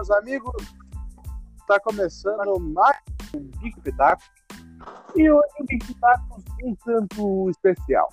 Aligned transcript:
meus 0.00 0.10
amigos. 0.12 0.54
Está 1.60 1.78
começando 1.78 2.58
mais 2.58 2.96
um 3.34 3.50
Geek 3.58 3.78
Pitaco. 3.82 4.22
E 5.14 5.30
hoje 5.30 5.48
um 5.60 5.66
Geek 5.66 5.86
Pitaco 5.88 6.42
um 6.64 6.74
tanto 6.76 7.50
especial. 7.50 8.08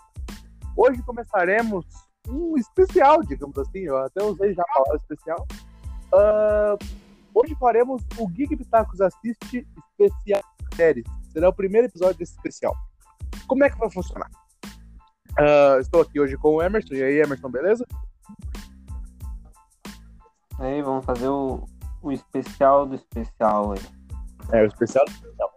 Hoje 0.75 1.01
começaremos 1.03 1.85
um 2.27 2.57
especial, 2.57 3.23
digamos 3.23 3.57
assim. 3.57 3.83
Eu 3.83 3.99
até 3.99 4.21
usei 4.21 4.53
já 4.53 4.63
a 4.63 4.73
palavra 4.73 4.97
especial. 4.97 5.47
Uh, 6.11 6.77
hoje 7.33 7.55
faremos 7.55 8.01
o 8.17 8.27
Geek 8.27 8.57
Pitacos 8.57 8.99
Assiste 8.99 9.65
Especial 9.77 10.43
Séries. 10.75 11.05
Será 11.31 11.47
o 11.47 11.53
primeiro 11.53 11.87
episódio 11.87 12.17
desse 12.17 12.33
especial. 12.33 12.75
Como 13.47 13.63
é 13.63 13.69
que 13.69 13.77
vai 13.77 13.89
funcionar? 13.89 14.29
Uh, 15.39 15.79
estou 15.79 16.01
aqui 16.01 16.19
hoje 16.19 16.35
com 16.35 16.55
o 16.55 16.61
Emerson. 16.61 16.95
E 16.95 17.01
aí, 17.01 17.21
Emerson, 17.21 17.49
beleza? 17.49 17.85
Aí, 20.59 20.81
vamos 20.81 21.05
fazer 21.05 21.29
o, 21.29 21.63
o 22.01 22.11
especial 22.11 22.85
do 22.85 22.95
especial 22.95 23.73
aí. 23.73 23.81
É, 24.51 24.63
o 24.63 24.65
especial 24.65 25.05
do 25.05 25.11
especial. 25.11 25.51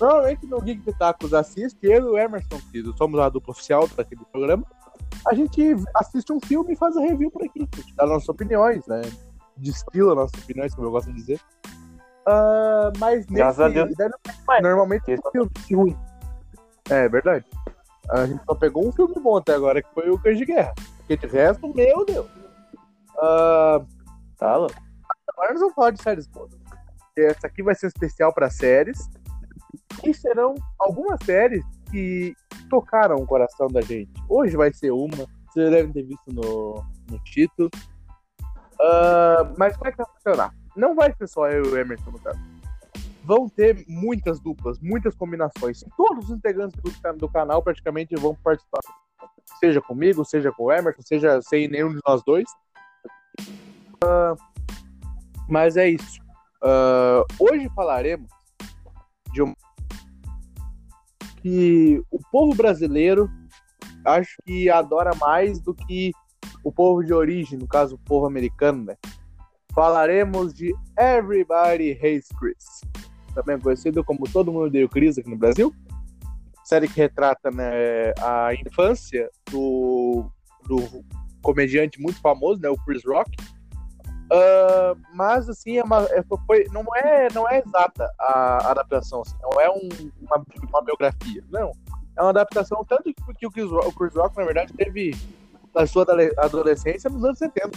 Normalmente 0.00 0.46
no 0.46 0.60
Geek 0.60 0.80
Pitacos 0.82 1.34
assiste, 1.34 1.78
eu 1.82 2.06
e 2.06 2.10
o 2.10 2.18
Emerson, 2.18 2.58
que 2.72 2.82
somos 2.96 3.20
a 3.20 3.28
dupla 3.28 3.52
oficial 3.52 3.86
daquele 3.88 4.24
programa, 4.32 4.64
a 5.28 5.34
gente 5.34 5.76
assiste 5.94 6.32
um 6.32 6.40
filme 6.40 6.72
e 6.72 6.76
faz 6.76 6.96
a 6.96 7.00
review 7.00 7.30
por 7.30 7.44
aqui, 7.44 7.68
a 7.70 7.76
gente 7.76 7.94
dá 7.94 8.06
nossas 8.06 8.28
opiniões, 8.28 8.86
né? 8.86 9.02
Destila 9.58 10.14
nossas 10.14 10.42
opiniões, 10.42 10.74
como 10.74 10.86
eu 10.86 10.92
gosto 10.92 11.12
de 11.12 11.16
dizer. 11.16 11.40
Uh, 12.26 12.96
mas 12.98 13.26
Graças 13.26 13.72
nesse, 13.74 14.02
a 14.02 14.08
Deus. 14.08 14.62
normalmente 14.62 15.12
é 15.12 15.16
um 15.16 15.30
filme 15.30 15.50
ruim. 15.70 15.98
É 16.88 17.08
verdade. 17.08 17.44
A 18.10 18.24
gente 18.24 18.42
só 18.44 18.54
pegou 18.54 18.88
um 18.88 18.92
filme 18.92 19.14
bom 19.20 19.36
até 19.36 19.54
agora, 19.54 19.82
que 19.82 19.88
foi 19.92 20.08
o 20.08 20.18
Cães 20.18 20.38
de 20.38 20.46
Guerra. 20.46 20.74
Porque 20.96 21.16
de 21.16 21.26
resto, 21.26 21.74
meu 21.74 22.06
Deus. 22.06 22.26
Uh, 23.16 23.84
Tá, 24.40 24.56
louco? 24.56 24.74
Agora 25.40 25.52
nós 25.52 25.60
vamos 25.60 25.74
falar 25.74 25.90
de 25.90 26.02
séries 26.02 26.26
boas. 26.26 26.52
Essa 27.16 27.46
aqui 27.46 27.62
vai 27.62 27.74
ser 27.74 27.86
especial 27.86 28.32
para 28.32 28.50
séries. 28.50 29.08
E 30.04 30.14
serão 30.14 30.54
algumas 30.78 31.18
séries 31.24 31.64
que 31.90 32.34
tocaram 32.68 33.16
o 33.16 33.26
coração 33.26 33.66
da 33.68 33.80
gente. 33.80 34.12
Hoje 34.28 34.56
vai 34.56 34.72
ser 34.72 34.90
uma. 34.90 35.26
Vocês 35.48 35.70
devem 35.70 35.92
ter 35.92 36.04
visto 36.04 36.32
no, 36.32 36.84
no 37.10 37.18
título. 37.24 37.70
Ah, 38.80 39.52
mas 39.58 39.76
como 39.76 39.88
é 39.88 39.92
que 39.92 39.98
vai 39.98 40.06
funcionar? 40.14 40.54
Não 40.76 40.94
vai 40.94 41.12
ser 41.14 41.26
só 41.26 41.48
eu 41.48 41.64
e 41.64 41.68
o 41.68 41.78
Emerson 41.78 42.10
no 42.10 42.20
caso. 42.20 42.38
Vão 43.24 43.48
ter 43.48 43.84
muitas 43.88 44.40
duplas, 44.40 44.78
muitas 44.80 45.14
combinações. 45.14 45.84
Todos 45.96 46.30
os 46.30 46.36
integrantes 46.36 46.80
do, 46.80 47.12
do 47.14 47.28
canal 47.28 47.62
praticamente 47.62 48.14
vão 48.16 48.34
participar. 48.34 48.80
Seja 49.58 49.80
comigo, 49.80 50.24
seja 50.24 50.52
com 50.52 50.64
o 50.64 50.72
Emerson, 50.72 51.02
seja 51.02 51.42
sem 51.42 51.68
nenhum 51.68 51.90
de 51.90 52.00
nós 52.06 52.22
dois. 52.24 52.48
Mas 55.50 55.76
é 55.76 55.88
isso. 55.88 56.20
Ah, 56.62 57.24
hoje 57.38 57.68
falaremos 57.74 58.30
de 59.32 59.42
um 59.42 59.54
que 61.42 62.02
o 62.10 62.18
povo 62.30 62.54
brasileiro 62.54 63.30
acho 64.04 64.36
que 64.44 64.68
adora 64.68 65.10
mais 65.16 65.58
do 65.60 65.74
que 65.74 66.12
o 66.62 66.70
povo 66.70 67.02
de 67.02 67.14
origem, 67.14 67.58
no 67.58 67.66
caso 67.66 67.94
o 67.94 67.98
povo 67.98 68.26
americano, 68.26 68.84
né? 68.84 68.96
Falaremos 69.74 70.52
de 70.52 70.74
Everybody 70.98 71.92
Hates 71.92 72.28
Chris, 72.38 72.80
também 73.34 73.58
conhecido 73.58 74.04
como 74.04 74.30
Todo 74.30 74.52
Mundo 74.52 74.76
o 74.76 74.88
Chris 74.88 75.16
aqui 75.16 75.30
no 75.30 75.38
Brasil. 75.38 75.74
Série 76.64 76.88
que 76.88 77.00
retrata 77.00 77.50
né, 77.50 78.12
a 78.20 78.52
infância 78.54 79.30
do, 79.50 80.30
do 80.66 81.04
comediante 81.40 82.00
muito 82.00 82.20
famoso, 82.20 82.60
né, 82.60 82.68
o 82.68 82.76
Chris 82.84 83.02
Rock. 83.04 83.30
Ah, 84.32 84.94
mas 85.12 85.48
assim 85.48 85.78
é 85.78 85.82
uma, 85.82 86.02
é- 86.10 86.22
foi, 86.46 86.64
não 86.72 86.84
é 86.96 87.28
não 87.34 87.48
é 87.48 87.58
exata 87.58 88.08
a 88.18 88.70
adaptação 88.70 89.22
assim, 89.22 89.34
não 89.42 89.60
é 89.60 89.68
um- 89.68 89.88
uma, 90.20 90.44
uma 90.68 90.82
biografia 90.82 91.42
não. 91.50 91.72
É 92.16 92.22
uma 92.22 92.30
adaptação 92.30 92.84
tanto 92.84 93.04
que, 93.04 93.46
o, 93.46 93.50
Chris 93.50 93.70
Rock, 93.70 93.88
o 93.88 93.92
Chris 93.92 94.14
Rock 94.14 94.36
na 94.36 94.44
verdade 94.44 94.72
teve 94.74 95.16
a 95.74 95.86
sua 95.86 96.02
adole- 96.02 96.32
adolescência 96.36 97.08
nos 97.10 97.24
anos 97.24 97.38
70 97.38 97.70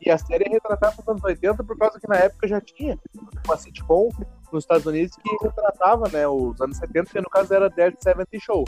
e 0.00 0.10
a 0.10 0.16
série 0.18 0.44
é 0.44 0.48
retratada 0.48 0.94
nos 0.98 1.06
anos 1.08 1.22
80 1.22 1.62
por 1.62 1.76
causa 1.78 2.00
que 2.00 2.08
na 2.08 2.16
época 2.16 2.48
já 2.48 2.60
tinha 2.60 2.98
uma 3.46 3.56
sitcom 3.56 4.08
nos 4.52 4.64
Estados 4.64 4.86
Unidos 4.86 5.16
que 5.16 5.36
retratava 5.44 6.08
né 6.08 6.26
os 6.26 6.60
anos 6.60 6.76
70 6.78 7.10
que 7.10 7.20
no 7.20 7.28
caso 7.30 7.52
era 7.54 7.68
Dead 7.70 7.94
70 8.00 8.28
Show. 8.40 8.64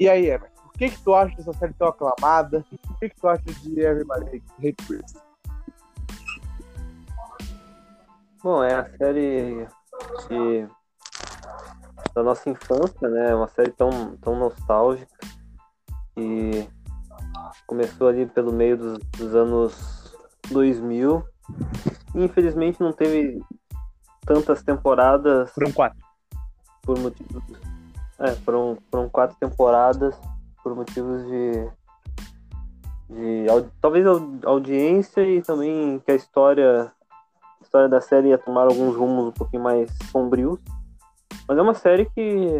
E 0.00 0.08
aí 0.08 0.26
Emerson 0.26 0.50
o 0.66 0.78
que 0.80 0.88
que 0.90 1.02
tu 1.02 1.14
acha 1.14 1.36
dessa 1.36 1.52
série 1.52 1.74
tão 1.74 1.88
aclamada? 1.88 2.64
O 2.88 2.94
que 2.94 3.10
que 3.10 3.16
tu 3.20 3.28
acha 3.28 3.42
de 3.44 3.80
Everybody 3.80 4.42
Hate 4.58 4.74
Chris 4.86 5.29
Bom, 8.42 8.62
é 8.62 8.74
a 8.74 8.96
série 8.96 9.66
de, 10.28 10.66
da 12.14 12.22
nossa 12.22 12.48
infância, 12.48 13.08
né? 13.08 13.34
Uma 13.34 13.48
série 13.48 13.70
tão, 13.70 14.16
tão 14.16 14.34
nostálgica 14.38 15.18
que 16.14 16.68
começou 17.66 18.08
ali 18.08 18.26
pelo 18.26 18.52
meio 18.52 18.76
dos, 18.76 18.98
dos 19.18 19.34
anos 19.34 20.16
2000. 20.50 21.22
E, 22.14 22.24
infelizmente 22.24 22.80
não 22.80 22.92
teve 22.92 23.40
tantas 24.24 24.62
temporadas 24.62 25.50
foram 25.52 25.72
quatro 25.72 25.98
por 26.82 26.98
motivos. 26.98 27.42
É, 28.18 28.32
foram, 28.36 28.78
foram 28.90 29.08
quatro 29.08 29.36
temporadas 29.38 30.18
por 30.62 30.74
motivos 30.74 31.26
de. 31.26 31.68
de 33.10 33.46
talvez 33.80 34.06
au- 34.06 34.38
audiência 34.44 35.20
e 35.22 35.42
também 35.42 35.98
que 36.00 36.10
a 36.12 36.14
história. 36.14 36.90
História 37.70 37.88
da 37.88 38.00
série 38.00 38.30
ia 38.30 38.36
tomar 38.36 38.62
alguns 38.62 38.96
rumos 38.96 39.26
um 39.26 39.30
pouquinho 39.30 39.62
mais 39.62 39.88
sombrios. 40.10 40.58
Mas 41.46 41.56
é 41.56 41.62
uma 41.62 41.72
série 41.72 42.04
que, 42.06 42.58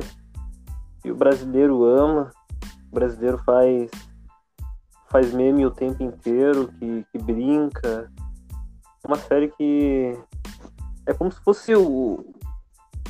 que 1.03 1.11
o 1.11 1.17
brasileiro 1.17 1.83
ama, 1.85 2.31
o 2.93 2.95
brasileiro 2.95 3.37
faz. 3.39 3.91
faz 5.09 5.35
meme 5.35 5.67
o 5.67 5.71
tempo 5.73 6.01
inteiro, 6.01 6.69
que, 6.79 7.05
que 7.11 7.19
brinca. 7.19 8.09
Uma 9.05 9.17
série 9.17 9.49
que. 9.49 10.17
É 11.05 11.13
como 11.13 11.33
se 11.33 11.41
fosse 11.41 11.75
o, 11.75 12.25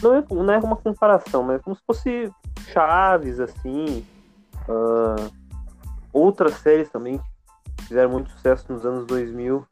não 0.03 0.15
é, 0.15 0.25
não 0.31 0.55
é 0.55 0.59
uma 0.59 0.77
comparação, 0.77 1.43
mas 1.43 1.57
é 1.57 1.63
como 1.63 1.77
se 1.77 1.83
fosse 1.87 2.33
Chaves, 2.73 3.39
assim. 3.41 4.07
ah, 4.67 5.31
outras 6.15 6.55
séries 6.55 6.89
também 6.89 7.19
que 7.77 7.85
fizeram 7.85 8.09
muito 8.09 8.31
sucesso 8.31 8.73
nos 8.73 8.87
anos 8.87 9.05
2000 9.05 9.67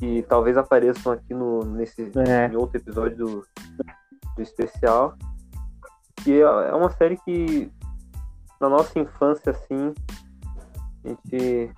e 0.00 0.22
talvez 0.22 0.56
apareçam 0.56 1.12
aqui 1.12 1.32
no, 1.32 1.64
nesse 1.64 2.10
é. 2.28 2.48
em 2.48 2.56
outro 2.56 2.76
episódio 2.76 3.16
do, 3.16 3.46
do 4.36 4.42
especial. 4.42 5.16
Que 6.22 6.40
é 6.40 6.44
é 6.44 6.74
uma 6.74 6.90
série 6.90 7.16
que 7.18 7.70
na 8.60 8.68
nossa 8.68 8.98
infância, 8.98 9.50
assim, 9.50 9.94
a 11.04 11.08
gente 11.08 11.70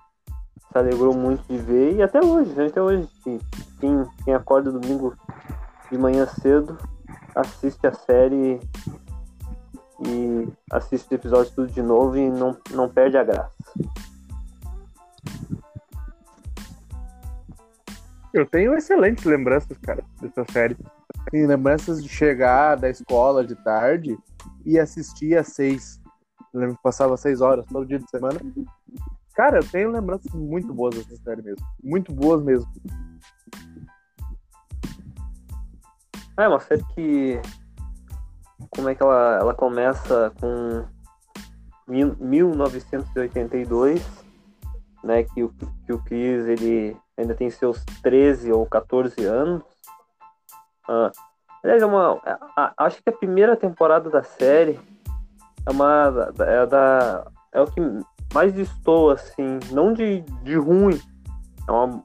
se 0.70 0.78
alegrou 0.78 1.14
muito 1.14 1.42
de 1.48 1.58
ver 1.58 1.96
e 1.96 2.02
até 2.02 2.24
hoje, 2.24 2.52
né? 2.52 2.66
até 2.66 2.80
hoje. 2.80 3.08
que 3.22 3.38
Quem, 3.80 4.04
quem 4.24 4.34
acorda 4.34 4.72
domingo 4.72 5.14
de 5.90 5.98
manhã 5.98 6.26
cedo 6.26 6.76
assiste 7.34 7.86
a 7.86 7.92
série 7.92 8.60
e 10.06 10.48
assiste 10.70 11.06
os 11.06 11.12
episódios 11.12 11.54
tudo 11.54 11.72
de 11.72 11.82
novo 11.82 12.16
e 12.16 12.30
não, 12.30 12.56
não 12.70 12.88
perde 12.88 13.16
a 13.16 13.24
graça. 13.24 13.52
Eu 18.32 18.44
tenho 18.46 18.74
excelentes 18.76 19.24
lembranças, 19.24 19.76
cara, 19.78 20.04
dessa 20.20 20.44
série. 20.52 20.76
Tem 21.30 21.46
lembranças 21.46 22.02
de 22.02 22.08
chegar 22.08 22.76
da 22.76 22.88
escola 22.90 23.44
de 23.44 23.54
tarde 23.56 24.18
e 24.64 24.78
assistir 24.78 25.36
às 25.36 25.48
seis. 25.48 26.00
Eu 26.52 26.60
lembro 26.60 26.76
que 26.76 26.82
passava 26.82 27.16
seis 27.16 27.40
horas 27.40 27.64
todo 27.66 27.86
dia 27.86 27.98
de 27.98 28.08
semana. 28.10 28.38
Cara, 29.34 29.58
eu 29.58 29.68
tenho 29.68 29.90
lembranças 29.90 30.32
muito 30.32 30.74
boas 30.74 30.94
dessa 30.94 31.16
série 31.22 31.42
mesmo. 31.42 31.64
Muito 31.82 32.12
boas 32.12 32.42
mesmo. 32.42 32.70
É 36.36 36.46
uma 36.48 36.60
série 36.60 36.84
que. 36.94 37.40
Como 38.70 38.88
é 38.88 38.94
que 38.94 39.02
ela, 39.02 39.38
ela 39.40 39.54
começa 39.54 40.32
com 40.40 40.84
mil- 41.86 42.16
1982, 42.20 44.06
né? 45.02 45.22
Que 45.24 45.42
o, 45.42 45.48
que 45.86 45.92
o 45.92 45.98
Chris 46.02 46.46
ele 46.46 46.96
ainda 47.18 47.34
tem 47.34 47.50
seus 47.50 47.84
13 48.02 48.52
ou 48.52 48.64
14 48.64 49.24
anos. 49.24 49.62
Ah, 50.88 51.10
aliás, 51.62 51.82
é 51.82 51.86
uma. 51.86 52.20
a- 52.56 52.72
acho 52.78 53.02
que 53.02 53.10
a 53.10 53.16
primeira 53.16 53.56
temporada 53.56 54.08
da 54.08 54.22
série 54.22 54.78
é 55.66 55.70
uma. 55.70 56.32
É, 56.38 56.66
da, 56.66 57.26
é 57.52 57.60
o 57.60 57.66
que 57.66 57.80
mais 58.32 58.52
destoa, 58.52 59.14
assim. 59.14 59.58
Não 59.72 59.92
de, 59.92 60.20
de 60.42 60.56
ruim. 60.56 61.00
É 61.68 61.72
uma 61.72 62.02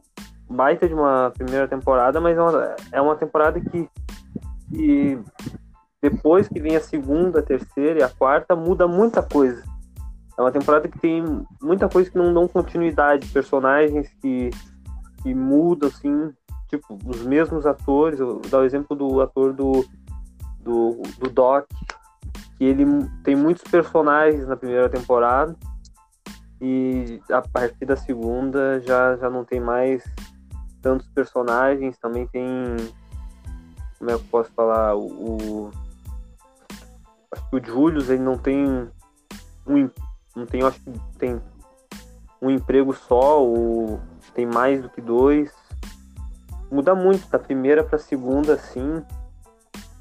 baita 0.50 0.88
de 0.88 0.94
uma 0.94 1.32
primeira 1.36 1.68
temporada, 1.68 2.20
mas 2.20 2.38
é 2.38 2.42
uma, 2.42 2.76
é 2.92 3.02
uma 3.02 3.16
temporada 3.16 3.60
que 3.60 3.90
e 4.72 5.18
depois 6.02 6.48
que 6.48 6.60
vem 6.60 6.76
a 6.76 6.82
segunda, 6.82 7.40
a 7.40 7.44
terceira 7.44 8.00
e 8.00 8.04
a 8.04 8.10
quarta, 8.10 8.56
muda 8.56 8.88
muita 8.88 9.22
coisa. 9.22 9.64
É 10.38 10.42
uma 10.42 10.52
temporada 10.52 10.88
que 10.88 11.00
tem 11.00 11.24
muita 11.62 11.88
coisa 11.88 12.10
que 12.10 12.18
não 12.18 12.34
dão 12.34 12.48
continuidade, 12.48 13.28
personagens 13.28 14.10
que, 14.20 14.50
que 15.24 15.34
mudam, 15.34 15.90
assim, 15.90 16.32
tipo, 16.68 17.00
os 17.06 17.24
mesmos 17.24 17.66
atores. 17.66 18.20
Eu 18.20 18.40
vou 18.40 18.42
dar 18.42 18.60
o 18.60 18.66
exemplo 18.66 18.96
do 18.96 19.22
ator 19.22 19.54
do, 19.54 19.86
do, 20.60 21.02
do 21.18 21.30
Doc, 21.30 21.66
que 22.58 22.64
ele 22.66 22.86
tem 23.24 23.36
muitos 23.36 23.64
personagens 23.64 24.48
na 24.48 24.56
primeira 24.56 24.90
temporada 24.90 25.56
e 26.62 27.22
a 27.30 27.42
partir 27.42 27.86
da 27.86 27.98
segunda 27.98 28.80
já, 28.82 29.18
já 29.18 29.30
não 29.30 29.44
tem 29.44 29.60
mais 29.60 30.04
tantos 30.82 31.08
personagens, 31.10 31.98
também 31.98 32.28
tem 32.28 32.46
como 34.00 34.12
é 34.12 34.16
que 34.16 34.22
eu 34.22 34.28
posso 34.30 34.52
falar, 34.52 34.96
o, 34.96 35.08
o 35.08 35.72
acho 37.32 37.50
que 37.50 37.56
o 37.56 37.66
Julius 37.66 38.10
ele 38.10 38.22
não 38.22 38.38
tem 38.38 38.90
um 39.66 39.90
não 40.36 40.46
tem, 40.46 40.64
acho 40.64 40.80
que 40.80 40.92
tem 41.18 41.42
um 42.42 42.50
emprego 42.50 42.94
só 42.94 43.42
ou 43.44 44.00
tem 44.34 44.46
mais 44.46 44.82
do 44.82 44.90
que 44.90 45.02
dois. 45.02 45.52
Muda 46.72 46.96
muito 46.96 47.28
da 47.30 47.38
primeira 47.38 47.84
para 47.84 48.00
segunda, 48.00 48.54
assim. 48.54 49.04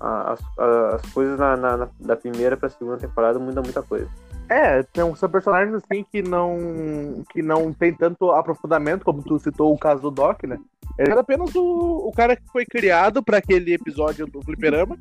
As, 0.01 0.41
as 0.59 1.13
coisas 1.13 1.39
na, 1.39 1.57
na, 1.57 1.89
da 2.01 2.17
primeira 2.17 2.57
para 2.57 2.69
segunda 2.69 2.99
temporada 2.99 3.39
mudam 3.39 3.63
muita 3.63 3.83
coisa. 3.83 4.09
É, 4.49 4.83
tem, 4.83 5.15
são 5.15 5.31
personagens 5.31 5.75
assim 5.75 6.05
que 6.11 6.21
não 6.23 7.23
que 7.33 7.41
não 7.41 7.73
tem 7.73 7.95
tanto 7.95 8.33
aprofundamento, 8.33 9.05
como 9.05 9.23
tu 9.23 9.39
citou 9.39 9.73
o 9.73 9.79
caso 9.79 10.03
do 10.03 10.11
Doc, 10.11 10.43
né? 10.45 10.59
Ele 10.99 11.13
era 11.13 11.21
apenas 11.21 11.55
o, 11.55 12.09
o 12.09 12.13
cara 12.13 12.37
que 12.37 12.47
foi 12.51 12.67
criado 12.67 13.23
para 13.23 13.39
aquele 13.39 13.73
episódio 13.73 14.27
do 14.27 14.43
Fliperama, 14.43 14.99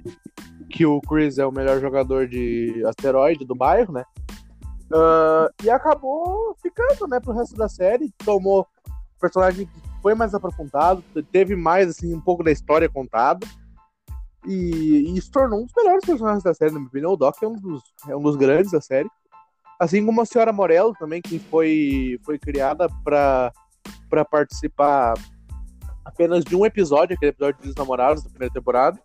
que 0.70 0.86
o 0.86 1.02
Chris 1.02 1.38
é 1.38 1.46
o 1.46 1.52
melhor 1.52 1.80
jogador 1.82 2.28
de 2.28 2.82
asteroide 2.86 3.44
do 3.44 3.56
bairro, 3.56 3.92
né? 3.92 4.06
Uh, 4.92 5.52
e 5.64 5.70
acabou 5.70 6.56
ficando, 6.62 7.08
né, 7.08 7.20
pro 7.20 7.34
resto 7.34 7.56
da 7.56 7.68
série. 7.68 8.12
Tomou 8.24 8.68
personagem 9.22 9.66
que 9.66 9.82
foi 10.02 10.16
mais 10.16 10.34
aprofundado, 10.34 11.04
teve 11.32 11.56
mais, 11.56 11.90
assim, 11.90 12.14
um 12.14 12.20
pouco 12.20 12.44
da 12.44 12.52
história 12.52 12.90
contada. 12.90 13.48
E, 14.48 15.14
e 15.16 15.22
se 15.22 15.30
tornou 15.30 15.60
um 15.60 15.66
dos 15.66 15.74
melhores 15.76 16.04
personagens 16.04 16.44
da 16.44 16.54
série, 16.54 16.72
na 16.72 16.80
minha 16.80 16.90
opinião. 16.90 17.14
O 17.14 17.18
Doc 17.18 17.42
é 17.42 17.48
um 17.48 17.54
dos, 17.54 17.84
é 18.10 18.16
um 18.16 18.22
dos 18.22 18.36
grandes 18.36 18.72
da 18.72 18.82
série. 18.82 19.08
Assim 19.80 20.06
como 20.06 20.22
a 20.22 20.26
Senhora 20.26 20.52
Morello 20.52 20.94
também, 21.00 21.22
que 21.22 21.40
foi, 21.40 22.20
foi 22.26 22.40
criada 22.40 22.88
para 23.04 23.52
participar 24.30 25.14
apenas 26.04 26.44
de 26.44 26.56
um 26.56 26.66
episódio, 26.66 27.16
aquele 27.16 27.32
episódio 27.32 27.62
dos 27.62 27.76
namorados 27.76 28.24
da 28.24 28.30
primeira 28.30 28.54
temporada. 28.54 29.00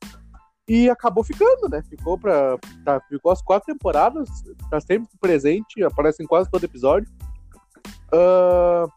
E 0.68 0.90
acabou 0.90 1.22
ficando, 1.22 1.68
né? 1.68 1.82
Ficou 1.88 2.18
para 2.18 2.58
tá, 2.84 3.00
ficou 3.08 3.30
as 3.30 3.40
quatro 3.40 3.72
temporadas, 3.72 4.28
tá 4.68 4.80
sempre 4.80 5.08
presente, 5.20 5.82
aparece 5.84 6.22
em 6.22 6.26
quase 6.26 6.50
todo 6.50 6.64
episódio. 6.64 7.08
Uh, 8.12 8.90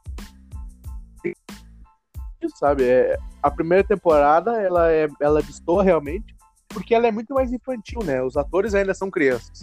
sabe, 2.47 2.83
é, 2.83 3.17
a 3.41 3.51
primeira 3.51 3.83
temporada 3.83 4.61
ela 4.61 4.91
é 4.91 5.07
ela 5.19 5.41
destoa 5.41 5.83
realmente, 5.83 6.35
porque 6.69 6.95
ela 6.95 7.07
é 7.07 7.11
muito 7.11 7.33
mais 7.33 7.51
infantil, 7.51 8.01
né? 8.03 8.21
Os 8.21 8.37
atores 8.37 8.73
ainda 8.73 8.93
são 8.93 9.09
crianças. 9.09 9.59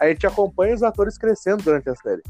A 0.00 0.08
gente 0.08 0.26
acompanha 0.26 0.74
os 0.74 0.82
atores 0.82 1.18
crescendo 1.18 1.62
durante 1.62 1.88
a 1.90 1.94
série. 1.96 2.22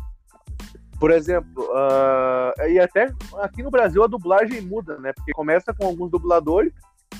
Por 0.99 1.11
exemplo, 1.11 1.63
uh, 1.65 2.69
e 2.69 2.79
até 2.79 3.13
aqui 3.41 3.63
no 3.63 3.71
Brasil 3.71 4.03
a 4.03 4.07
dublagem 4.07 4.63
muda, 4.63 4.99
né? 4.99 5.13
Porque 5.13 5.33
começa 5.33 5.75
com 5.75 5.87
alguns 5.87 6.11
dubladores 6.11 6.73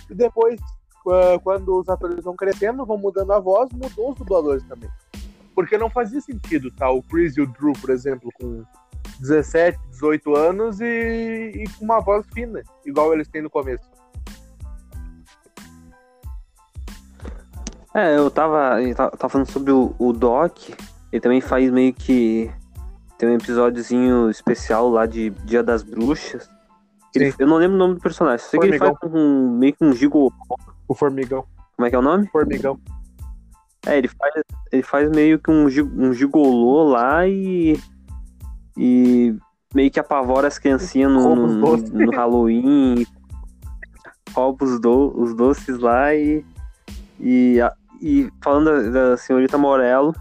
e 0.09 0.15
depois 0.15 0.59
quando 1.45 1.79
os 1.79 1.89
atores 1.89 2.25
vão 2.25 2.35
crescendo, 2.35 2.85
vão 2.85 2.99
mudando 2.99 3.33
a 3.33 3.39
voz, 3.39 3.71
mudou 3.73 4.11
os 4.11 4.17
dubladores 4.17 4.65
também. 4.65 4.91
Porque 5.55 5.79
não 5.79 5.89
fazia 5.89 6.21
sentido, 6.21 6.71
tá? 6.73 6.91
O 6.91 7.03
Chris 7.03 7.37
e 7.37 7.43
o 7.43 7.47
Drew, 7.47 7.73
por 7.75 7.91
exemplo, 7.91 8.31
com 8.35 8.65
17, 9.21 9.79
18 9.91 10.37
anos 10.37 10.81
e, 10.81 11.53
e 11.55 11.65
com 11.79 11.85
uma 11.85 12.01
voz 12.01 12.27
fina, 12.33 12.63
igual 12.85 13.13
eles 13.13 13.29
têm 13.29 13.43
no 13.43 13.51
começo. 13.51 13.89
É, 17.95 18.15
eu 18.15 18.31
tava, 18.31 18.83
eu 18.83 18.95
tava 18.95 19.29
falando 19.29 19.51
sobre 19.51 19.73
o, 19.73 19.95
o 19.99 20.13
Doc, 20.13 20.69
ele 21.11 21.21
também 21.21 21.41
faz 21.41 21.71
meio 21.71 21.95
que. 21.95 22.51
Tem 23.17 23.31
um 23.31 23.35
episódiozinho 23.35 24.29
especial 24.29 24.91
lá 24.91 25.07
de 25.07 25.31
Dia 25.47 25.63
das 25.63 25.83
Bruxas. 25.83 26.51
Ele, 27.15 27.33
eu 27.39 27.47
não 27.47 27.57
lembro 27.57 27.77
o 27.77 27.79
nome 27.79 27.95
do 27.95 28.01
personagem. 28.01 28.45
Sei 28.47 28.61
que 28.61 28.67
ele 28.67 28.79
faz 28.79 28.99
com, 28.99 29.57
meio 29.59 29.73
que 29.73 29.83
um 29.83 29.95
gigolô. 29.95 30.31
O 30.87 30.95
Formigão. 30.95 31.47
Como 31.75 31.87
é 31.87 31.91
que 31.91 31.97
é 31.97 31.99
o 31.99 32.03
nome? 32.03 32.27
Formigão. 32.29 32.79
É, 33.87 33.97
ele 33.97 34.09
faz, 34.09 34.35
ele 34.71 34.83
faz 34.83 35.11
meio 35.11 35.39
que 35.39 35.51
um, 35.51 35.65
um 35.65 36.13
gigolô 36.13 36.85
lá 36.85 37.27
e. 37.27 37.81
E 38.77 39.37
meio 39.75 39.91
que 39.91 40.01
apavora 40.01 40.49
as 40.49 40.59
criancinhas 40.59 41.13
no, 41.13 41.35
no, 41.35 41.77
no 41.77 42.11
Halloween. 42.11 43.07
rouba 44.33 44.65
os, 44.65 44.81
do, 44.81 45.13
os 45.17 45.35
doces 45.35 45.79
lá 45.79 46.15
e. 46.15 46.45
E, 47.19 47.59
e 48.03 48.31
falando 48.43 48.93
da, 48.93 49.11
da 49.11 49.17
senhorita 49.17 49.57
Morello. 49.57 50.15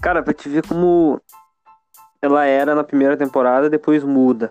Cara, 0.00 0.22
pra 0.22 0.32
te 0.32 0.48
ver 0.48 0.66
como 0.66 1.20
ela 2.20 2.44
era 2.44 2.74
na 2.74 2.82
primeira 2.82 3.16
temporada, 3.16 3.70
depois 3.70 4.02
muda. 4.02 4.50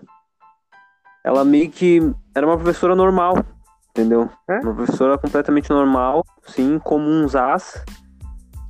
Ela 1.22 1.44
meio 1.44 1.70
que 1.70 2.00
era 2.34 2.46
uma 2.46 2.56
professora 2.56 2.94
normal 2.94 3.44
entendeu? 3.90 4.30
É? 4.48 4.60
Uma 4.60 4.74
professora 4.74 5.18
completamente 5.18 5.70
normal, 5.70 6.24
sim, 6.46 6.78
comum 6.78 7.26
as 7.32 7.84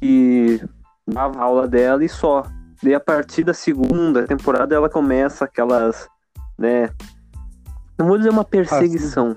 que 0.01 0.63
dava 1.07 1.41
aula 1.41 1.69
dela 1.69 2.05
e 2.05 2.09
só. 2.09 2.45
Daí 2.83 2.95
a 2.95 3.01
partir 3.01 3.45
da 3.45 3.53
segunda 3.53 4.27
temporada 4.27 4.75
ela 4.75 4.89
começa 4.89 5.45
aquelas, 5.45 6.09
né? 6.59 6.89
Não 7.99 8.07
vou 8.07 8.17
dizer 8.17 8.31
uma 8.31 8.45
perseguição. 8.45 9.37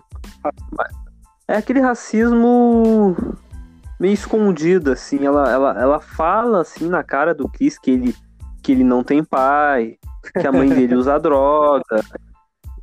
É 1.48 1.58
aquele 1.58 1.82
racismo 1.82 3.16
meio 4.00 4.14
escondido, 4.14 4.92
assim. 4.92 5.26
Ela, 5.26 5.52
ela, 5.52 5.82
ela 5.82 6.00
fala 6.00 6.62
assim 6.62 6.88
na 6.88 7.04
cara 7.04 7.34
do 7.34 7.50
Chris 7.50 7.78
que 7.78 7.92
ele, 7.92 8.16
que 8.62 8.72
ele 8.72 8.84
não 8.84 9.04
tem 9.04 9.24
pai, 9.24 9.98
que 10.40 10.48
a 10.48 10.52
mãe 10.52 10.70
dele 10.74 10.96
usa 10.96 11.20
droga, 11.20 12.02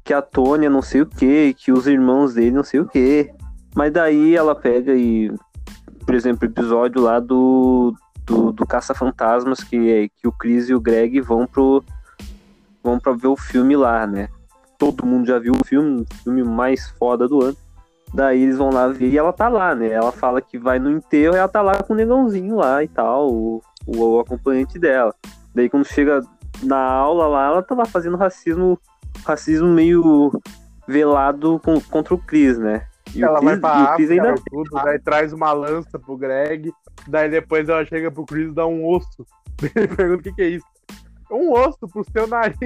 que 0.05 0.13
a 0.13 0.21
Tônia 0.21 0.69
não 0.69 0.83
sei 0.83 1.01
o 1.01 1.07
que, 1.07 1.55
que 1.55 1.73
os 1.73 1.87
irmãos 1.87 2.35
dele 2.35 2.51
não 2.53 2.65
sei 2.65 2.81
o 2.81 2.87
que. 2.87 3.31
Mas 3.75 3.93
daí 3.93 4.37
ela 4.37 4.55
pega 4.55 4.95
e, 4.95 5.33
por 6.05 6.15
exemplo, 6.15 6.47
o 6.47 6.51
episódio 6.51 7.01
lá 7.01 7.19
do, 7.19 7.95
do, 8.31 8.53
do 8.53 8.65
Caça-Fantasmas, 8.65 9.65
que, 9.65 10.09
que 10.17 10.29
o 10.29 10.33
Chris 10.33 10.69
e 10.69 10.75
o 10.75 10.81
Greg 10.81 11.21
vão 11.21 11.47
pro. 11.47 11.83
vão 12.83 12.99
pra 12.99 13.13
ver 13.13 13.27
o 13.27 13.37
filme 13.37 13.77
lá, 13.77 14.07
né? 14.07 14.29
Todo 14.79 15.05
mundo 15.05 15.27
já 15.27 15.39
viu 15.39 15.53
o 15.53 15.65
filme, 15.65 16.03
o 16.03 16.15
filme 16.23 16.45
mais 16.45 16.89
foda 16.91 17.27
do 17.27 17.43
ano. 17.43 17.57
Daí 18.15 18.43
eles 18.43 18.57
vão 18.57 18.71
lá 18.71 18.89
ver 18.89 19.09
e 19.09 19.19
ela 19.19 19.33
tá 19.33 19.49
lá, 19.49 19.75
né? 19.75 19.89
Ela 19.89 20.13
fala 20.13 20.41
que 20.41 20.59
vai 20.59 20.79
no 20.79 20.91
enterro 20.91 21.35
e 21.35 21.39
ela 21.39 21.49
tá 21.49 21.61
lá 21.61 21.83
com 21.83 21.93
o 21.93 21.97
negãozinho 21.97 22.57
lá 22.57 22.83
e 22.83 22.89
tal, 22.89 23.29
o, 23.31 23.63
o, 23.87 23.99
o 23.99 24.21
acompanhante 24.21 24.79
dela. 24.79 25.15
Daí 25.55 25.69
quando 25.69 25.85
chega 25.85 26.23
na 26.63 26.81
aula 26.81 27.27
lá, 27.27 27.47
ela 27.47 27.63
tá 27.63 27.75
lá 27.75 27.85
fazendo 27.85 28.17
racismo 28.17 28.79
racismo 29.25 29.69
meio 29.69 30.33
velado 30.87 31.61
com, 31.65 31.81
contra 31.81 32.15
o 32.15 32.19
Chris, 32.19 32.59
né? 32.59 32.87
E 33.15 33.23
ela 33.23 33.39
Chris, 33.39 33.51
vai 33.51 33.59
pra 33.59 33.71
África, 33.93 34.13
ainda... 34.13 34.35
tudo, 34.51 34.71
daí 34.85 34.99
traz 34.99 35.33
uma 35.33 35.53
lança 35.53 35.99
pro 35.99 36.17
Greg, 36.17 36.73
daí 37.09 37.29
depois 37.29 37.69
ela 37.69 37.85
chega 37.85 38.11
pro 38.11 38.25
Chris 38.25 38.51
e 38.51 38.55
dá 38.55 38.67
um 38.67 38.87
osso. 38.87 39.27
Ele 39.75 39.89
pergunta 39.89 40.21
o 40.21 40.23
que, 40.23 40.33
que 40.33 40.43
é 40.43 40.49
isso. 40.49 40.67
Um 41.31 41.53
osso 41.53 41.89
pro 41.89 42.05
seu 42.13 42.27
nariz. 42.27 42.57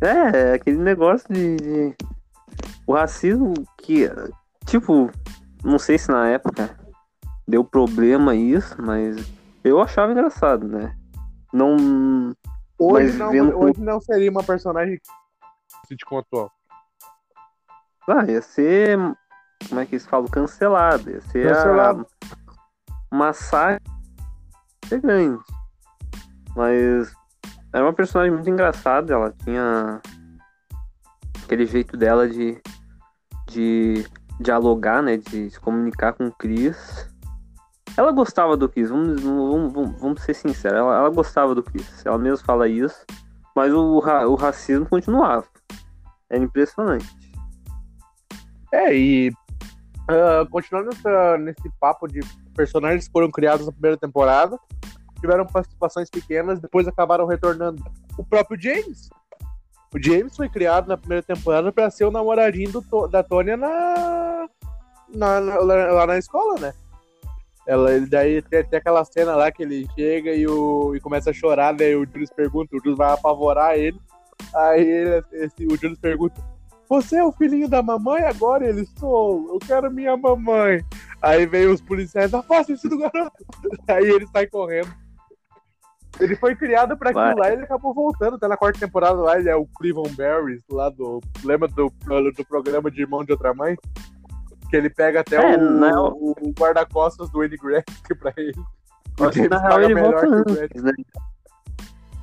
É, 0.00 0.54
aquele 0.54 0.78
negócio 0.78 1.26
de, 1.32 1.56
de, 1.56 1.96
O 2.86 2.92
racismo 2.92 3.54
que, 3.78 4.10
tipo, 4.66 5.10
não 5.64 5.78
sei 5.78 5.96
se 5.96 6.10
na 6.10 6.28
época 6.28 6.76
deu 7.46 7.64
problema 7.64 8.34
isso, 8.34 8.76
mas 8.82 9.16
eu 9.62 9.80
achava 9.80 10.12
engraçado, 10.12 10.68
né? 10.68 10.94
Não 11.52 12.34
Hoje, 12.78 13.16
não, 13.16 13.30
vendo... 13.30 13.58
hoje 13.58 13.80
não 13.80 14.00
seria 14.00 14.30
uma 14.30 14.42
personagem 14.42 15.00
sitcom 15.86 16.18
atual. 16.18 16.50
Ah, 18.08 18.24
ia 18.24 18.42
ser. 18.42 18.98
Como 19.68 19.80
é 19.80 19.86
que 19.86 19.94
eles 19.94 20.06
falam? 20.06 20.28
Cancelado. 20.28 21.10
Ia 21.10 21.20
ser 21.22 21.48
Cancelado. 21.48 22.06
a... 23.12 23.78
ser 24.88 25.00
grande. 25.00 25.42
Mas 26.54 27.12
era 27.72 27.84
uma 27.84 27.92
personagem 27.92 28.32
muito 28.32 28.50
engraçada. 28.50 29.12
Ela 29.12 29.34
tinha 29.44 30.00
aquele 31.44 31.66
jeito 31.66 31.96
dela 31.96 32.28
de, 32.28 32.60
de 33.48 34.06
dialogar, 34.40 35.02
né? 35.02 35.16
De 35.16 35.50
se 35.50 35.58
comunicar 35.60 36.12
com 36.12 36.26
o 36.26 36.32
Chris. 36.32 37.08
Ela 37.96 38.10
gostava 38.10 38.56
do 38.56 38.68
Chris, 38.68 38.90
vamos, 38.90 39.22
vamos, 39.22 39.72
vamos, 39.72 40.00
vamos 40.00 40.22
ser 40.22 40.34
sinceros, 40.34 40.78
ela, 40.78 40.96
ela, 40.96 41.10
gostava 41.10 41.54
do 41.54 41.62
Chris, 41.62 42.04
ela 42.04 42.18
mesmo 42.18 42.44
fala 42.44 42.66
isso, 42.66 43.06
mas 43.54 43.72
o, 43.72 43.98
o 43.98 44.34
racismo 44.34 44.84
continuava. 44.88 45.46
Era 46.28 46.42
impressionante. 46.42 47.06
É, 48.74 48.92
e 48.92 49.30
uh, 50.10 50.48
continuando 50.50 50.90
nessa, 50.90 51.38
nesse 51.38 51.70
papo 51.80 52.08
de 52.08 52.20
personagens 52.56 53.06
que 53.06 53.12
foram 53.12 53.30
criados 53.30 53.66
na 53.66 53.72
primeira 53.72 53.96
temporada, 53.96 54.58
tiveram 55.20 55.46
participações 55.46 56.10
pequenas, 56.10 56.58
depois 56.58 56.88
acabaram 56.88 57.24
retornando. 57.24 57.80
O 58.18 58.24
próprio 58.24 58.60
James, 58.60 59.10
O 59.94 60.02
James 60.02 60.34
foi 60.36 60.48
criado 60.48 60.88
na 60.88 60.96
primeira 60.96 61.22
temporada 61.22 61.70
pra 61.70 61.88
ser 61.88 62.04
o 62.04 62.10
namoradinho 62.10 62.72
do, 62.72 63.06
da 63.06 63.22
Tônia 63.22 63.56
na, 63.56 64.48
na, 65.14 65.40
na, 65.40 65.58
lá 65.60 66.06
na 66.08 66.18
escola, 66.18 66.58
né? 66.58 66.74
Ela, 67.64 68.00
daí 68.00 68.42
tem, 68.42 68.64
tem, 68.64 68.78
aquela 68.78 69.04
cena 69.04 69.36
lá 69.36 69.52
que 69.52 69.62
ele 69.62 69.86
chega 69.94 70.34
e, 70.34 70.46
o, 70.48 70.96
e 70.96 71.00
começa 71.00 71.30
a 71.30 71.32
chorar, 71.32 71.72
daí 71.72 71.94
o 71.94 72.04
Julius 72.04 72.30
pergunta, 72.30 72.74
o 72.74 72.78
Julius 72.78 72.98
vai 72.98 73.12
apavorar 73.12 73.78
ele. 73.78 73.98
Aí 74.52 74.82
ele, 74.82 75.24
esse, 75.32 75.64
o 75.64 75.76
Julius 75.76 75.98
pergunta: 76.00 76.34
Você 76.88 77.16
é 77.16 77.24
o 77.24 77.32
filhinho 77.32 77.68
da 77.68 77.82
mamãe 77.82 78.22
agora? 78.24 78.68
Ele 78.68 78.86
sou, 78.98 79.48
eu 79.52 79.58
quero 79.58 79.90
minha 79.90 80.16
mamãe. 80.16 80.84
Aí 81.20 81.46
vem 81.46 81.66
os 81.66 81.80
policiais, 81.80 82.32
afaste-se 82.34 82.88
do 82.88 82.98
garoto. 82.98 83.44
Aí 83.88 84.04
ele 84.04 84.26
sai 84.26 84.46
correndo. 84.46 84.92
Ele 86.20 86.36
foi 86.36 86.54
criado 86.54 86.96
pra 86.96 87.10
aquilo 87.10 87.40
lá 87.40 87.50
e 87.50 87.54
ele 87.54 87.64
acabou 87.64 87.92
voltando. 87.92 88.38
Tá 88.38 88.46
na 88.46 88.56
quarta 88.56 88.78
temporada 88.78 89.16
lá, 89.16 89.38
ele 89.38 89.48
é 89.48 89.56
o 89.56 89.66
Cleveland 89.66 90.14
Barrys, 90.14 90.62
lá 90.70 90.88
do. 90.88 91.20
Lembra 91.42 91.66
do, 91.68 91.92
do 92.36 92.44
programa 92.44 92.90
de 92.90 93.00
Irmão 93.00 93.24
de 93.24 93.32
Outra 93.32 93.52
Mãe? 93.52 93.76
Que 94.70 94.76
ele 94.76 94.90
pega 94.90 95.20
até 95.20 95.36
é, 95.36 95.56
o, 95.56 95.60
não... 95.60 96.12
o, 96.12 96.34
o 96.40 96.52
guarda-costas 96.52 97.30
do 97.30 97.38
Wayne 97.38 97.56
Gretzky 97.56 98.14
pra 98.14 98.32
ele. 98.36 98.54
Real, 99.18 99.82
ele 99.82 100.00
volta 100.00 100.26
antes, 100.26 100.82
né? 100.82 100.92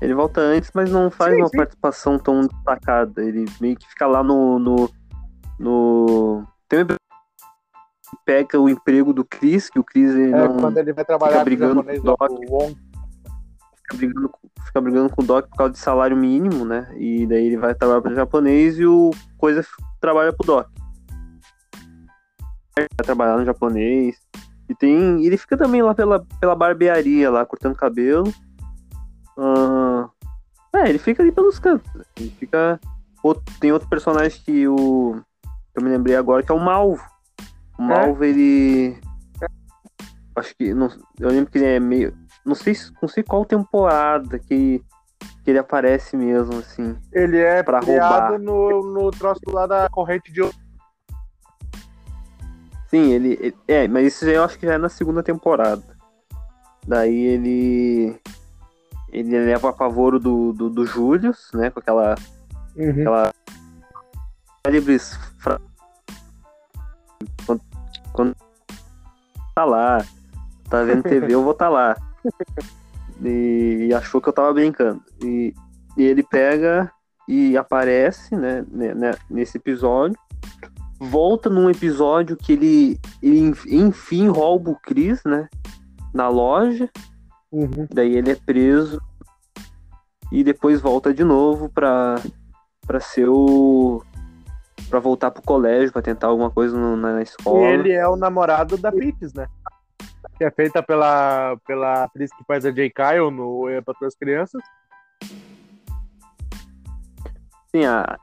Ele 0.02 0.16
volta 0.16 0.42
antes, 0.42 0.72
mas 0.74 0.90
não 0.90 1.12
faz 1.12 1.36
sim, 1.36 1.42
uma 1.42 1.48
sim. 1.48 1.58
participação 1.58 2.18
tão 2.18 2.42
destacada. 2.42 3.24
Ele 3.24 3.46
meio 3.60 3.78
que 3.78 3.88
fica 3.88 4.08
lá 4.08 4.24
no. 4.24 4.58
no, 4.58 4.90
no... 5.60 6.44
Tem 6.68 6.84
um 6.84 6.88
pega 8.26 8.60
o 8.60 8.70
emprego 8.70 9.14
do 9.14 9.24
Chris, 9.24 9.70
que 9.70 9.80
o 9.80 9.84
Chris 9.84 10.12
ele 10.12 10.34
é, 10.34 10.48
não 10.48 10.58
quando 10.58 10.78
ele 10.78 10.94
vai 10.94 11.06
trabalhar 11.06 11.34
fica 11.34 11.46
brigando 11.46 11.84
com 11.84 11.92
o 11.92 12.02
Doc, 12.02 12.32
fica 13.76 13.98
brigando, 13.98 14.32
fica 14.66 14.82
brigando 14.82 15.10
com 15.10 15.22
o 15.22 15.26
Doc 15.26 15.48
por 15.48 15.58
causa 15.58 15.74
de 15.74 15.80
salário 15.80 16.18
mínimo, 16.18 16.66
né? 16.66 16.94
E 16.98 17.26
daí 17.26 17.48
ele 17.48 17.58
vai 17.58 17.74
trabalhar 17.74 18.02
para 18.02 18.12
o 18.12 18.16
japonês 18.16 18.80
e 18.80 18.86
o 18.86 19.12
Coisa 19.38 19.66
trabalha 20.00 20.34
pro 20.34 20.46
Doc. 20.46 20.68
Vai 22.76 22.88
trabalhar 22.98 23.38
no 23.38 23.46
japonês. 23.46 24.18
E 24.70 24.76
tem. 24.76 25.26
Ele 25.26 25.38
fica 25.38 25.58
também 25.58 25.82
lá 25.82 25.94
pela, 25.94 26.26
pela 26.40 26.56
barbearia, 26.56 27.30
lá, 27.30 27.46
cortando 27.46 27.76
cabelo. 27.76 28.32
Uh, 29.38 30.10
é, 30.74 30.90
ele 30.90 30.98
fica 30.98 31.22
ali 31.22 31.32
pelos 31.32 31.60
cantos. 31.60 31.90
Ele 32.18 32.30
fica. 32.32 32.80
Outro, 33.24 33.44
tem 33.60 33.72
outro 33.72 33.90
personagem 33.90 34.42
que 34.44 34.68
o. 34.68 35.22
Que 35.74 35.80
eu 35.80 35.84
me 35.84 35.90
lembrei 35.90 36.16
agora, 36.16 36.44
que 36.44 36.52
é 36.52 36.56
o 36.56 36.60
Malvo. 36.60 37.04
O 37.78 37.84
Malvo, 37.84 38.24
é? 38.24 38.30
ele. 38.30 38.98
Acho 40.36 40.56
que. 40.56 40.74
Não, 40.74 40.90
eu 41.20 41.30
lembro 41.30 41.52
que 41.52 41.58
ele 41.58 41.66
é 41.66 41.80
meio. 41.80 42.16
Não 42.46 42.56
sei, 42.56 42.76
não 43.02 43.08
sei 43.08 43.22
qual 43.22 43.46
temporada 43.46 44.40
que, 44.40 44.84
que 45.44 45.52
ele 45.52 45.60
aparece 45.60 46.18
mesmo, 46.18 46.58
assim. 46.58 46.98
Ele 47.12 47.38
é 47.38 47.62
pra 47.62 47.80
roubar. 47.80 48.40
No, 48.40 48.82
no 48.94 49.12
troço 49.12 49.42
lá 49.48 49.68
da 49.68 49.90
corrente 49.90 50.32
de. 50.32 50.42
Sim, 52.88 53.12
ele, 53.12 53.38
ele. 53.42 53.58
É, 53.68 53.88
mas 53.88 54.08
isso 54.08 54.26
já, 54.26 54.32
eu 54.32 54.44
acho 54.44 54.58
que 54.58 54.66
já 54.66 54.74
é 54.74 54.78
na 54.78 54.90
segunda 54.90 55.22
temporada. 55.22 55.84
Daí 56.88 57.16
ele 57.16 58.20
ele 59.12 59.38
leva 59.38 59.70
a 59.70 59.74
pavoro 59.74 60.20
do, 60.20 60.54
do, 60.54 60.70
do 60.70 60.86
Julius, 60.86 61.50
né? 61.54 61.70
Com 61.70 61.80
aquela. 61.80 62.16
Uhum. 62.76 63.02
aquela 63.02 63.34
célebres 64.66 65.20
quando, 67.46 67.62
quando 68.14 68.36
tá 69.56 69.66
lá, 69.66 70.06
tá 70.70 70.84
vendo 70.84 71.04
TV, 71.04 71.34
eu 71.34 71.44
vou 71.44 71.54
tá 71.54 71.70
lá. 71.70 71.96
E, 73.24 73.86
e, 73.88 73.94
achou 73.94 74.20
que 74.20 74.30
eu 74.30 74.34
tava 74.34 74.52
brincando. 74.52 75.00
E, 75.24 75.54
e 75.96 76.02
ele 76.02 76.24
pega 76.24 76.92
e 77.28 77.56
aparece, 77.56 78.36
né, 78.36 78.66
né, 78.68 78.96
né, 78.96 79.12
nesse 79.30 79.60
episódio. 79.60 80.18
Volta 81.00 81.48
num 81.48 81.70
episódio 81.70 82.36
que 82.36 82.54
ele, 82.54 83.00
ele 83.22 83.54
enfim 83.70 84.28
rouba 84.28 84.72
o 84.72 84.76
Chris, 84.76 85.24
né? 85.24 85.48
Na 86.12 86.30
loja. 86.30 86.90
Uhum. 87.52 87.88
Daí 87.92 88.16
ele 88.16 88.32
é 88.32 88.36
preso 88.36 89.02
e 90.32 90.44
depois 90.44 90.80
volta 90.80 91.14
de 91.14 91.24
novo 91.24 91.70
pra, 91.70 92.16
pra 92.88 93.00
ser 93.02 93.28
o. 93.28 94.02
pra 94.90 95.00
voltar 95.00 95.30
pro 95.32 95.42
colégio, 95.42 95.92
pra 95.92 96.02
tentar 96.02 96.28
alguma 96.28 96.50
coisa 96.50 96.78
no, 96.78 96.96
na 96.96 97.22
escola. 97.22 97.60
E 97.60 97.74
ele 97.74 97.92
é 97.92 98.08
o 98.08 98.16
namorado 98.16 98.78
da 98.78 98.92
Pitts, 98.92 99.34
né? 99.34 99.48
Que 100.38 100.46
é 100.46 100.52
feita 100.52 100.82
pela, 100.82 101.58
pela 101.68 102.06
atriz 102.06 102.32
que 102.34 102.44
faz 102.46 102.66
a 102.66 102.72
J. 102.72 102.90
Kyle 102.90 103.30
no 103.30 103.68
É 103.68 103.82
para 103.82 103.96
as 104.08 104.16
Crianças. 104.16 104.62
Sim, 107.70 107.86
a. 107.86 108.18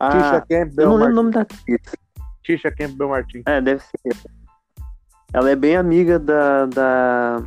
a... 0.00 0.10
Tisha 0.10 0.40
Campbell. 0.40 0.84
Eu 0.84 0.88
não 0.88 0.96
lembro 0.96 1.12
o 1.12 1.16
nome 1.16 1.30
da 1.30 1.42
atriz. 1.42 1.80
Tisha 2.42 2.72
Campbell 2.72 3.08
Martin. 3.08 3.42
É, 3.46 3.60
deve 3.60 3.80
ser. 3.82 4.16
Ela 5.32 5.50
é 5.50 5.56
bem 5.56 5.76
amiga 5.76 6.18
da, 6.18 6.66
da 6.66 7.42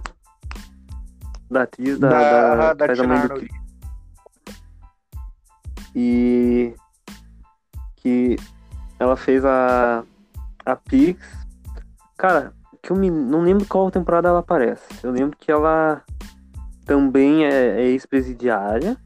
da 1.51 1.63
atriz 1.63 1.99
da, 1.99 2.09
da, 2.09 2.55
da, 2.55 2.73
da 2.73 2.85
faz 2.87 2.99
a 2.99 3.03
mãe 3.03 3.21
do 3.21 3.29
Chris. 3.35 3.51
E 5.93 6.73
que 7.97 8.37
ela 8.99 9.15
fez 9.15 9.43
a 9.43 10.03
a 10.65 10.75
Pix. 10.75 11.19
Cara, 12.17 12.53
que 12.81 12.91
eu 12.91 12.95
me, 12.95 13.09
não 13.09 13.41
lembro 13.41 13.65
qual 13.65 13.91
temporada 13.91 14.29
ela 14.29 14.39
aparece. 14.39 14.87
Eu 15.03 15.11
lembro 15.11 15.37
que 15.37 15.51
ela 15.51 16.01
também 16.85 17.45
é, 17.45 17.81
é 17.81 17.85
ex-presidiária. 17.87 18.97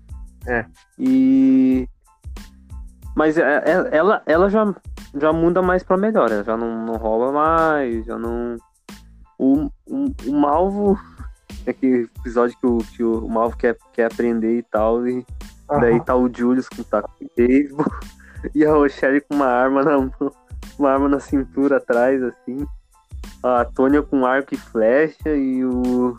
É. 0.46 0.66
E 1.00 1.88
mas 3.16 3.38
é, 3.38 3.64
é, 3.66 3.98
ela, 3.98 4.22
ela 4.26 4.50
já, 4.50 4.76
já 5.16 5.32
muda 5.32 5.62
mais 5.62 5.82
pra 5.82 5.96
melhor, 5.96 6.30
ela 6.30 6.44
já 6.44 6.58
não, 6.58 6.86
não 6.86 6.96
rouba 6.96 7.32
mais, 7.32 8.06
já 8.06 8.18
não. 8.20 8.58
O, 9.40 9.70
o, 9.88 10.06
o 10.28 10.34
Malvo 10.34 11.00
aquele 11.72 12.10
episódio 12.20 12.58
que 12.60 12.68
o, 12.68 12.78
que 12.78 13.04
o 13.04 13.28
Malvo 13.28 13.58
quer, 13.58 13.76
quer 13.94 14.12
aprender 14.12 14.58
e 14.58 14.64
tal, 14.64 15.08
e 15.08 15.26
uhum. 15.70 15.80
daí 15.80 16.04
tá 16.04 16.16
o 16.16 16.30
Julius 16.34 16.70
com 16.70 16.84
taco 16.84 17.12
de 17.20 17.30
beisebol 17.36 17.86
e 18.54 18.66
a 18.66 18.72
Rochelle 18.72 19.22
com 19.22 19.36
uma 19.36 19.48
arma 19.48 19.84
na 19.84 19.98
mão, 19.98 20.12
uma 20.78 20.92
arma 20.92 21.10
na 21.10 21.20
cintura 21.20 21.78
atrás, 21.78 22.22
assim. 22.22 22.66
A 23.44 23.66
Tônia 23.66 24.02
com 24.02 24.26
arco 24.26 24.56
e 24.56 24.58
flecha 24.58 25.30
e 25.30 25.64
o, 25.64 26.18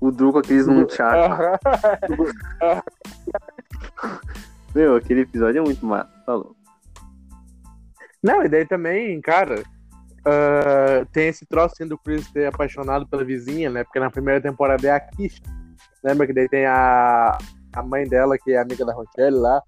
o 0.00 0.10
Drew 0.10 0.32
com 0.32 0.38
aqueles 0.38 0.66
nunchaku. 0.66 1.34
Meu, 4.74 4.96
aquele 4.96 5.20
episódio 5.20 5.60
é 5.60 5.62
muito 5.62 5.86
massa, 5.86 6.10
falou. 6.26 6.56
Tá 6.94 7.02
Não, 8.22 8.42
e 8.42 8.48
daí 8.48 8.66
também, 8.66 9.20
cara, 9.20 9.62
Uh, 10.26 11.04
tem 11.12 11.28
esse 11.28 11.44
troço 11.44 11.74
assim, 11.74 11.86
do 11.86 11.98
Chris 11.98 12.30
ter 12.30 12.46
apaixonado 12.46 13.06
pela 13.06 13.24
vizinha, 13.24 13.68
né? 13.68 13.84
Porque 13.84 14.00
na 14.00 14.10
primeira 14.10 14.40
temporada 14.40 14.86
é 14.86 14.90
a 14.90 15.00
Kisha. 15.00 15.42
Lembra 16.02 16.26
que 16.26 16.32
daí 16.32 16.48
tem 16.48 16.64
a, 16.66 17.38
a 17.72 17.82
mãe 17.82 18.06
dela, 18.06 18.36
que 18.38 18.52
é 18.52 18.58
amiga 18.58 18.84
da 18.84 18.94
Rochelle 18.94 19.36
lá. 19.36 19.62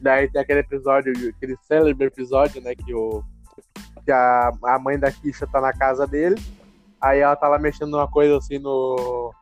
Daí 0.00 0.30
tem 0.30 0.40
aquele 0.40 0.60
episódio, 0.60 1.12
aquele 1.36 1.56
célebre 1.62 2.06
episódio, 2.06 2.60
né? 2.62 2.74
Que, 2.74 2.94
o, 2.94 3.22
que 4.04 4.10
a, 4.10 4.50
a 4.64 4.78
mãe 4.78 4.98
da 4.98 5.12
Kisha 5.12 5.46
tá 5.46 5.60
na 5.60 5.72
casa 5.72 6.06
dele. 6.06 6.36
Aí 7.00 7.20
ela 7.20 7.36
tá 7.36 7.48
lá 7.48 7.58
mexendo 7.58 7.90
numa 7.90 8.08
coisa 8.08 8.38
assim 8.38 8.58
no, 8.58 9.32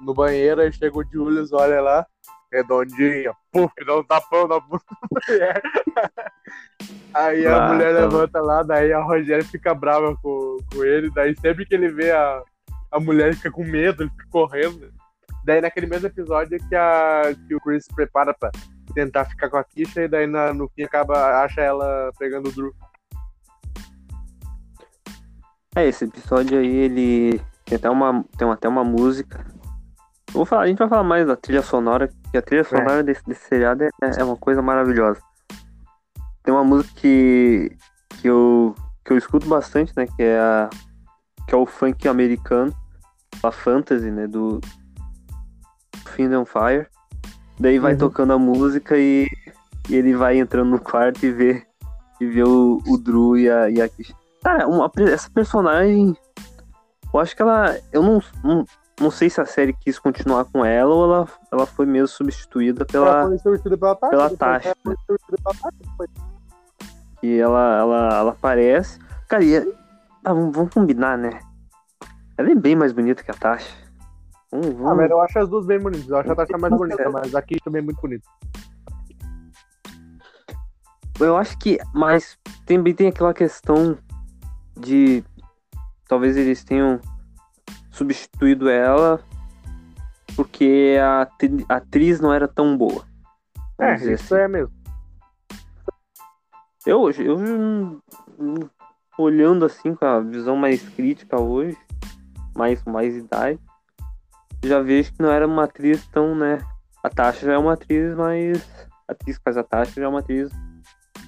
no 0.00 0.14
banheiro. 0.14 0.62
Aí 0.62 0.72
chega 0.72 0.98
o 0.98 1.04
Julius, 1.04 1.52
olha 1.52 1.80
lá 1.80 2.06
redondinha, 2.52 3.32
puf, 3.52 3.72
dá 3.84 3.98
um 3.98 4.04
tapão 4.04 4.48
na 4.48 4.60
bunda 4.60 4.82
da 4.88 5.20
mulher. 5.28 5.62
Aí 7.14 7.46
a 7.46 7.56
ah, 7.56 7.72
mulher 7.72 7.94
tá. 7.94 8.00
levanta 8.00 8.40
lá, 8.40 8.62
daí 8.62 8.92
a 8.92 9.02
Rogério 9.02 9.44
fica 9.44 9.74
brava 9.74 10.16
com, 10.22 10.58
com 10.72 10.84
ele, 10.84 11.10
daí 11.10 11.34
sempre 11.38 11.66
que 11.66 11.74
ele 11.74 11.88
vê 11.88 12.10
a, 12.10 12.42
a 12.92 13.00
mulher, 13.00 13.28
ele 13.28 13.36
fica 13.36 13.50
com 13.50 13.64
medo, 13.64 14.02
ele 14.02 14.10
fica 14.10 14.26
correndo. 14.30 14.92
Daí 15.44 15.60
naquele 15.60 15.86
mesmo 15.86 16.06
episódio 16.06 16.56
é 16.56 16.58
que, 16.58 16.74
a, 16.74 17.22
que 17.46 17.54
o 17.54 17.60
Chris 17.60 17.84
se 17.84 17.94
prepara 17.94 18.34
pra 18.34 18.50
tentar 18.94 19.24
ficar 19.24 19.48
com 19.48 19.56
a 19.56 19.64
Kisha 19.64 20.02
e 20.02 20.08
daí 20.08 20.26
na, 20.26 20.52
no 20.52 20.68
fim 20.68 20.82
acaba, 20.82 21.42
acha 21.42 21.60
ela 21.60 22.10
pegando 22.18 22.48
o 22.48 22.52
Drew. 22.52 22.74
É, 25.74 25.86
esse 25.86 26.04
episódio 26.04 26.58
aí, 26.58 26.76
ele 26.76 27.40
tem 27.64 27.76
até 27.76 27.88
uma, 27.88 28.24
tem 28.36 28.50
até 28.50 28.68
uma 28.68 28.84
música 28.84 29.44
Vou 30.32 30.44
falar, 30.44 30.62
a 30.62 30.66
gente 30.66 30.78
vai 30.78 30.88
falar 30.88 31.04
mais 31.04 31.26
da 31.26 31.36
trilha 31.36 31.62
sonora, 31.62 32.08
que 32.30 32.36
a 32.36 32.42
trilha 32.42 32.64
sonora 32.64 33.00
é. 33.00 33.02
desse, 33.02 33.24
desse 33.26 33.48
seriado 33.48 33.84
é, 33.84 33.90
é, 34.02 34.24
uma 34.24 34.36
coisa 34.36 34.60
maravilhosa. 34.60 35.20
Tem 36.42 36.52
uma 36.54 36.64
música 36.64 36.92
que, 36.96 37.76
que, 38.20 38.28
eu, 38.28 38.74
que 39.04 39.12
eu 39.12 39.18
escuto 39.18 39.48
bastante, 39.48 39.92
né? 39.96 40.06
Que 40.06 40.22
é, 40.22 40.38
a, 40.38 40.70
que 41.46 41.54
é 41.54 41.56
o 41.56 41.66
funk 41.66 42.06
americano, 42.06 42.74
a 43.42 43.50
fantasy, 43.50 44.10
né? 44.10 44.26
Do 44.26 44.60
Find 46.14 46.32
on 46.34 46.44
Fire. 46.44 46.86
Daí 47.58 47.78
vai 47.78 47.92
uhum. 47.94 47.98
tocando 47.98 48.32
a 48.34 48.38
música 48.38 48.96
e, 48.96 49.26
e, 49.88 49.96
ele 49.96 50.14
vai 50.14 50.38
entrando 50.38 50.70
no 50.70 50.78
quarto 50.78 51.24
e 51.24 51.32
vê, 51.32 51.66
e 52.20 52.26
vê 52.26 52.42
o, 52.42 52.80
o 52.86 52.98
Drew 52.98 53.36
e 53.36 53.50
a, 53.50 53.68
e 53.68 53.82
a 53.82 53.88
Cara, 54.42 54.68
uma, 54.68 54.90
essa 55.10 55.28
personagem. 55.30 56.16
Eu 57.12 57.20
acho 57.20 57.34
que 57.34 57.42
ela. 57.42 57.76
Eu 57.92 58.02
não, 58.02 58.22
não 58.44 58.64
não 59.00 59.10
sei 59.10 59.30
se 59.30 59.40
a 59.40 59.46
série 59.46 59.72
quis 59.72 59.98
continuar 59.98 60.44
com 60.46 60.64
ela 60.64 60.94
ou 60.94 61.04
ela, 61.04 61.28
ela 61.52 61.66
foi 61.66 61.86
mesmo 61.86 62.08
substituída 62.08 62.86
Ela 62.92 63.04
pela. 63.06 63.26
foi 63.28 63.38
substituída 63.38 63.78
pela 63.78 63.94
Tasha. 63.96 64.10
pela 64.10 64.28
depois 64.28 64.38
Tasha. 64.38 64.68
ela 67.22 67.38
ela, 67.40 67.76
ela, 67.78 68.18
ela 68.18 68.30
aparece. 68.32 68.98
Cara, 69.28 69.44
e 69.44 69.54
é- 69.56 69.66
ah, 70.24 70.32
vamos, 70.32 70.72
combinar, 70.72 71.16
né? 71.18 71.40
Ela 72.36 72.50
é 72.50 72.54
bem 72.54 72.76
mais 72.76 72.92
bonita 72.92 73.22
que 73.22 73.30
a 73.30 73.34
Tasha. 73.34 73.70
Vamos, 74.50 74.68
Ah, 74.68 74.72
vamos. 74.74 74.96
mas 74.96 75.10
eu 75.10 75.20
acho 75.20 75.38
as 75.40 75.48
duas 75.48 75.66
bem 75.66 75.78
bonitas. 75.80 76.08
Eu 76.08 76.16
acho 76.18 76.32
a 76.32 76.36
Tasha 76.36 76.56
mais 76.58 76.72
bonita, 76.74 77.10
mas 77.10 77.34
aqui 77.34 77.56
também 77.62 77.80
é 77.80 77.84
muito 77.84 78.00
bonita. 78.00 78.26
Eu 81.20 81.36
acho 81.36 81.58
que. 81.58 81.78
Mas 81.92 82.38
também 82.64 82.94
tem 82.94 83.08
aquela 83.08 83.34
questão 83.34 83.98
de. 84.76 85.24
Talvez 86.08 86.36
eles 86.36 86.64
tenham 86.64 87.00
substituído 87.98 88.68
ela 88.68 89.20
porque 90.36 90.96
a 91.02 91.22
atri- 91.22 91.66
a 91.68 91.76
atriz 91.76 92.20
não 92.20 92.32
era 92.32 92.46
tão 92.46 92.76
boa. 92.76 93.04
É, 93.80 93.94
isso 93.96 94.34
assim. 94.34 94.44
é 94.44 94.48
mesmo. 94.48 94.72
Eu, 96.86 97.00
hoje- 97.00 97.26
eu 97.26 98.00
olhando 99.18 99.64
assim 99.64 99.94
com 99.94 100.04
a 100.04 100.20
visão 100.20 100.54
mais 100.56 100.80
crítica 100.90 101.40
hoje, 101.40 101.76
mais 102.56 102.82
mais 102.84 103.16
idade, 103.16 103.58
já 104.64 104.80
vejo 104.80 105.12
que 105.12 105.20
não 105.20 105.30
era 105.30 105.46
uma 105.46 105.64
atriz 105.64 106.06
tão, 106.06 106.34
né? 106.36 106.60
A 107.02 107.08
Tasha 107.08 107.46
já 107.46 107.54
é 107.54 107.58
uma 107.58 107.72
atriz 107.72 108.14
mais. 108.14 108.64
A 109.08 109.12
atriz 109.12 109.38
que 109.38 109.44
faz 109.44 109.56
a 109.56 109.64
Tasha 109.64 110.00
já 110.00 110.04
é 110.04 110.08
uma 110.08 110.20
atriz 110.20 110.50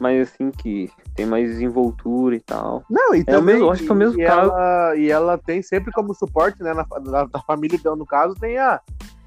mais 0.01 0.29
assim 0.29 0.51
que 0.53 0.89
tem 1.21 1.27
mais 1.27 1.51
desenvoltura 1.51 2.35
e 2.35 2.41
tal. 2.41 2.83
Não, 2.89 3.15
e 3.15 3.23
É 3.27 3.37
o 3.37 3.43
mesmo- 3.43 3.71
acho 3.71 3.83
que 3.83 3.91
é 3.91 3.93
o 3.93 3.97
mesmo 3.97 4.19
e 4.19 4.25
caso. 4.25 4.51
Ela, 4.51 4.97
e 4.97 5.11
ela 5.11 5.37
tem 5.37 5.61
sempre 5.61 5.93
como 5.93 6.15
suporte, 6.15 6.63
né, 6.63 6.73
na, 6.73 6.87
na- 7.05 7.25
da 7.27 7.41
família 7.43 7.79
dela, 7.79 7.95
no 7.95 8.07
caso, 8.07 8.35
tem 8.37 8.57
a, 8.57 8.81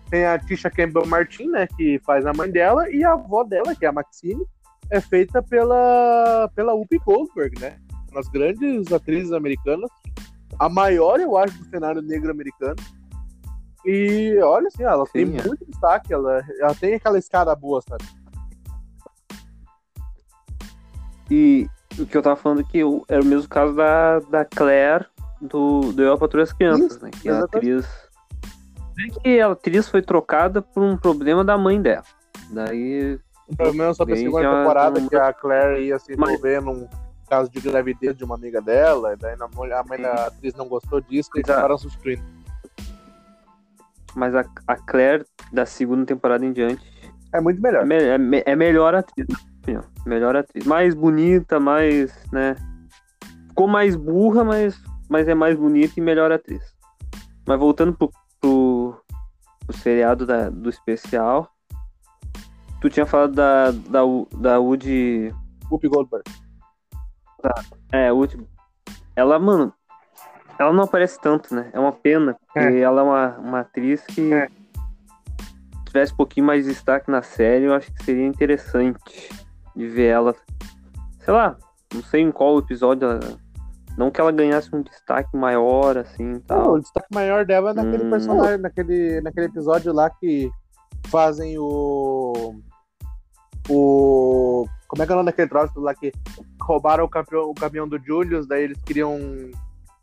tem 0.10 0.26
a 0.26 0.40
Tisha 0.40 0.72
Campbell 0.72 1.06
Martin, 1.06 1.50
né, 1.50 1.68
que 1.78 2.00
faz 2.04 2.26
a 2.26 2.34
mãe 2.34 2.50
dela, 2.50 2.90
e 2.90 3.04
a 3.04 3.14
avó 3.14 3.44
dela, 3.44 3.76
que 3.76 3.86
é 3.86 3.90
a 3.90 3.92
Maxine, 3.92 4.44
é 4.90 5.00
feita 5.00 5.42
pela, 5.44 6.50
pela 6.56 6.74
Whoopi 6.74 6.98
Goldberg, 6.98 7.60
né, 7.62 7.78
uma 8.12 8.20
das 8.22 8.28
grandes 8.28 8.92
atrizes 8.92 9.32
americanas, 9.32 9.90
a 10.58 10.68
maior, 10.68 11.20
eu 11.20 11.38
acho, 11.38 11.56
do 11.60 11.66
cenário 11.70 12.02
negro 12.02 12.32
americano. 12.32 12.76
E 13.86 14.40
olha 14.42 14.68
assim, 14.68 14.82
ela 14.84 15.06
tem 15.14 15.28
Sim, 15.28 15.38
é. 15.38 15.44
muito 15.48 15.64
destaque, 15.66 16.12
ela, 16.14 16.42
ela 16.60 16.74
tem 16.74 16.96
aquela 16.96 17.20
escada 17.20 17.54
boa, 17.56 17.82
sabe? 17.88 18.04
E 21.30 21.68
o 22.00 22.06
que 22.06 22.18
eu 22.18 22.22
tava 22.22 22.36
falando 22.36 22.64
que 22.66 22.80
eu, 22.80 23.04
era 23.08 23.22
o 23.22 23.26
mesmo 23.26 23.48
caso 23.48 23.74
da, 23.76 24.20
da 24.20 24.46
Claire 24.46 25.06
do, 25.42 25.92
do 25.94 26.02
Eu 26.02 26.14
a 26.14 26.18
Patrulha 26.18 26.44
as 26.44 26.54
Crianças, 26.54 26.92
Isso, 26.94 27.04
né? 27.04 27.12
Que 27.12 27.30
a 27.30 27.38
exatamente. 27.38 27.58
atriz. 27.72 28.04
Bem 28.96 29.10
que 29.22 29.40
a 29.42 29.52
atriz 29.52 29.90
foi 29.90 30.02
trocada 30.02 30.62
por 30.62 30.82
um 30.84 30.96
problema 30.98 31.44
da 31.44 31.58
mãe 31.58 31.82
dela. 31.82 32.04
Daí. 32.52 33.20
Pelo 33.58 33.74
menos 33.74 33.98
só 33.98 34.06
da 34.06 34.14
Bem, 34.14 34.24
segunda 34.24 34.58
temporada 34.60 35.00
não- 35.00 35.10
que 35.10 35.16
a 35.16 35.34
Claire 35.34 35.84
ia 35.84 36.00
se 36.00 36.16
Mas- 36.16 36.30
envolver 36.30 36.62
num 36.62 36.88
caso 37.30 37.50
de 37.52 37.60
gravidez 37.60 38.16
de 38.16 38.24
uma 38.24 38.36
amiga 38.36 38.62
dela, 38.62 39.14
e 39.14 39.16
daí 39.18 39.36
a 39.40 39.80
a 39.80 39.84
mãe 39.84 40.00
da 40.02 40.28
atriz 40.28 40.54
não 40.56 40.68
gostou 40.68 41.02
disso 41.02 41.30
e 41.36 41.40
acabaram 41.40 41.78
substituindo. 41.78 42.24
Mas 44.16 44.36
a, 44.36 44.46
a 44.68 44.76
Claire, 44.76 45.26
da 45.52 45.66
segunda 45.66 46.06
temporada 46.06 46.46
em 46.46 46.54
diante, 46.54 46.84
É 47.34 47.42
muito 47.42 47.62
melhor. 47.62 47.82
é, 47.84 47.86
me- 47.86 48.04
é 48.04 48.18
me- 48.18 48.44
é 48.46 48.56
melhor 48.56 48.94
atriz, 48.96 49.28
opinião. 49.64 49.84
Melhor 50.06 50.36
atriz. 50.36 50.66
Mais 50.66 50.94
bonita, 50.94 51.60
mais, 51.60 52.14
né? 52.32 52.56
Ficou 53.48 53.68
mais 53.68 53.96
burra, 53.96 54.44
mas, 54.44 54.80
mas 55.10 55.28
é 55.28 55.34
mais 55.34 55.58
bonita 55.58 55.94
e 55.98 56.02
melhor 56.02 56.32
atriz. 56.32 56.62
Mas 57.48 57.60
voltando 57.60 57.94
pro, 57.94 58.12
pro, 58.40 59.02
pro 59.66 59.78
seriado 59.78 60.26
da, 60.26 60.50
do 60.50 60.70
especial, 60.70 61.50
tu 62.82 62.90
tinha 62.90 63.06
falado 63.06 63.34
da, 63.34 63.72
da, 63.72 64.02
da 64.38 64.60
Woody. 64.60 65.34
Whoopi 65.72 65.88
Goldberg. 65.88 66.24
É, 67.92 68.12
Woody. 68.12 68.38
Ela, 69.16 69.40
mano, 69.40 69.74
ela 70.60 70.74
não 70.74 70.84
aparece 70.84 71.20
tanto, 71.20 71.54
né? 71.54 71.70
É 71.74 71.80
uma 71.80 71.92
pena, 71.92 72.36
porque 72.46 72.78
ela 72.78 73.02
é 73.02 73.04
uma, 73.04 73.38
uma 73.38 73.60
atriz 73.62 74.06
que. 74.06 74.34
É. 74.34 74.48
tivesse 75.86 76.14
um 76.14 76.18
pouquinho 76.18 76.46
mais 76.46 76.64
de 76.64 76.72
destaque 76.72 77.12
na 77.12 77.22
série, 77.22 77.66
eu 77.66 77.74
acho 77.74 77.94
que 77.94 78.04
seria 78.04 78.26
interessante 78.26 79.43
de 79.76 79.88
ver 79.88 80.08
ela. 80.08 80.36
Sei 81.20 81.34
lá, 81.34 81.58
não 81.94 82.04
sei 82.04 82.22
em 82.22 82.32
qual 82.32 82.60
episódio. 82.60 83.08
ela- 83.10 83.38
não 83.98 84.10
que 84.10 84.20
ela 84.20 84.32
ganhasse 84.32 84.76
um 84.76 84.82
destaque 84.82 85.36
maior, 85.38 85.98
assim 85.98 86.24
e 86.24 86.34
Não, 86.34 86.40
tal. 86.42 86.74
o 86.74 86.80
destaque 86.80 87.08
maior 87.14 87.46
dela 87.46 87.70
é 87.72 87.74
naquele 87.74 88.04
Hum. 88.06 88.10
personagem, 88.10 88.58
naquele, 88.58 89.22
naquele 89.22 89.46
episódio 89.46 89.94
lá 89.94 90.10
que 90.10 90.50
fazem 91.08 91.58
o. 91.60 92.56
O. 93.70 94.66
Como 94.88 95.02
é 95.02 95.06
que 95.06 95.12
é 95.12 95.16
o 95.16 95.18
nome 95.18 95.28
daquele 95.32 95.48
troço 95.50 95.80
lá 95.80 95.94
que 95.96 96.12
roubaram 96.62 97.04
o, 97.06 97.10
campeão, 97.10 97.50
o 97.50 97.54
caminhão 97.54 97.88
do 97.88 97.98
Julius, 97.98 98.48
daí 98.48 98.64
eles 98.64 98.82
queriam 98.84 99.18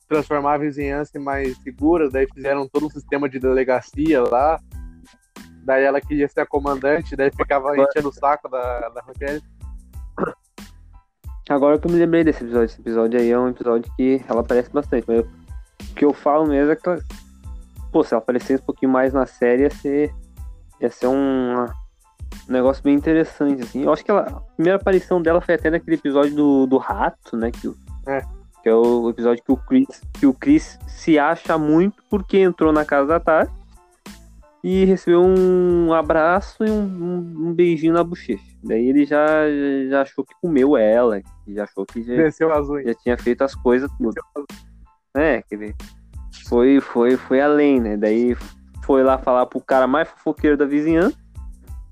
transformar 0.09 0.55
a 0.55 0.59
vizinhança 0.59 1.17
em 1.19 1.23
mais 1.23 1.57
segura, 1.59 2.11
daí 2.11 2.27
fizeram 2.33 2.69
todo 2.69 2.87
um 2.87 2.91
sistema 2.91 3.29
de 3.29 3.39
delegacia 3.39 4.23
lá. 4.23 4.59
Daí 5.63 5.85
ela 5.85 6.01
queria 6.01 6.27
ser 6.29 6.41
a 6.41 6.47
comandante, 6.47 7.15
daí 7.15 7.31
ficava 7.31 7.77
enchendo 7.77 8.09
o 8.09 8.13
saco 8.13 8.49
da, 8.49 8.89
da 8.89 9.03
Raquel. 9.03 9.41
Agora 11.49 11.79
que 11.79 11.87
eu 11.87 11.91
me 11.91 11.99
lembrei 11.99 12.23
desse 12.25 12.43
episódio. 12.45 12.67
Esse 12.67 12.81
episódio 12.81 13.19
aí 13.19 13.31
é 13.31 13.39
um 13.39 13.49
episódio 13.49 13.91
que 13.97 14.23
ela 14.29 14.41
aparece 14.41 14.71
bastante. 14.71 15.05
Mas 15.09 15.19
eu- 15.19 15.29
o 15.91 15.95
que 15.95 16.05
eu 16.05 16.13
falo 16.13 16.47
mesmo 16.47 16.71
é 16.73 16.77
que 16.77 16.89
ela, 16.89 16.99
pô, 17.91 18.05
se 18.05 18.15
ela 18.15 18.23
aparecesse 18.23 18.63
um 18.63 18.67
pouquinho 18.67 18.93
mais 18.93 19.13
na 19.13 19.27
série, 19.27 19.63
ia 19.63 19.71
ser, 19.71 20.15
ia 20.81 20.91
ser 20.91 21.07
um, 21.09 21.65
um 21.65 22.53
negócio 22.53 22.83
bem 22.83 22.95
interessante, 22.95 23.63
assim. 23.63 23.83
Eu 23.83 23.93
acho 23.93 24.05
que 24.05 24.11
ela, 24.11 24.23
a 24.23 24.41
primeira 24.55 24.77
aparição 24.77 25.21
dela 25.21 25.41
foi 25.41 25.55
até 25.55 25.71
naquele 25.71 25.97
episódio 25.97 26.35
do, 26.35 26.67
do 26.67 26.77
rato, 26.79 27.37
né? 27.37 27.51
Que, 27.51 27.69
É. 28.07 28.21
que 28.63 28.69
é 28.69 28.75
o 28.75 29.09
episódio 29.11 29.43
que 29.43 29.51
o, 29.53 29.57
Chris, 29.57 30.03
que 30.13 30.27
o 30.27 30.35
Chris 30.35 30.79
se 30.87 31.19
acha 31.19 31.59
muito 31.59 32.03
porque 32.09 32.39
entrou 32.39 32.73
na 32.73 32.85
casa 32.85 33.07
da 33.09 33.21
Tati 33.21 33.53
e 34.63 34.85
recebeu 34.85 35.23
um 35.23 35.93
abraço 35.93 36.65
e 36.65 36.71
um, 36.71 36.83
um- 36.83 37.49
um 37.49 37.55
beijinho 37.55 37.93
na 37.95 38.05
bochecha. 38.05 38.45
Daí 38.63 38.89
ele 38.89 39.05
já, 39.07 39.27
já 39.89 40.03
achou 40.03 40.25
que 40.25 40.35
comeu 40.41 40.77
ela, 40.77 41.21
que 41.45 41.55
já 41.55 41.65
achou 41.65 41.87
que 41.87 42.03
já, 42.03 42.15
já 42.85 42.95
tinha 42.95 43.17
feito 43.19 43.43
as 43.43 43.55
coisas 43.55 43.91
tudo. 43.99 44.15
É, 45.17 45.43
que 45.43 45.55
ele 45.55 45.75
foi, 46.47 46.81
foi, 46.81 47.17
foi 47.17 47.41
além, 47.41 47.81
né? 47.81 47.97
Daí 47.97 48.37
foi 48.85 49.03
lá 49.03 49.17
falar 49.19 49.47
pro 49.47 49.61
cara 49.61 49.87
mais 49.87 50.09
fofoqueiro 50.09 50.57
da 50.57 50.67
vizinhança, 50.67 51.17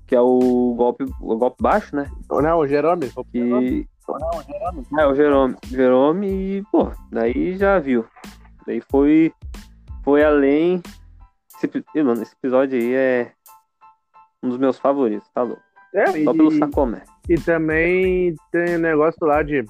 que 0.05 0.15
é 0.15 0.21
o 0.21 0.73
golpe, 0.77 1.05
o 1.21 1.37
golpe 1.37 1.61
baixo, 1.61 1.95
né? 1.95 2.09
Não, 2.29 2.59
o 2.59 2.67
Jerome. 2.67 3.07
foi 3.09 3.23
o 3.23 3.27
Jerome. 3.33 3.69
Que. 3.83 3.89
É, 4.99 5.05
o 5.05 5.13
Jerome. 5.15 5.55
Jerome 5.67 6.27
e, 6.27 6.63
pô, 6.71 6.91
daí 7.11 7.57
já 7.57 7.77
viu. 7.79 8.05
Daí 8.65 8.81
foi. 8.89 9.31
Foi 10.03 10.23
além. 10.23 10.81
Esse, 11.61 12.03
mano, 12.03 12.21
esse 12.21 12.33
episódio 12.33 12.79
aí 12.79 12.93
é 12.93 13.33
um 14.41 14.49
dos 14.49 14.57
meus 14.57 14.79
favoritos, 14.79 15.27
tá 15.33 15.41
louco? 15.41 15.61
É, 15.93 16.23
Só 16.23 16.33
pelo 16.33 16.51
e, 16.51 16.57
sacomé. 16.57 17.03
e 17.27 17.35
também 17.35 18.35
tem 18.51 18.77
negócio 18.77 19.25
lá 19.25 19.43
de, 19.43 19.65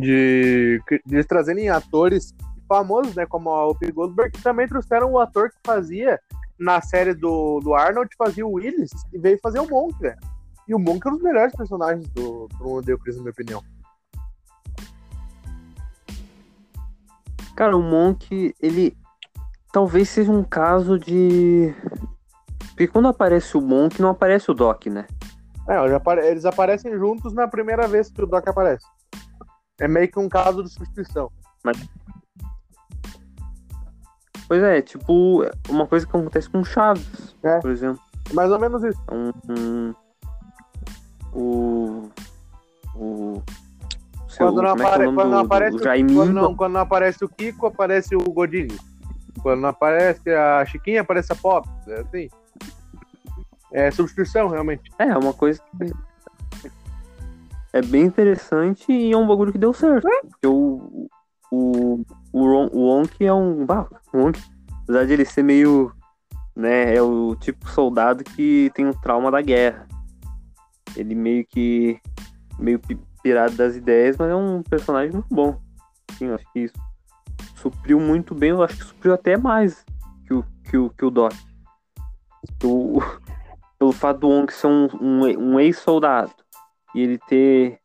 de, 0.00 0.80
de 1.06 1.14
eles 1.14 1.26
trazerem 1.26 1.68
atores 1.68 2.34
famosos, 2.66 3.14
né? 3.14 3.26
Como 3.26 3.50
a 3.50 3.66
Whoopi 3.66 3.92
Goldberg, 3.92 4.32
que 4.32 4.42
também 4.42 4.66
trouxeram 4.66 5.12
o 5.12 5.18
ator 5.18 5.50
que 5.50 5.58
fazia 5.64 6.18
na 6.58 6.80
série 6.80 7.14
do, 7.14 7.60
do 7.60 7.74
Arnold, 7.74 8.10
fazia 8.16 8.46
o 8.46 8.54
Willis, 8.54 8.90
e 9.12 9.18
veio 9.18 9.38
fazer 9.42 9.60
o 9.60 9.68
Monk, 9.68 9.96
velho. 10.00 10.18
E 10.66 10.74
o 10.74 10.78
Monk 10.78 11.06
é 11.06 11.10
um 11.10 11.14
dos 11.14 11.22
melhores 11.22 11.54
personagens 11.54 12.08
do, 12.08 12.48
do 12.48 12.98
Chris, 12.98 13.16
na 13.16 13.22
minha 13.22 13.32
opinião. 13.32 13.62
Cara, 17.54 17.76
o 17.76 17.82
Monk, 17.82 18.54
ele 18.60 18.96
talvez 19.74 20.08
seja 20.08 20.30
um 20.30 20.44
caso 20.44 20.96
de. 21.00 21.74
Porque 22.68 22.86
quando 22.86 23.08
aparece 23.08 23.56
o 23.56 23.60
Monk, 23.60 24.00
não 24.00 24.10
aparece 24.10 24.48
o 24.48 24.54
Doc, 24.54 24.86
né? 24.86 25.04
É, 25.68 26.28
eles 26.28 26.44
aparecem 26.44 26.96
juntos 26.96 27.32
na 27.32 27.48
primeira 27.48 27.88
vez 27.88 28.08
que 28.08 28.22
o 28.22 28.26
Doc 28.26 28.46
aparece. 28.46 28.86
É 29.80 29.88
meio 29.88 30.08
que 30.08 30.18
um 30.20 30.28
caso 30.28 30.62
de 30.62 30.70
substituição. 30.70 31.28
Pois 34.46 34.62
é, 34.62 34.80
tipo, 34.80 35.42
uma 35.68 35.86
coisa 35.86 36.06
que 36.06 36.16
acontece 36.16 36.48
com 36.48 36.60
o 36.60 36.64
Chaves, 36.64 37.34
É. 37.42 37.58
por 37.58 37.70
exemplo. 37.70 38.00
Mais 38.32 38.50
ou 38.52 38.58
menos 38.60 38.84
isso. 38.84 39.00
Um, 39.10 39.32
um- 39.52 39.94
o. 41.32 42.10
O. 42.94 43.42
seu- 44.28 44.46
Quando 44.46 44.62
não, 44.62 44.68
é 44.70 44.72
é 44.72 45.04
quando 45.06 45.14
não 45.16 45.30
do- 45.30 45.46
aparece, 45.46 45.76
do 45.76 45.80
o- 45.80 45.84
Jaiminho, 45.84 46.18
quando, 46.20 46.32
não, 46.32 46.54
quando 46.54 46.72
não 46.74 46.80
aparece 46.80 47.24
o 47.24 47.28
Kiko, 47.28 47.66
aparece 47.66 48.14
o 48.14 48.20
Godinho. 48.20 48.76
Quando 49.42 49.60
não 49.60 49.68
aparece 49.70 50.30
a 50.30 50.64
Chiquinha, 50.64 51.02
aparece 51.02 51.32
a 51.32 51.36
Pop. 51.36 51.68
É 51.88 52.00
assim. 52.00 52.28
É 53.72 53.90
substituição, 53.90 54.48
realmente. 54.48 54.90
É, 54.98 55.16
uma 55.16 55.32
coisa 55.32 55.60
que 55.78 55.92
é 57.72 57.82
bem 57.82 58.04
interessante 58.04 58.90
e 58.92 59.12
é 59.12 59.16
um 59.16 59.26
bagulho 59.26 59.50
que 59.52 59.58
deu 59.58 59.72
certo. 59.72 60.06
Porque 60.30 60.46
o, 60.46 61.08
o, 61.50 62.04
o, 62.32 62.44
Ron- 62.44 62.70
o 62.72 62.80
Wonk 62.86 63.24
é 63.24 63.32
um. 63.32 63.66
Bah, 63.66 63.88
o 64.12 64.18
Wonk 64.18 64.40
apesar 64.84 65.06
de 65.06 65.12
ele 65.14 65.24
ser 65.24 65.42
meio, 65.42 65.92
né, 66.54 66.94
é 66.94 67.02
o 67.02 67.34
tipo 67.36 67.68
soldado 67.68 68.22
que 68.22 68.70
tem 68.74 68.86
um 68.86 68.92
trauma 68.92 69.30
da 69.30 69.42
guerra. 69.42 69.88
Ele 70.96 71.14
meio 71.14 71.44
que 71.46 72.00
meio 72.58 72.80
pirado 73.22 73.56
das 73.56 73.74
ideias, 73.74 74.16
mas 74.16 74.30
é 74.30 74.34
um 74.36 74.62
personagem 74.62 75.12
muito 75.12 75.34
bom. 75.34 75.60
Sim, 76.16 76.30
acho 76.30 76.44
que 76.52 76.60
isso 76.60 76.74
supriu 77.64 77.98
muito 77.98 78.34
bem, 78.34 78.50
eu 78.50 78.62
acho 78.62 78.76
que 78.76 78.84
supriu 78.84 79.14
até 79.14 79.38
mais 79.38 79.86
que 80.26 80.34
o, 80.34 80.44
que 80.64 80.76
o, 80.76 80.90
que 80.90 81.04
o 81.04 81.10
Doc. 81.10 81.32
O, 82.62 83.00
pelo 83.78 83.92
fato 83.92 84.20
do 84.20 84.28
Wong 84.28 84.52
ser 84.52 84.66
um, 84.66 84.88
um, 85.00 85.20
um 85.38 85.60
ex-soldado 85.60 86.32
e 86.94 87.00
ele 87.00 87.18
ter 87.26 87.80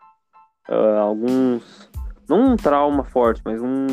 uh, 0.69 0.99
alguns. 0.99 1.89
Não 2.27 2.51
um 2.51 2.55
trauma 2.57 3.05
forte, 3.05 3.41
mas 3.45 3.61
um, 3.61 3.87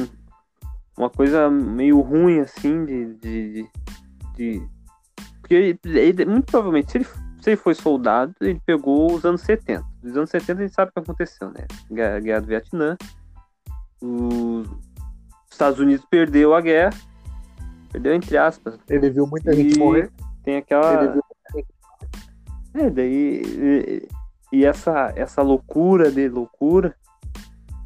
uma 0.99 1.09
coisa 1.09 1.49
meio 1.49 2.01
ruim 2.01 2.41
assim 2.41 2.85
de. 2.85 3.15
de, 3.15 3.71
de, 4.35 4.69
porque 5.41 5.55
ele, 5.55 5.81
ele, 5.85 6.25
muito 6.27 6.47
provavelmente, 6.47 6.91
se 6.91 6.99
ele, 6.99 7.05
se 7.41 7.51
ele 7.51 7.57
foi 7.57 7.75
soldado, 7.75 8.35
ele 8.41 8.61
pegou 8.67 9.13
os 9.13 9.25
anos 9.25 9.41
70. 9.43 9.85
Os 10.03 10.17
anos 10.17 10.31
70 10.31 10.53
a 10.53 10.67
gente 10.67 10.75
sabe 10.75 10.91
o 10.91 10.93
que 10.95 10.99
aconteceu, 10.99 11.51
né? 11.51 11.65
Guerra, 12.21 12.41
do 12.41 12.49
Vietnã. 12.49 12.97
Estados 15.57 15.81
Unidos 15.81 16.07
perdeu 16.11 16.55
a 16.55 16.61
guerra. 16.61 16.91
Perdeu 17.91 18.15
entre 18.15 18.37
aspas. 18.37 18.79
Ele 18.89 19.11
viu 19.11 19.27
muita 19.27 19.53
gente 19.55 19.79
morrer. 19.79 20.11
Tem 20.45 20.59
aquela. 20.59 21.19
É, 22.75 22.91
daí. 22.91 23.43
E, 23.45 24.09
e 24.53 24.65
essa, 24.65 25.13
essa 25.17 25.43
loucura 25.43 26.11
de 26.11 26.29
loucura, 26.29 26.95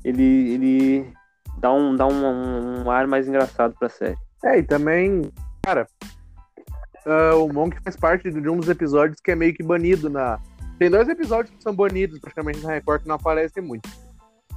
ele, 0.04 0.52
ele 0.52 1.12
dá, 1.59 1.72
um, 1.72 1.96
dá 1.96 2.06
um, 2.06 2.85
um 2.85 2.90
ar 2.90 3.06
mais 3.06 3.26
engraçado 3.26 3.74
pra 3.78 3.88
série. 3.88 4.18
É, 4.44 4.59
e 4.59 4.62
também, 4.62 5.30
cara, 5.62 5.87
uh, 7.06 7.44
o 7.44 7.52
Monk 7.52 7.76
faz 7.83 7.96
parte 7.96 8.30
de 8.30 8.48
um 8.48 8.59
dos 8.59 8.68
episódios 8.68 9.20
que 9.20 9.30
é 9.30 9.37
meio 9.37 9.54
que 9.54 9.62
banido 9.62 10.11
na. 10.11 10.38
Tem 10.78 10.90
dois 10.90 11.09
episódios 11.09 11.54
que 11.54 11.62
são 11.62 11.74
banidos 11.74 12.18
praticamente 12.18 12.61
na 12.61 12.72
Record 12.72 13.02
que 13.02 13.09
não 13.09 13.16
aparecem 13.16 13.62
muito. 13.62 13.88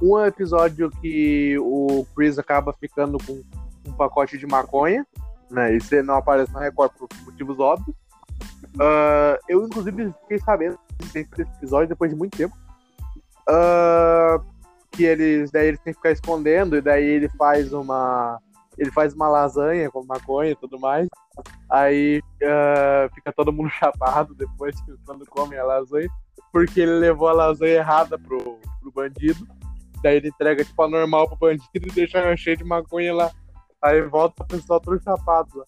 Um 0.02 0.18
episódio 0.24 0.90
que 0.90 1.56
o 1.58 2.06
Chris 2.14 2.38
acaba 2.38 2.72
ficando 2.72 3.18
com 3.24 3.42
um 3.86 3.92
pacote 3.92 4.36
de 4.36 4.46
maconha, 4.46 5.06
né? 5.50 5.74
Isso 5.76 6.02
não 6.02 6.16
aparece 6.16 6.52
na 6.52 6.60
Record 6.60 6.92
por 6.92 7.08
motivos 7.24 7.58
óbvios. 7.58 7.96
Uh, 8.74 9.38
eu, 9.48 9.64
inclusive, 9.64 10.12
fiquei 10.22 10.38
sabendo 10.40 10.78
desse 10.98 11.20
episódio 11.20 11.88
depois 11.88 12.10
de 12.10 12.16
muito 12.16 12.36
tempo. 12.36 12.56
Uh, 13.48 14.42
que 14.90 15.04
eles 15.04 15.50
daí 15.50 15.68
eles 15.68 15.80
têm 15.80 15.92
que 15.92 15.98
ficar 15.98 16.12
escondendo, 16.12 16.76
e 16.76 16.80
daí 16.80 17.04
ele 17.04 17.28
faz 17.30 17.72
uma. 17.72 18.38
Ele 18.76 18.90
faz 18.90 19.14
uma 19.14 19.28
lasanha 19.28 19.88
com 19.90 20.04
maconha 20.04 20.50
e 20.50 20.56
tudo 20.56 20.80
mais. 20.80 21.06
Aí 21.70 22.20
uh, 22.42 23.14
fica 23.14 23.32
todo 23.32 23.52
mundo 23.52 23.68
chapado 23.78 24.34
depois 24.34 24.74
quando 25.06 25.24
come 25.26 25.56
a 25.56 25.64
lasanha, 25.64 26.08
porque 26.52 26.80
ele 26.80 26.98
levou 26.98 27.28
a 27.28 27.32
lasanha 27.32 27.74
errada 27.74 28.18
pro, 28.18 28.58
pro 28.80 28.92
bandido. 28.92 29.46
Daí 30.04 30.16
ele 30.18 30.28
entrega 30.28 30.62
tipo 30.62 30.82
a 30.82 30.88
normal 30.88 31.26
pro 31.28 31.38
bandido 31.38 31.68
e 31.74 31.90
deixa 31.90 32.36
cheio 32.36 32.58
de 32.58 32.64
maconha 32.64 33.14
lá. 33.14 33.30
Aí 33.82 34.02
volta 34.02 34.42
o 34.42 34.46
pessoal 34.46 34.78
todo 34.78 35.02
chapado 35.02 35.48
lá 35.58 35.64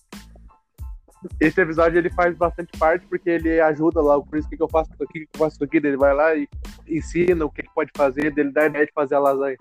esse 1.40 1.60
episódio 1.60 1.98
ele 1.98 2.10
faz 2.10 2.36
bastante 2.36 2.76
parte 2.78 3.06
porque 3.06 3.30
ele 3.30 3.60
ajuda 3.60 4.00
lá 4.00 4.16
o 4.16 4.24
Chris, 4.24 4.44
o 4.44 4.48
que, 4.48 4.56
que 4.56 4.62
eu 4.62 4.68
faço 4.68 4.92
aqui, 5.00 5.26
que, 5.26 5.28
eu 5.34 5.38
faço 5.38 5.62
aqui, 5.62 5.78
ele 5.78 5.96
vai 5.96 6.14
lá 6.14 6.34
e 6.34 6.48
ensina 6.86 7.44
o 7.44 7.50
que, 7.50 7.62
que 7.62 7.74
pode 7.74 7.90
fazer, 7.96 8.26
ele 8.36 8.52
dá 8.52 8.66
ideia 8.66 8.86
de 8.86 8.92
fazer 8.92 9.14
a 9.14 9.20
lasanha. 9.20 9.56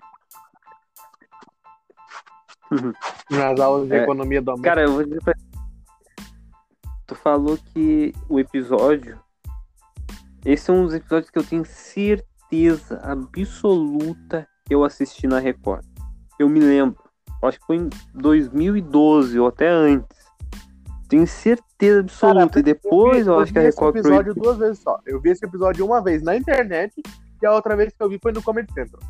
Uhum. 2.70 2.92
Nas 3.30 3.60
aulas 3.60 3.88
de 3.88 3.94
é, 3.94 4.02
economia 4.02 4.42
doméstica. 4.42 4.68
Cara, 4.68 4.82
eu 4.82 4.92
vou 4.92 5.04
dizer 5.04 5.22
pra... 5.22 5.34
Tu 7.06 7.14
falou 7.14 7.56
que 7.56 8.12
o 8.28 8.40
episódio. 8.40 9.18
Esse 10.44 10.70
é 10.70 10.74
um 10.74 10.84
dos 10.84 10.94
episódios 10.94 11.30
que 11.30 11.38
eu 11.38 11.44
tenho 11.44 11.64
certeza 11.64 13.00
absoluta 13.02 14.46
eu 14.68 14.84
assisti 14.84 15.26
na 15.26 15.38
Record. 15.38 15.84
Eu 16.38 16.48
me 16.48 16.60
lembro. 16.60 17.02
Acho 17.42 17.60
que 17.60 17.66
foi 17.66 17.76
em 17.76 17.90
2012 18.14 19.38
ou 19.38 19.46
até 19.46 19.68
antes. 19.68 20.26
Tenho 21.08 21.26
certeza 21.26 22.00
absoluta. 22.00 22.48
Cara, 22.48 22.60
e 22.60 22.62
depois 22.62 23.18
eu, 23.18 23.24
vi, 23.24 23.30
eu 23.30 23.38
acho 23.40 23.52
que 23.52 23.58
a 23.58 23.62
Record 23.62 23.96
esse 23.96 24.08
episódio 24.08 24.34
duas 24.34 24.58
vezes 24.58 24.78
só. 24.80 24.98
Eu 25.06 25.20
vi 25.20 25.30
esse 25.30 25.44
episódio 25.44 25.84
uma 25.84 26.02
vez 26.02 26.22
na 26.22 26.36
internet 26.36 27.00
e 27.40 27.46
a 27.46 27.52
outra 27.52 27.76
vez 27.76 27.94
que 27.94 28.02
eu 28.02 28.08
vi 28.08 28.18
foi 28.20 28.32
no 28.32 28.42
Comedy 28.42 28.72
Central. 28.72 29.00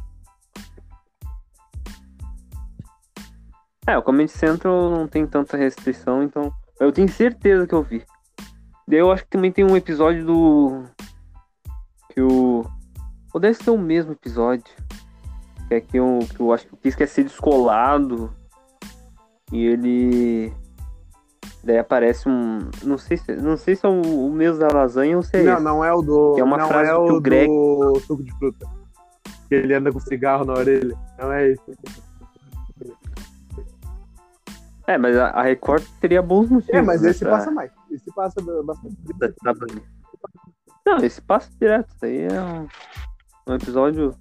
É, 3.86 3.96
o 3.96 4.02
Comedy 4.02 4.30
Central 4.30 4.90
não 4.90 5.06
tem 5.06 5.26
tanta 5.26 5.56
restrição, 5.56 6.22
então 6.22 6.52
eu 6.80 6.90
tenho 6.90 7.08
certeza 7.08 7.66
que 7.66 7.74
eu 7.74 7.82
vi. 7.82 8.04
Daí 8.88 8.98
eu 8.98 9.10
acho 9.10 9.24
que 9.24 9.30
também 9.30 9.52
tem 9.52 9.64
um 9.64 9.76
episódio 9.76 10.24
do. 10.24 10.84
Que 12.10 12.20
o. 12.20 12.64
Ou 13.32 13.40
deve 13.40 13.54
ser 13.54 13.70
o 13.70 13.78
mesmo 13.78 14.12
episódio. 14.12 14.64
Que 15.68 15.74
é 15.74 15.80
que 15.80 15.96
eu, 15.96 16.20
que 16.34 16.40
eu 16.40 16.52
acho 16.52 16.66
que 16.66 16.74
o 16.74 16.76
Kiss 16.76 16.96
quer 16.96 17.08
ser 17.08 17.24
descolado. 17.24 18.32
E 19.52 19.64
ele 19.64 20.52
Daí 21.66 21.78
aparece 21.78 22.28
um. 22.28 22.70
Não 22.84 22.96
sei 22.96 23.16
se, 23.16 23.34
não 23.34 23.56
sei 23.56 23.74
se 23.74 23.84
é 23.84 23.88
o, 23.88 24.26
o 24.26 24.32
mesmo 24.32 24.60
da 24.60 24.68
lasanha 24.68 25.16
ou 25.16 25.22
se 25.24 25.36
é 25.36 25.42
Não, 25.42 25.54
esse. 25.54 25.62
não 25.64 25.84
é 25.84 25.92
o 25.92 26.00
do. 26.00 26.34
Que 26.34 26.40
é 26.40 26.44
uma 26.44 26.56
não 26.56 26.68
frase 26.68 26.90
é 26.90 26.94
o 26.94 27.06
que 27.06 27.12
o 27.12 27.20
Greg. 27.20 27.48
Do 27.48 28.00
suco 28.06 28.22
de 28.22 28.32
fruta. 28.38 28.66
Que 29.48 29.56
ele 29.56 29.74
anda 29.74 29.90
com 29.90 29.98
cigarro 29.98 30.44
na 30.44 30.52
orelha. 30.52 30.96
Não 31.18 31.32
é 31.32 31.50
isso. 31.50 31.62
É, 34.86 34.96
mas 34.96 35.16
a, 35.16 35.42
Record 35.42 35.82
teria 36.00 36.22
bons 36.22 36.48
motivos. 36.48 36.72
É, 36.72 36.80
mas 36.80 37.02
esse 37.02 37.24
passa 37.24 37.50
mais. 37.50 37.72
Esse 37.90 38.14
passa 38.14 38.40
bastante. 38.40 38.96
Não, 40.86 40.98
esse 40.98 41.20
passa 41.20 41.50
direto. 41.58 41.88
Isso 41.96 42.04
aí 42.04 42.28
é 42.28 42.40
um, 42.40 42.68
um 43.48 43.54
episódio 43.54 44.14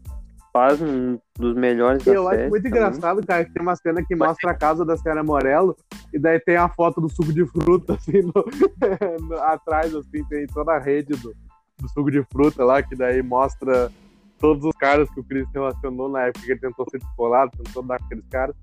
faz 0.56 0.82
um 0.82 1.20
dos 1.38 1.54
melhores 1.54 2.08
Eu 2.08 2.30
acho 2.30 2.48
muito 2.48 2.66
engraçado, 2.66 3.22
cara, 3.28 3.44
que 3.44 3.52
tem 3.52 3.62
uma 3.62 3.76
cena 3.76 4.02
que 4.02 4.16
mostra 4.16 4.52
a 4.52 4.54
casa 4.54 4.86
da 4.86 4.96
Senhora 4.96 5.22
Morello 5.22 5.76
e 6.14 6.18
daí 6.18 6.40
tem 6.40 6.56
a 6.56 6.70
foto 6.70 7.02
do 7.02 7.10
suco 7.10 7.34
de 7.34 7.46
fruta, 7.46 7.96
assim, 8.00 8.22
no, 8.22 8.32
no, 9.28 9.38
atrás, 9.42 9.94
assim, 9.94 10.24
tem 10.30 10.48
toda 10.48 10.72
a 10.72 10.80
rede 10.80 11.14
do, 11.18 11.36
do 11.78 11.90
suco 11.90 12.10
de 12.10 12.24
fruta 12.32 12.64
lá, 12.64 12.82
que 12.82 12.96
daí 12.96 13.22
mostra 13.22 13.92
todos 14.40 14.64
os 14.64 14.72
caras 14.78 15.10
que 15.10 15.20
o 15.20 15.24
Chris 15.26 15.46
relacionou 15.54 16.08
na 16.08 16.28
época 16.28 16.46
que 16.46 16.52
ele 16.54 16.60
tentou 16.62 16.90
ser 16.90 17.00
descolado, 17.00 17.52
tentou 17.62 17.84
dar 17.84 17.96
aqueles 17.96 18.26
caras. 18.30 18.56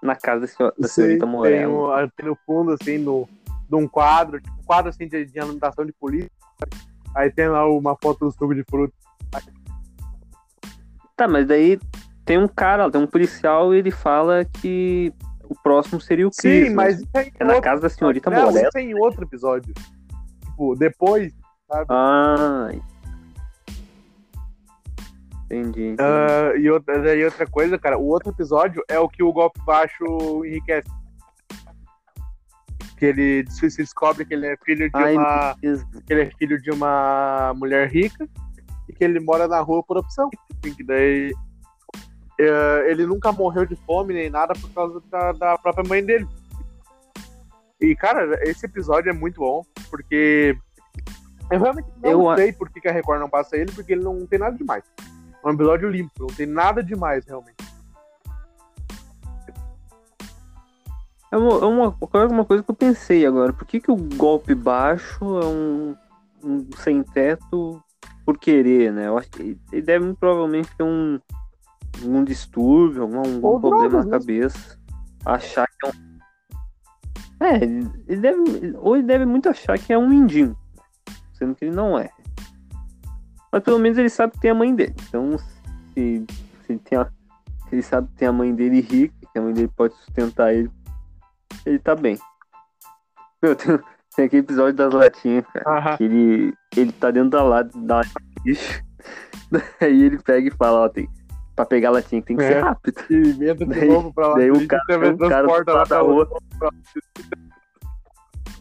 Na 0.00 0.14
casa 0.14 0.46
da, 0.46 0.72
da 0.78 0.86
senhorita 0.86 1.26
Morello. 1.26 1.88
Tem, 1.88 2.04
um, 2.04 2.08
tem 2.16 2.26
no 2.26 2.38
fundo, 2.46 2.70
assim, 2.70 2.98
no, 2.98 3.28
de 3.68 3.74
um 3.74 3.88
quadro, 3.88 4.40
tipo 4.40 4.60
um 4.60 4.64
quadro 4.64 4.90
assim 4.90 5.08
de, 5.08 5.24
de 5.24 5.40
anotação 5.40 5.84
de 5.84 5.92
polícia. 5.92 6.30
Aí 7.16 7.32
tem 7.32 7.48
lá 7.48 7.68
uma 7.68 7.96
foto 8.00 8.26
do 8.26 8.30
suco 8.30 8.54
de 8.54 8.62
fruta. 8.62 8.94
Tá, 11.16 11.26
mas 11.26 11.46
daí 11.46 11.80
tem 12.24 12.38
um 12.38 12.46
cara, 12.46 12.90
tem 12.90 13.00
um 13.00 13.06
policial 13.06 13.74
e 13.74 13.78
ele 13.78 13.90
fala 13.90 14.44
que 14.44 15.12
o 15.48 15.54
próximo 15.62 16.00
seria 16.00 16.28
o 16.28 16.30
Chris. 16.30 16.68
Sim, 16.68 16.74
mas 16.74 17.02
é, 17.14 17.30
é 17.40 17.44
na 17.44 17.60
casa 17.60 17.82
da 17.82 17.88
senhorita 17.88 18.30
Não, 18.30 18.44
Morello. 18.44 18.70
tem 18.70 18.94
outro 18.94 19.24
episódio. 19.24 19.74
Tipo, 20.44 20.76
depois, 20.76 21.32
sabe? 21.66 21.86
Ah, 21.88 22.68
Entendi. 25.50 25.88
entendi. 25.88 26.02
Uh, 26.02 26.56
e, 26.58 26.70
outra, 26.70 27.16
e 27.16 27.24
outra 27.24 27.46
coisa, 27.46 27.78
cara, 27.78 27.98
o 27.98 28.06
outro 28.06 28.30
episódio 28.30 28.82
é 28.88 28.98
o 28.98 29.08
que 29.08 29.22
o 29.22 29.32
golpe 29.32 29.58
baixo 29.64 30.04
enriquece. 30.44 30.88
Que 32.98 33.06
ele 33.06 33.44
se 33.50 33.68
descobre 33.76 34.24
que 34.24 34.34
ele 34.34 34.46
é 34.46 34.56
filho 34.58 34.90
de 34.90 34.96
Ai, 34.96 35.16
uma. 35.16 35.56
Que 35.60 36.12
ele 36.12 36.22
é 36.22 36.30
filho 36.38 36.60
de 36.60 36.70
uma 36.70 37.54
mulher 37.56 37.88
rica 37.88 38.28
e 38.88 38.92
que 38.92 39.04
ele 39.04 39.20
mora 39.20 39.46
na 39.46 39.60
rua 39.60 39.82
por 39.82 39.98
opção. 39.98 40.30
Assim, 40.50 40.74
que 40.74 40.84
daí 40.84 41.32
uh, 42.40 42.82
ele 42.86 43.06
nunca 43.06 43.32
morreu 43.32 43.66
de 43.66 43.76
fome 43.76 44.14
nem 44.14 44.30
nada 44.30 44.54
por 44.54 44.70
causa 44.70 45.02
da, 45.10 45.32
da, 45.32 45.58
própria 45.58 45.88
mãe 45.88 46.04
dele. 46.04 46.26
E, 47.80 47.94
cara, 47.94 48.40
esse 48.48 48.66
episódio 48.66 49.10
é 49.10 49.12
muito 49.12 49.40
bom, 49.40 49.62
porque 49.88 50.56
eu 51.50 51.60
realmente 51.60 51.88
não 52.02 52.30
eu... 52.30 52.36
sei 52.36 52.52
por 52.52 52.68
que 52.70 52.88
a 52.88 52.92
Record 52.92 53.20
não 53.20 53.28
passa 53.28 53.56
ele, 53.56 53.70
porque 53.72 53.92
ele 53.92 54.02
não 54.02 54.26
tem 54.26 54.38
nada 54.38 54.56
demais. 54.56 54.84
É 55.44 55.48
um 55.48 55.52
episódio 55.52 55.88
limpo, 55.88 56.12
não 56.18 56.26
tem 56.26 56.46
nada 56.46 56.82
demais, 56.82 57.24
realmente. 57.24 57.56
É 61.30 61.36
uma, 61.36 61.52
é 61.52 61.66
uma, 61.66 61.96
uma 62.26 62.44
coisa 62.44 62.62
que 62.62 62.70
eu 62.70 62.74
pensei 62.74 63.26
agora. 63.26 63.52
Por 63.52 63.66
que, 63.66 63.80
que 63.80 63.90
o 63.90 63.96
golpe 63.96 64.54
baixo 64.54 65.22
é 65.40 65.46
um, 65.46 65.96
um 66.42 66.68
sem 66.78 67.02
teto 67.02 67.82
por 68.28 68.36
querer, 68.36 68.92
né? 68.92 69.06
Eu 69.06 69.16
acho 69.16 69.30
que 69.30 69.58
ele 69.72 69.80
deve 69.80 70.12
provavelmente 70.12 70.68
ter 70.76 70.82
um, 70.82 71.18
um 72.04 72.22
distúrbio, 72.22 73.04
algum, 73.04 73.20
algum 73.20 73.58
problema 73.58 74.04
na 74.04 74.10
cabeça. 74.10 74.78
Achar 75.24 75.66
que 75.66 75.86
é 75.86 75.88
um. 75.88 77.46
É, 77.46 77.54
ele 78.06 78.20
deve. 78.20 78.76
Ou 78.76 78.96
ele 78.96 79.06
deve 79.06 79.24
muito 79.24 79.48
achar 79.48 79.78
que 79.78 79.94
é 79.94 79.96
um 79.96 80.06
mindinho. 80.06 80.54
Sendo 81.32 81.54
que 81.54 81.64
ele 81.64 81.74
não 81.74 81.98
é. 81.98 82.10
Mas 83.50 83.62
pelo 83.62 83.78
menos 83.78 83.96
ele 83.96 84.10
sabe 84.10 84.34
que 84.34 84.40
tem 84.40 84.50
a 84.50 84.54
mãe 84.54 84.74
dele. 84.74 84.94
Então, 85.08 85.38
se, 85.94 86.26
se 86.66 86.76
tem, 86.80 86.98
a, 86.98 87.10
ele 87.72 87.80
sabe 87.80 88.08
que 88.08 88.16
tem 88.16 88.28
a 88.28 88.32
mãe 88.32 88.54
dele 88.54 88.82
rica, 88.82 89.14
que 89.32 89.38
a 89.38 89.40
mãe 89.40 89.54
dele 89.54 89.72
pode 89.74 89.94
sustentar 89.94 90.52
ele. 90.52 90.70
Ele 91.64 91.78
tá 91.78 91.96
bem. 91.96 92.18
Meu, 93.40 93.56
tem, 93.56 93.78
tem 94.18 94.24
aquele 94.26 94.42
episódio 94.42 94.72
das 94.74 94.92
latinhas, 94.92 95.44
cara. 95.46 95.96
Que 95.96 96.02
ele, 96.02 96.52
ele 96.76 96.90
tá 96.90 97.08
dentro 97.12 97.30
da 97.30 97.42
lata, 97.44 97.70
da 97.76 98.00
lixo. 98.44 98.82
Daí 99.80 100.02
ele 100.02 100.18
pega 100.18 100.48
e 100.48 100.50
fala, 100.50 100.80
ó, 100.80 100.88
tem, 100.88 101.08
pra 101.54 101.64
pegar 101.64 101.90
a 101.90 101.92
latinha 101.92 102.20
tem 102.20 102.36
que 102.36 102.42
ser 102.42 102.56
É. 102.56 102.60
rápido. 102.60 103.00
E 103.08 103.14
inventa 103.14 103.64
de 103.64 103.70
Daí- 103.78 103.88
novo 103.88 104.12
pra 104.12 104.26
lá. 104.26 104.34
daí 104.34 104.50
o 104.50 104.66
cara- 104.66 104.82
o 105.14 105.18
cara 105.28 105.46
lá 105.46 105.64
tá 105.64 105.84
pra 105.86 105.98
na 105.98 106.02
outra. 106.02 106.36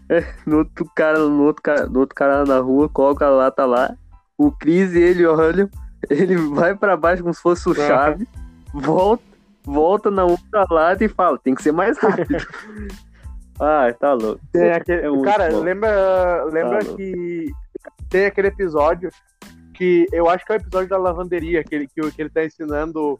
No 0.45 0.59
outro 0.59 0.89
cara, 0.95 1.19
no 1.19 1.43
outro 1.43 1.63
cara, 1.63 1.85
no 1.87 1.99
outro 1.99 2.15
cara 2.15 2.45
na 2.45 2.59
rua, 2.59 2.87
coloca 2.87 3.25
a 3.25 3.29
lata 3.29 3.65
lá. 3.65 3.95
O 4.37 4.51
Cris 4.51 4.93
e 4.93 4.99
ele 4.99 5.25
olham, 5.25 5.67
ele 6.09 6.37
vai 6.37 6.75
pra 6.75 6.95
baixo 6.95 7.23
como 7.23 7.33
se 7.33 7.41
fosse 7.41 7.67
o 7.67 7.73
chave, 7.73 8.27
volta, 8.73 9.23
volta 9.65 10.11
na 10.11 10.23
outra 10.23 10.65
lata 10.69 11.03
e 11.03 11.09
fala, 11.09 11.37
tem 11.39 11.53
que 11.55 11.63
ser 11.63 11.71
mais 11.73 11.97
rápido. 11.97 12.37
Ai, 13.59 13.93
tá 13.93 14.13
louco. 14.13 14.39
Tem 14.51 14.71
aquele... 14.71 15.07
É 15.07 15.23
Cara, 15.23 15.49
bom. 15.49 15.61
lembra, 15.61 16.43
lembra 16.45 16.79
louco. 16.83 16.95
que 16.95 17.51
tem 18.09 18.25
aquele 18.27 18.47
episódio 18.49 19.09
que 19.73 20.05
eu 20.11 20.29
acho 20.29 20.45
que 20.45 20.51
é 20.51 20.55
o 20.55 20.59
episódio 20.59 20.89
da 20.89 20.97
lavanderia, 20.97 21.63
que 21.63 21.73
ele, 21.75 21.87
que, 21.87 22.11
que 22.11 22.21
ele 22.21 22.29
tá 22.29 22.43
ensinando 22.45 23.17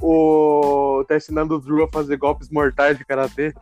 o. 0.00 1.04
tá 1.08 1.16
ensinando 1.16 1.54
o 1.56 1.60
Drew 1.60 1.84
a 1.84 1.88
fazer 1.88 2.16
golpes 2.16 2.50
mortais 2.50 2.96
de 2.98 3.04
karatê. 3.04 3.54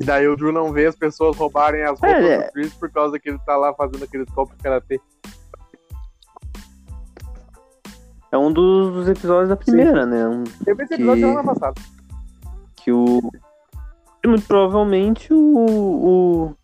E 0.00 0.04
daí 0.04 0.26
o 0.26 0.36
Drew 0.36 0.52
não 0.52 0.72
vê 0.72 0.86
as 0.86 0.96
pessoas 0.96 1.36
roubarem 1.36 1.82
as 1.84 2.00
roupas 2.00 2.24
É, 2.24 2.46
do 2.46 2.52
Chris 2.52 2.74
por 2.74 2.90
causa 2.90 3.18
que 3.18 3.28
ele 3.28 3.38
tá 3.46 3.56
lá 3.56 3.72
fazendo 3.74 4.04
aqueles 4.04 4.28
golpes 4.30 4.56
de 4.56 4.62
karatê. 4.62 5.00
É 8.32 8.36
um 8.38 8.52
dos, 8.52 9.08
episódios 9.08 9.48
da 9.48 9.56
primeira, 9.56 10.04
né? 10.04 10.26
Um, 10.26 10.42
Eu 10.66 10.74
vi 10.76 10.82
esse 10.82 10.94
episódio 10.94 11.22
Que- 11.22 11.28
semana 11.28 11.44
passada. 11.54 11.80
que 12.76 12.90
o. 12.92 13.20
Muito 14.26 14.46
provavelmente 14.46 15.32
o, 15.32 15.36
o, 15.36 16.56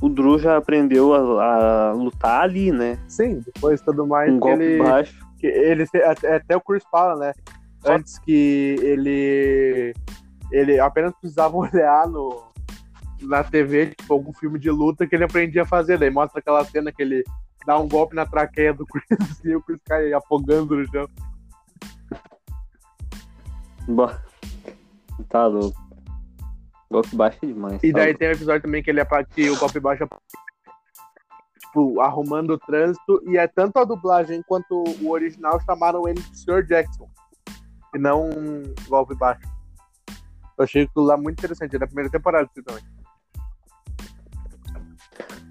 o 0.00 0.08
Drew 0.08 0.38
já 0.38 0.56
aprendeu 0.56 1.14
a, 1.14 1.90
a 1.90 1.92
lutar 1.92 2.42
ali, 2.42 2.72
né? 2.72 2.98
Sim, 3.06 3.40
depois 3.40 3.80
tudo 3.80 4.06
mais 4.06 4.32
Um 4.32 4.38
golpe 4.38 4.62
ele. 4.62 4.82
baixo. 4.82 5.26
ele 5.42 5.84
até 6.04 6.56
o 6.56 6.60
Chris 6.60 6.82
fala, 6.90 7.16
né? 7.16 7.32
Só- 7.80 7.92
Antes 7.94 8.18
que 8.18 8.76
ele 8.80 9.94
ele 10.52 10.80
apenas 10.80 11.12
precisava 11.14 11.56
olhar 11.56 12.08
no 12.08 12.42
na 13.22 13.44
TV, 13.44 13.88
tipo, 13.94 14.14
algum 14.14 14.32
filme 14.32 14.58
de 14.58 14.70
luta 14.70 15.06
que 15.06 15.14
ele 15.14 15.24
aprendia 15.24 15.62
a 15.62 15.66
fazer. 15.66 15.98
Daí 15.98 16.10
mostra 16.10 16.40
aquela 16.40 16.64
cena 16.64 16.90
que 16.90 17.02
ele 17.02 17.22
dá 17.66 17.78
um 17.78 17.86
golpe 17.86 18.16
na 18.16 18.24
traqueia 18.24 18.72
do 18.72 18.84
Chris 18.88 19.40
e 19.44 19.54
o 19.54 19.60
Chris 19.62 19.80
cai 19.86 20.12
afogando 20.12 20.74
no 20.74 20.86
chão. 20.90 21.06
Bah. 23.88 24.18
Tá 25.28 25.46
louco. 25.46 25.78
Golpe 26.90 27.14
baixo 27.14 27.38
é 27.42 27.46
demais. 27.46 27.80
E 27.82 27.92
tá 27.92 28.00
daí 28.00 28.14
tem 28.16 28.28
um 28.28 28.32
episódio 28.32 28.62
também 28.62 28.82
que 28.82 28.90
ele 28.90 29.00
apa- 29.00 29.22
que 29.24 29.48
o 29.48 29.56
golpe 29.58 29.78
baixo 29.78 30.04
apa- 30.04 30.18
tipo, 31.60 32.00
arrumando 32.00 32.50
o 32.50 32.58
trânsito, 32.58 33.22
e 33.26 33.36
é 33.38 33.46
tanto 33.46 33.78
a 33.78 33.84
dublagem 33.84 34.42
quanto 34.46 34.82
o 35.00 35.10
original 35.10 35.60
chamaram 35.60 36.08
ele 36.08 36.20
de 36.20 36.38
Sr. 36.40 36.64
Jackson. 36.66 37.08
E 37.94 37.98
não 37.98 38.28
um 38.28 38.74
golpe 38.88 39.14
baixo. 39.14 39.46
Eu 40.58 40.64
achei 40.64 40.82
aquilo 40.82 41.04
lá 41.04 41.16
muito 41.16 41.38
interessante, 41.38 41.76
é 41.76 41.78
da 41.78 41.86
primeira 41.86 42.10
temporada 42.10 42.48
também. 42.66 42.82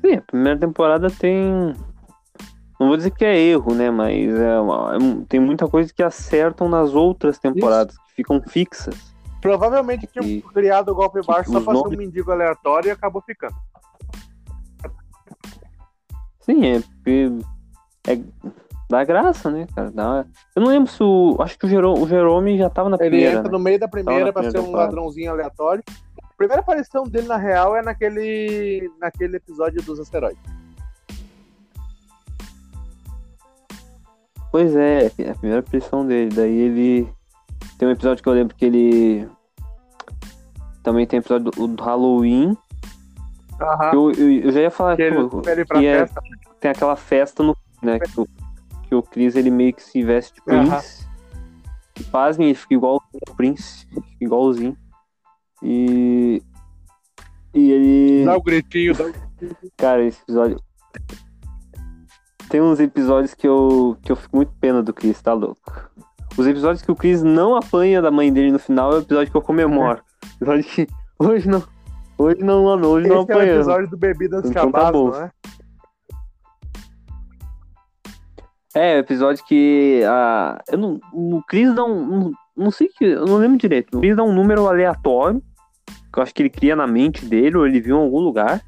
Sim, 0.01 0.13
a 0.15 0.21
primeira 0.21 0.59
temporada 0.59 1.09
tem. 1.09 1.73
Não 2.79 2.87
vou 2.87 2.95
dizer 2.97 3.11
que 3.11 3.25
é 3.25 3.37
erro, 3.37 3.73
né? 3.73 3.89
Mas 3.91 4.29
é 4.33 4.59
uma- 4.59 4.95
é 4.95 4.97
tem 5.27 5.39
muita 5.39 5.67
coisa 5.67 5.93
que 5.93 6.01
acertam 6.03 6.69
nas 6.69 6.93
outras 6.93 7.37
temporadas, 7.39 7.97
que 7.97 8.13
ficam 8.15 8.41
fixas. 8.41 9.08
Provavelmente 9.41 10.05
tinham 10.07 10.25
E- 10.25 10.41
criado 10.41 10.89
o 10.89 10.95
golpe 10.95 11.21
baixo 11.25 11.51
só 11.51 11.61
pra 11.61 11.73
ser 11.73 11.79
um 11.79 11.83
nomes- 11.83 11.97
mendigo 11.97 12.31
aleatório 12.31 12.89
e 12.89 12.91
acabou 12.91 13.21
ficando. 13.21 13.55
Sim, 16.41 16.65
é 16.65 16.79
porque. 16.81 17.31
É, 18.07 18.19
dá 18.89 19.03
graça, 19.03 19.51
né, 19.51 19.67
cara? 19.75 19.91
Dá... 19.91 20.25
Eu 20.55 20.61
não 20.63 20.69
lembro 20.69 20.91
se 20.91 21.01
o. 21.03 21.37
Acho 21.39 21.57
que 21.57 21.65
o, 21.65 21.69
Jero... 21.69 21.93
o 21.93 22.07
Jerome 22.07 22.57
já 22.57 22.69
tava 22.69 22.89
na 22.89 22.95
Ele 22.99 23.09
primeira. 23.09 23.31
entra 23.37 23.43
né? 23.43 23.49
no 23.57 23.59
meio 23.63 23.79
da 23.79 23.87
primeira 23.87 24.33
pra 24.33 24.41
primeira 24.41 24.51
ser 24.51 24.59
um 24.59 24.65
temporada. 24.65 24.89
ladrãozinho 24.91 25.31
aleatório. 25.31 25.83
A 26.23 26.33
primeira 26.39 26.61
aparição 26.61 27.03
dele, 27.03 27.27
na 27.27 27.37
real, 27.37 27.75
é 27.75 27.81
naquele, 27.81 28.89
naquele 28.99 29.37
episódio 29.37 29.81
dos 29.83 29.99
asteroides. 29.99 30.41
Pois 34.51 34.75
é, 34.75 35.11
é 35.19 35.29
a 35.29 35.35
primeira 35.35 35.59
aparição 35.59 36.05
dele. 36.05 36.33
Daí 36.35 36.57
ele. 36.59 37.18
Tem 37.77 37.87
um 37.87 37.91
episódio 37.91 38.21
que 38.23 38.29
eu 38.29 38.33
lembro 38.33 38.55
que 38.55 38.65
ele. 38.65 39.29
Também 40.83 41.05
tem 41.05 41.19
episódio 41.19 41.51
do, 41.51 41.67
do 41.67 41.83
Halloween. 41.83 42.57
Aham. 43.61 43.91
Eu, 43.93 44.11
eu, 44.11 44.31
eu 44.43 44.51
já 44.51 44.61
ia 44.61 44.71
falar 44.71 44.95
Que 44.95 45.03
que, 45.09 45.15
ele 45.15 45.17
o- 45.17 45.35
leva 45.37 45.51
ele 45.51 45.65
pra 45.65 45.79
que 45.79 45.85
é- 45.85 46.05
tem 46.59 46.71
aquela 46.71 46.95
festa 46.95 47.43
no. 47.43 47.55
Né, 47.81 47.97
que, 47.99 48.19
o, 48.19 48.27
que 48.83 48.95
o 48.95 49.01
Chris 49.01 49.35
ele 49.35 49.49
meio 49.49 49.73
que 49.73 49.81
se 49.83 50.03
veste 50.03 50.33
de. 50.35 50.41
Prince. 50.41 51.07
E 51.99 52.03
pasmem, 52.03 52.47
ele 52.49 52.55
fica 52.57 52.73
igual 52.73 53.01
o 53.27 53.35
Prince. 53.35 53.87
Igualzinho. 54.19 54.77
E. 55.63 56.41
E 57.53 57.71
ele. 57.71 58.25
Dá 58.25 58.35
o 58.37 58.41
gritinho, 58.41 58.93
dá 58.93 59.05
o... 59.05 59.13
Cara, 59.77 60.03
esse 60.03 60.21
episódio. 60.21 60.61
Tem 62.49 62.61
uns 62.61 62.79
episódios 62.79 63.33
que 63.33 63.47
eu, 63.47 63.95
que 64.01 64.11
eu 64.11 64.15
fico 64.15 64.35
muito 64.35 64.51
pena 64.59 64.81
do 64.81 64.91
Chris, 64.93 65.21
tá 65.21 65.33
louco? 65.33 65.89
Os 66.37 66.47
episódios 66.47 66.81
que 66.81 66.91
o 66.91 66.95
Chris 66.95 67.21
não 67.21 67.55
apanha 67.55 68.01
da 68.01 68.09
mãe 68.11 68.31
dele 68.31 68.51
no 68.51 68.59
final 68.59 68.93
é 68.93 68.95
o 68.95 69.01
episódio 69.01 69.31
que 69.31 69.37
eu 69.37 69.41
comemoro. 69.41 70.01
Episódio 70.35 70.63
que. 70.63 70.87
Hoje 71.19 71.49
não. 71.49 71.63
Hoje 72.17 72.41
não, 72.43 72.65
mano, 72.65 72.87
hoje 72.87 73.07
não 73.07 73.23
Esse 73.23 73.31
é 73.31 73.35
o 73.35 73.41
episódio 73.41 73.89
do 73.89 73.97
Bebidas 73.97 74.45
Então 74.45 74.71
tá 74.71 74.79
Chabás, 74.79 74.91
bom. 74.91 75.09
não 75.09 75.21
é? 75.23 75.31
É, 78.75 78.95
o 78.97 78.99
episódio 78.99 79.43
que. 79.45 80.01
a 80.07 80.61
eu 80.69 80.77
não, 80.77 80.99
o 81.13 81.41
Chris 81.47 81.73
dá 81.73 81.83
um. 81.83 82.05
Não, 82.05 82.31
não 82.55 82.71
sei 82.71 82.87
que. 82.87 83.03
Eu 83.03 83.25
não 83.25 83.37
lembro 83.37 83.57
direito. 83.57 83.97
O 83.97 84.01
Chris 84.01 84.15
dá 84.15 84.23
um 84.23 84.33
número 84.33 84.67
aleatório. 84.67 85.41
Que 86.11 86.19
eu 86.19 86.23
acho 86.23 86.33
que 86.33 86.41
ele 86.41 86.49
cria 86.49 86.75
na 86.75 86.87
mente 86.87 87.25
dele, 87.25 87.57
ou 87.57 87.67
ele 87.67 87.81
viu 87.81 87.97
em 87.97 88.01
algum 88.01 88.19
lugar. 88.19 88.61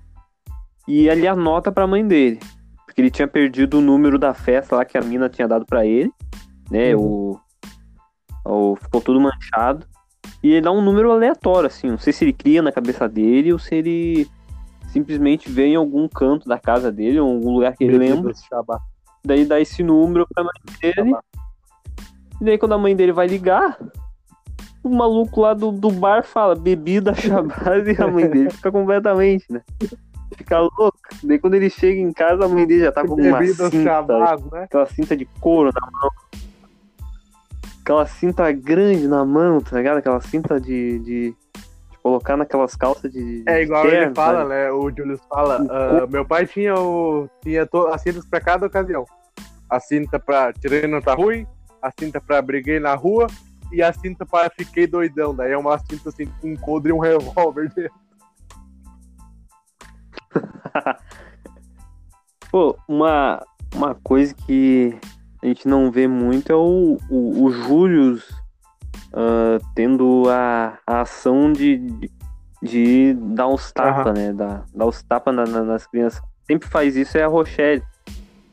E 0.88 1.08
ele 1.08 1.28
anota 1.28 1.72
pra 1.72 1.88
mãe 1.88 2.06
dele. 2.06 2.40
Porque 2.86 3.02
ele 3.02 3.12
tinha 3.12 3.28
perdido 3.28 3.78
o 3.78 3.82
número 3.82 4.20
da 4.20 4.34
festa 4.34 4.76
lá 4.76 4.86
que 4.86 4.98
a 4.98 5.02
mina 5.02 5.30
tinha 5.30 5.48
dado 5.48 5.66
pra 5.66 5.86
ele. 5.86 6.12
Né? 6.70 6.96
O, 6.96 7.40
o. 8.46 8.76
Ficou 8.76 9.02
tudo 9.02 9.20
manchado. 9.20 9.86
E 10.44 10.52
ele 10.52 10.62
dá 10.62 10.72
um 10.72 10.82
número 10.82 11.12
aleatório, 11.12 11.68
assim. 11.68 11.90
Não 11.90 11.98
sei 11.98 12.12
se 12.14 12.24
ele 12.24 12.34
cria 12.34 12.62
na 12.62 12.72
cabeça 12.72 13.08
dele 13.08 13.54
ou 13.54 13.60
se 13.60 13.76
ele 13.76 14.28
simplesmente 14.92 15.50
vê 15.50 15.68
em 15.68 15.76
algum 15.76 16.08
canto 16.08 16.48
da 16.48 16.60
casa 16.60 16.92
dele, 16.92 17.20
ou 17.20 17.32
algum 17.32 17.54
lugar 17.54 17.76
que 17.76 17.84
ele 17.84 17.98
lembra. 17.98 18.34
Daí 19.24 19.46
dá 19.46 19.60
esse 19.60 19.84
número 19.84 20.28
pra 20.34 20.44
mãe 20.44 20.54
dele. 20.82 21.16
E 22.40 22.44
daí 22.44 22.58
quando 22.58 22.74
a 22.74 22.78
mãe 22.78 22.96
dele 22.96 23.12
vai 23.12 23.28
ligar, 23.28 23.78
o 24.84 24.90
maluco 24.90 25.42
lá 25.42 25.54
do, 25.54 25.72
do 25.72 25.92
bar 25.92 26.24
fala 26.24 26.56
bebida 26.56 27.14
Shabazz 27.16 27.88
e 27.88 28.02
a 28.02 28.08
mãe 28.08 28.28
dele 28.28 28.50
fica 28.50 28.72
completamente, 28.72 29.46
né? 29.50 29.62
Fica 30.36 30.60
louco. 30.60 30.98
Daí 31.24 31.38
quando 31.40 31.54
ele 31.54 31.70
chega 31.70 32.00
em 32.00 32.12
casa, 32.12 32.46
a 32.46 32.50
mãe 32.50 32.66
dele 32.66 32.82
já 32.82 32.92
tá 32.92 33.06
com 33.06 33.14
uma 33.14 33.38
Bebidas 33.38 33.70
cinta, 33.70 33.84
Chabás, 33.84 34.44
né? 34.46 34.64
aquela 34.64 34.86
cinta 34.88 35.16
de 35.16 35.26
couro 35.40 35.72
na 35.74 35.88
mão. 35.92 36.10
Aquela 37.82 38.06
cinta 38.06 38.52
grande 38.52 39.08
na 39.08 39.26
mão, 39.26 39.60
tá 39.60 39.78
ligado? 39.78 39.98
Aquela 39.98 40.22
cinta 40.22 40.60
de, 40.60 41.00
de, 41.00 41.32
de 41.32 41.36
colocar 42.02 42.38
naquelas 42.38 42.76
calças 42.76 43.12
de. 43.12 43.44
É 43.48 43.64
igual 43.64 43.84
terno, 43.84 44.06
ele 44.06 44.16
fala, 44.16 44.38
sabe? 44.40 44.50
né? 44.50 44.72
O 44.72 44.90
Julius 44.90 45.22
fala. 45.28 45.66
Ah, 45.70 46.08
meu 46.08 46.26
pai 46.26 46.46
tinha, 46.46 46.76
o, 46.76 47.28
tinha 47.42 47.66
to, 47.66 47.88
as 47.88 48.02
cintas 48.02 48.26
pra 48.26 48.40
cada 48.40 48.68
ocasião. 48.68 49.06
A 49.70 49.80
cinta 49.80 50.20
pra 50.20 50.54
tirei 50.54 50.86
não 50.86 51.02
tá 51.02 51.14
ruim, 51.16 51.48
a 51.82 51.92
cinta 51.98 52.22
pra 52.22 52.42
briguei 52.42 52.80
na 52.80 52.94
rua 52.94 53.28
e 53.72 53.82
a 53.82 53.92
cinta 53.92 54.26
pra 54.26 54.50
fiquei 54.50 54.86
doidão. 54.86 55.34
Daí 55.34 55.52
é 55.52 55.58
uma 55.58 55.80
cinta 55.80 56.10
assim 56.10 56.26
com 56.40 56.52
um 56.52 56.58
coldre 56.58 56.92
e 56.92 56.94
um 56.94 57.00
revólver 57.00 57.72
dentro. 57.74 58.00
Pô, 62.52 62.78
uma, 62.88 63.44
uma 63.74 63.96
coisa 63.96 64.34
que 64.34 65.00
a 65.42 65.46
gente 65.48 65.68
não 65.68 65.92
vê 65.92 66.08
muito 66.08 66.52
é 66.52 66.56
o, 66.56 66.98
o, 67.10 67.46
o 67.46 67.52
ah, 69.14 69.58
tendo 69.76 70.24
a, 70.30 70.78
a 70.88 71.02
ação 71.02 71.52
de, 71.52 71.78
de, 71.78 72.12
de 72.62 73.14
dar 73.14 73.48
uns 73.48 73.72
tapas, 73.72 74.14
né? 74.14 74.32
Dar, 74.34 74.66
dar 74.74 74.86
os 74.86 75.02
tapas 75.04 75.36
na- 75.36 75.46
na- 75.46 75.64
nas 75.64 75.86
crianças. 75.88 76.22
Sempre 76.46 76.68
faz 76.68 76.96
isso 76.96 77.18
é 77.18 77.24
a 77.24 77.28
Rochelle. 77.28 77.84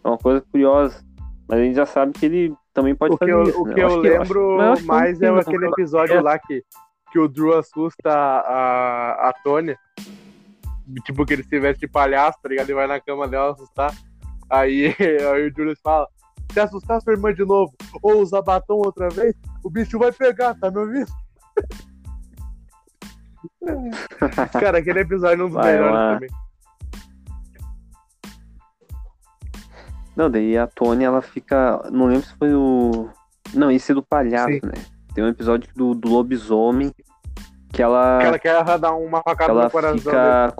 É 0.05 0.09
uma 0.09 0.19
coisa 0.19 0.41
curiosa. 0.53 1.05
Mas 1.49 1.61
a 1.61 1.63
gente 1.63 1.77
já 1.77 1.87
sabe 1.87 2.13
que 2.13 2.27
ele 2.27 2.55
também 2.75 2.95
pode 2.95 3.15
O 3.15 3.19
que 3.19 3.25
fazer 3.25 3.33
eu, 3.33 3.43
isso. 3.45 3.63
o 3.63 3.67
né? 3.67 3.75
que 3.75 3.81
eu 3.81 3.87
acho 3.87 3.97
lembro 3.99 4.57
mas 4.57 4.67
eu 4.67 4.73
acho 4.73 4.81
que 4.83 4.87
mais 4.87 5.23
é 5.23 5.29
aquele 5.29 5.67
episódio 5.67 6.23
lá 6.23 6.39
que, 6.39 6.63
que 7.11 7.19
o 7.19 7.29
Drew 7.29 7.57
assusta 7.57 8.11
a, 8.11 9.29
a, 9.29 9.33
Tônia. 9.43 9.79
Tipo, 11.05 11.25
que 11.27 11.35
ele 11.35 11.43
se 11.45 11.59
veste 11.61 11.81
de 11.81 11.89
palhaço, 11.89 12.39
tá 12.43 12.49
ligado? 12.49 12.71
E 12.71 12.75
vai 12.75 12.87
na 12.87 13.01
cama 13.01 13.29
dela 13.29 13.53
assustar. 13.53 13.95
Aí, 14.51 14.95
aí 14.99 15.49
o 15.49 15.55
Julius 15.55 15.79
fala: 15.83 16.07
se 16.59 16.61
assustar 16.61 17.01
sua 17.01 17.13
irmã 17.13 17.33
de 17.33 17.45
novo 17.45 17.73
ou 18.03 18.21
usar 18.21 18.43
batom 18.43 18.77
outra 18.85 19.09
vez, 19.09 19.35
o 19.63 19.71
bicho 19.71 19.99
vai 19.99 20.11
pegar, 20.11 20.55
tá 20.55 20.71
me 20.71 20.79
ouvindo? 20.79 21.13
Cara, 24.53 24.79
aquele 24.79 25.01
episódio 25.01 25.43
é 25.43 25.45
um 25.45 25.49
dos 25.49 25.55
Vai 25.55 25.73
melhores 25.73 25.95
lá. 25.95 26.15
também. 26.15 26.31
Não, 30.17 30.29
daí 30.29 30.59
a 30.59 30.67
Tony, 30.67 31.05
ela 31.05 31.23
fica. 31.23 31.89
Não 31.93 32.07
lembro 32.07 32.27
se 32.27 32.35
foi 32.37 32.53
o. 32.53 33.09
Não, 33.55 33.71
esse 33.71 33.93
é 33.93 33.95
do 33.95 34.03
palhaço, 34.03 34.53
Sim. 34.53 34.61
né? 34.65 34.85
Tem 35.15 35.23
um 35.23 35.29
episódio 35.29 35.73
do, 35.77 35.95
do 35.95 36.09
lobisomem 36.09 36.93
que 37.73 37.81
ela. 37.81 38.19
Que 38.19 38.27
ela 38.27 38.39
quer 38.39 38.79
dar 38.81 38.95
uma 38.95 39.23
facada 39.23 39.53
ela 39.53 39.65
no 39.65 39.71
coração 39.71 39.99
fica. 39.99 40.55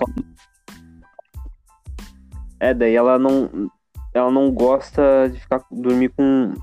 É, 2.61 2.73
daí 2.73 2.95
ela 2.95 3.19
não. 3.19 3.69
Ela 4.15 4.31
não 4.31 4.51
gosta 4.51 5.29
de 5.31 5.39
ficar 5.41 5.63
dormir 5.71 6.09
com. 6.11 6.55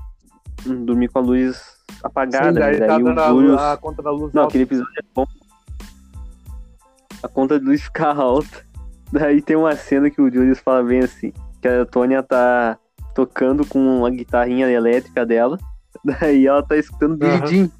dormir 0.84 1.08
com 1.08 1.18
a 1.18 1.22
luz 1.22 1.76
apagada, 2.02 2.48
Sim, 2.48 2.58
né? 2.58 2.60
daí 2.60 2.78
Daí 2.80 3.14
tá 3.14 3.28
Julius. 3.28 3.60
a 3.60 3.76
conta 3.76 4.02
da 4.02 4.10
luz 4.10 4.32
Não, 4.32 4.42
alta. 4.42 4.50
aquele 4.50 4.64
episódio 4.64 4.92
é 4.98 5.02
bom. 5.14 5.26
A 7.22 7.28
conta 7.28 7.58
de 7.58 7.64
luz 7.66 7.82
fica 7.84 8.12
alta. 8.12 8.64
Daí 9.12 9.40
tem 9.40 9.56
uma 9.56 9.74
cena 9.76 10.10
que 10.10 10.20
o 10.20 10.30
Julius 10.32 10.58
fala 10.58 10.82
bem 10.82 11.00
assim, 11.00 11.32
que 11.62 11.68
a 11.68 11.86
Tônia 11.86 12.22
tá 12.22 12.76
tocando 13.14 13.64
com 13.64 14.04
a 14.04 14.10
guitarrinha 14.10 14.68
elétrica 14.68 15.24
dela. 15.24 15.58
Daí 16.04 16.46
ela 16.46 16.62
tá 16.62 16.76
escutando 16.76 17.16
Billie 17.16 17.36
Aham. 17.36 17.46
Jean. 17.46 17.70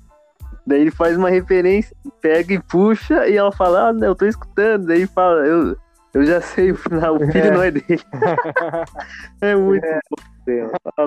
Daí 0.66 0.80
ele 0.80 0.90
faz 0.90 1.16
uma 1.16 1.28
referência, 1.30 1.96
pega 2.20 2.52
e 2.54 2.60
puxa, 2.60 3.28
e 3.28 3.36
ela 3.36 3.52
fala, 3.52 3.88
ah, 3.88 3.92
não, 3.92 4.08
eu 4.08 4.14
tô 4.16 4.24
escutando. 4.26 4.86
Daí 4.86 4.98
ele 4.98 5.06
fala, 5.06 5.46
eu, 5.46 5.76
eu 6.16 6.24
já 6.24 6.40
sei 6.40 6.72
o 6.72 6.76
final, 6.76 7.16
o 7.16 7.20
filho 7.20 7.38
É. 7.46 7.50
não 7.50 7.62
é 7.62 7.70
dele. 7.70 7.86
é 9.40 9.54
muito 9.56 9.86
bom. 10.10 10.70
tá 10.94 11.06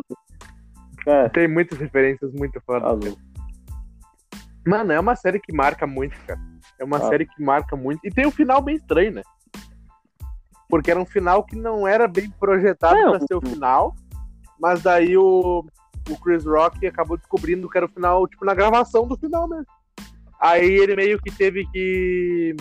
Cara, 1.04 1.30
Tem 1.30 1.48
muitas 1.48 1.80
referências 1.80 2.32
muito 2.34 2.60
foda. 2.62 2.88
louco. 2.92 3.20
Mano, 4.68 4.92
é 4.92 5.00
uma 5.00 5.16
série 5.16 5.40
que 5.40 5.54
marca 5.56 5.88
muito, 5.88 6.16
cara. 6.28 6.40
É 6.80 6.84
uma 6.84 6.98
Ah. 6.98 7.08
série 7.10 7.26
que 7.26 7.42
marca 7.42 7.76
muito. 7.76 8.00
E 8.06 8.12
tem 8.12 8.28
um 8.28 8.32
final 8.32 8.62
bem 8.62 8.76
estranho, 8.76 9.14
né? 9.14 9.22
Porque 10.70 10.92
era 10.92 11.00
um 11.00 11.06
final 11.06 11.44
que 11.44 11.56
não 11.56 11.88
era 11.88 12.08
bem 12.08 12.30
projetado 12.40 12.96
É, 12.98 13.10
pra 13.10 13.20
ser 13.22 13.34
o 13.36 13.42
final. 13.42 13.96
Mas 14.60 14.84
daí 14.84 15.18
o, 15.18 15.66
o 16.10 16.18
Chris 16.20 16.46
Rock 16.46 16.86
acabou 16.86 17.18
descobrindo 17.18 17.68
que 17.70 17.78
era 17.78 17.86
o 17.88 17.90
final, 17.90 18.28
tipo, 18.28 18.46
na 18.46 18.54
gravação 18.54 19.08
do 19.08 19.18
final 19.18 19.48
mesmo. 19.48 19.66
Aí 20.40 20.70
ele 20.70 20.96
meio 20.96 21.20
que 21.20 21.32
teve 21.32 21.66
que. 21.72 22.56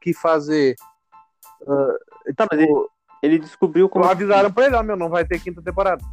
que 0.00 0.12
fazer. 0.12 0.74
Ah, 1.68 1.96
Tá, 2.36 2.46
mas 2.50 2.60
tipo, 2.60 2.90
Ele 3.22 3.38
descobriu 3.38 3.88
como. 3.88 4.04
avisaram 4.04 4.52
pra 4.52 4.66
ele, 4.66 4.76
ó, 4.76 4.82
meu, 4.82 4.96
não 4.96 5.08
vai 5.08 5.24
ter 5.24 5.40
quinta 5.40 5.62
temporada. 5.62 6.04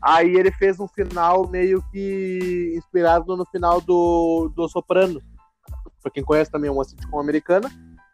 Aí 0.00 0.36
ele 0.36 0.52
fez 0.52 0.78
um 0.78 0.88
final 0.88 1.48
meio 1.48 1.82
que 1.90 2.72
inspirado 2.76 3.36
no 3.36 3.44
final 3.46 3.80
do, 3.80 4.50
do 4.54 4.68
Soprano. 4.68 5.20
Pra 6.02 6.10
quem 6.10 6.24
conhece 6.24 6.50
também, 6.50 6.68
é 6.68 6.72
uma 6.72 6.84
sitcom 6.84 7.18
americana. 7.18 7.70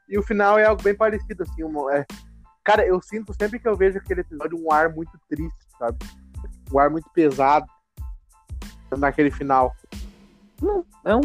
E 0.08 0.18
o 0.18 0.22
final 0.22 0.58
é 0.58 0.64
algo 0.64 0.82
bem 0.82 0.94
parecido, 0.94 1.42
assim. 1.42 1.62
Uma, 1.62 1.94
é... 1.94 2.06
Cara, 2.62 2.86
eu 2.86 3.00
sinto 3.02 3.34
sempre 3.38 3.58
que 3.58 3.68
eu 3.68 3.76
vejo 3.76 3.98
aquele 3.98 4.22
episódio 4.22 4.58
um 4.58 4.72
ar 4.72 4.94
muito 4.94 5.12
triste, 5.28 5.66
sabe? 5.78 5.98
Um 6.72 6.78
ar 6.78 6.88
muito 6.90 7.08
pesado 7.10 7.66
naquele 8.96 9.30
final. 9.30 9.74
É 11.04 11.14
um. 11.14 11.20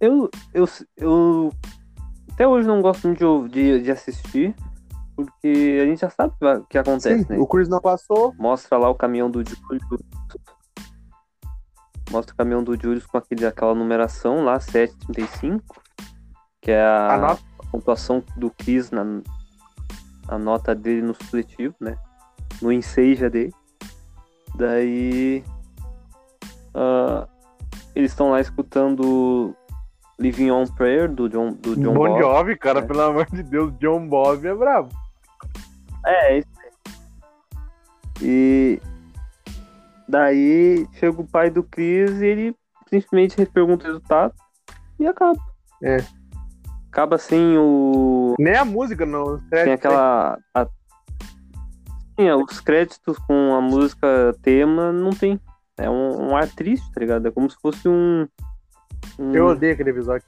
Eu, 0.00 0.30
eu, 0.52 0.68
eu 0.96 1.52
até 2.34 2.48
hoje 2.48 2.66
não 2.66 2.82
gosto 2.82 3.06
muito 3.06 3.48
de, 3.48 3.80
de, 3.80 3.90
assistir, 3.92 4.56
porque 5.14 5.78
a 5.80 5.86
gente 5.86 6.00
já 6.00 6.10
sabe 6.10 6.34
o 6.40 6.64
que 6.64 6.76
acontece, 6.76 7.30
né? 7.30 7.38
o 7.38 7.46
Chris 7.46 7.68
não 7.68 7.80
passou. 7.80 8.34
Mostra 8.36 8.76
lá 8.76 8.90
o 8.90 8.94
caminhão 8.94 9.30
do 9.30 9.38
Julius. 9.48 10.02
Mostra 12.10 12.34
o 12.34 12.36
caminhão 12.36 12.64
do 12.64 12.74
Julius 12.74 13.06
com 13.06 13.18
aquele, 13.18 13.46
aquela 13.46 13.72
numeração 13.72 14.44
lá, 14.44 14.58
735, 14.58 15.80
que 16.60 16.72
é 16.72 16.82
a, 16.82 17.14
A 17.14 17.18
nota. 17.18 17.42
pontuação 17.70 18.22
do 18.36 18.50
Chris 18.50 18.90
na 18.90 19.04
a 20.26 20.38
nota 20.38 20.74
dele 20.74 21.02
no 21.02 21.14
supletivo, 21.14 21.74
né? 21.80 21.96
No 22.60 22.72
enseja 22.72 23.30
dele. 23.30 23.54
Daí 24.56 25.44
ah, 26.74 27.28
eles 27.94 28.10
estão 28.10 28.30
lá 28.30 28.40
escutando 28.40 29.54
Living 30.18 30.50
on 30.50 30.66
Prayer 30.66 31.08
do 31.08 31.28
John, 31.28 31.52
do 31.54 31.74
John 31.76 31.94
Bon 31.94 32.08
Bob. 32.08 32.20
Jovi, 32.20 32.56
cara, 32.56 32.80
É. 32.80 32.82
pelo 32.82 33.00
amor 33.02 33.26
de 33.26 33.42
Deus, 33.42 33.72
John 33.78 34.06
Bob 34.08 34.46
é 34.46 34.54
bravo. 34.54 34.88
É, 36.06 36.34
é 36.34 36.38
isso. 36.38 36.48
E 38.22 38.80
daí 40.08 40.86
chega 40.94 41.20
o 41.20 41.26
pai 41.26 41.50
do 41.50 41.62
Chris 41.62 42.20
e 42.20 42.26
ele 42.26 42.56
simplesmente 42.88 43.44
pergunta 43.46 43.84
o 43.84 43.86
resultado 43.88 44.32
e 44.98 45.06
acaba. 45.06 45.38
É. 45.82 45.96
Acaba 46.90 47.18
sem 47.18 47.58
o. 47.58 48.36
Nem 48.38 48.54
a 48.54 48.64
música, 48.64 49.04
não. 49.04 49.40
Tem 49.50 49.72
aquela. 49.72 50.38
A... 50.54 50.66
Sim, 52.16 52.28
é, 52.28 52.36
os 52.36 52.60
créditos 52.60 53.18
com 53.18 53.54
a 53.54 53.60
música 53.60 54.32
tema 54.42 54.92
não 54.92 55.10
tem. 55.10 55.40
É 55.76 55.90
um, 55.90 56.28
um 56.28 56.36
ar 56.36 56.48
triste, 56.48 56.88
tá 56.92 57.00
ligado? 57.00 57.26
É 57.26 57.32
como 57.32 57.50
se 57.50 57.56
fosse 57.60 57.88
um. 57.88 58.28
Um 59.18 59.34
Eu 59.34 59.46
odeio 59.46 59.74
aquele 59.74 59.90
episódio. 59.90 60.26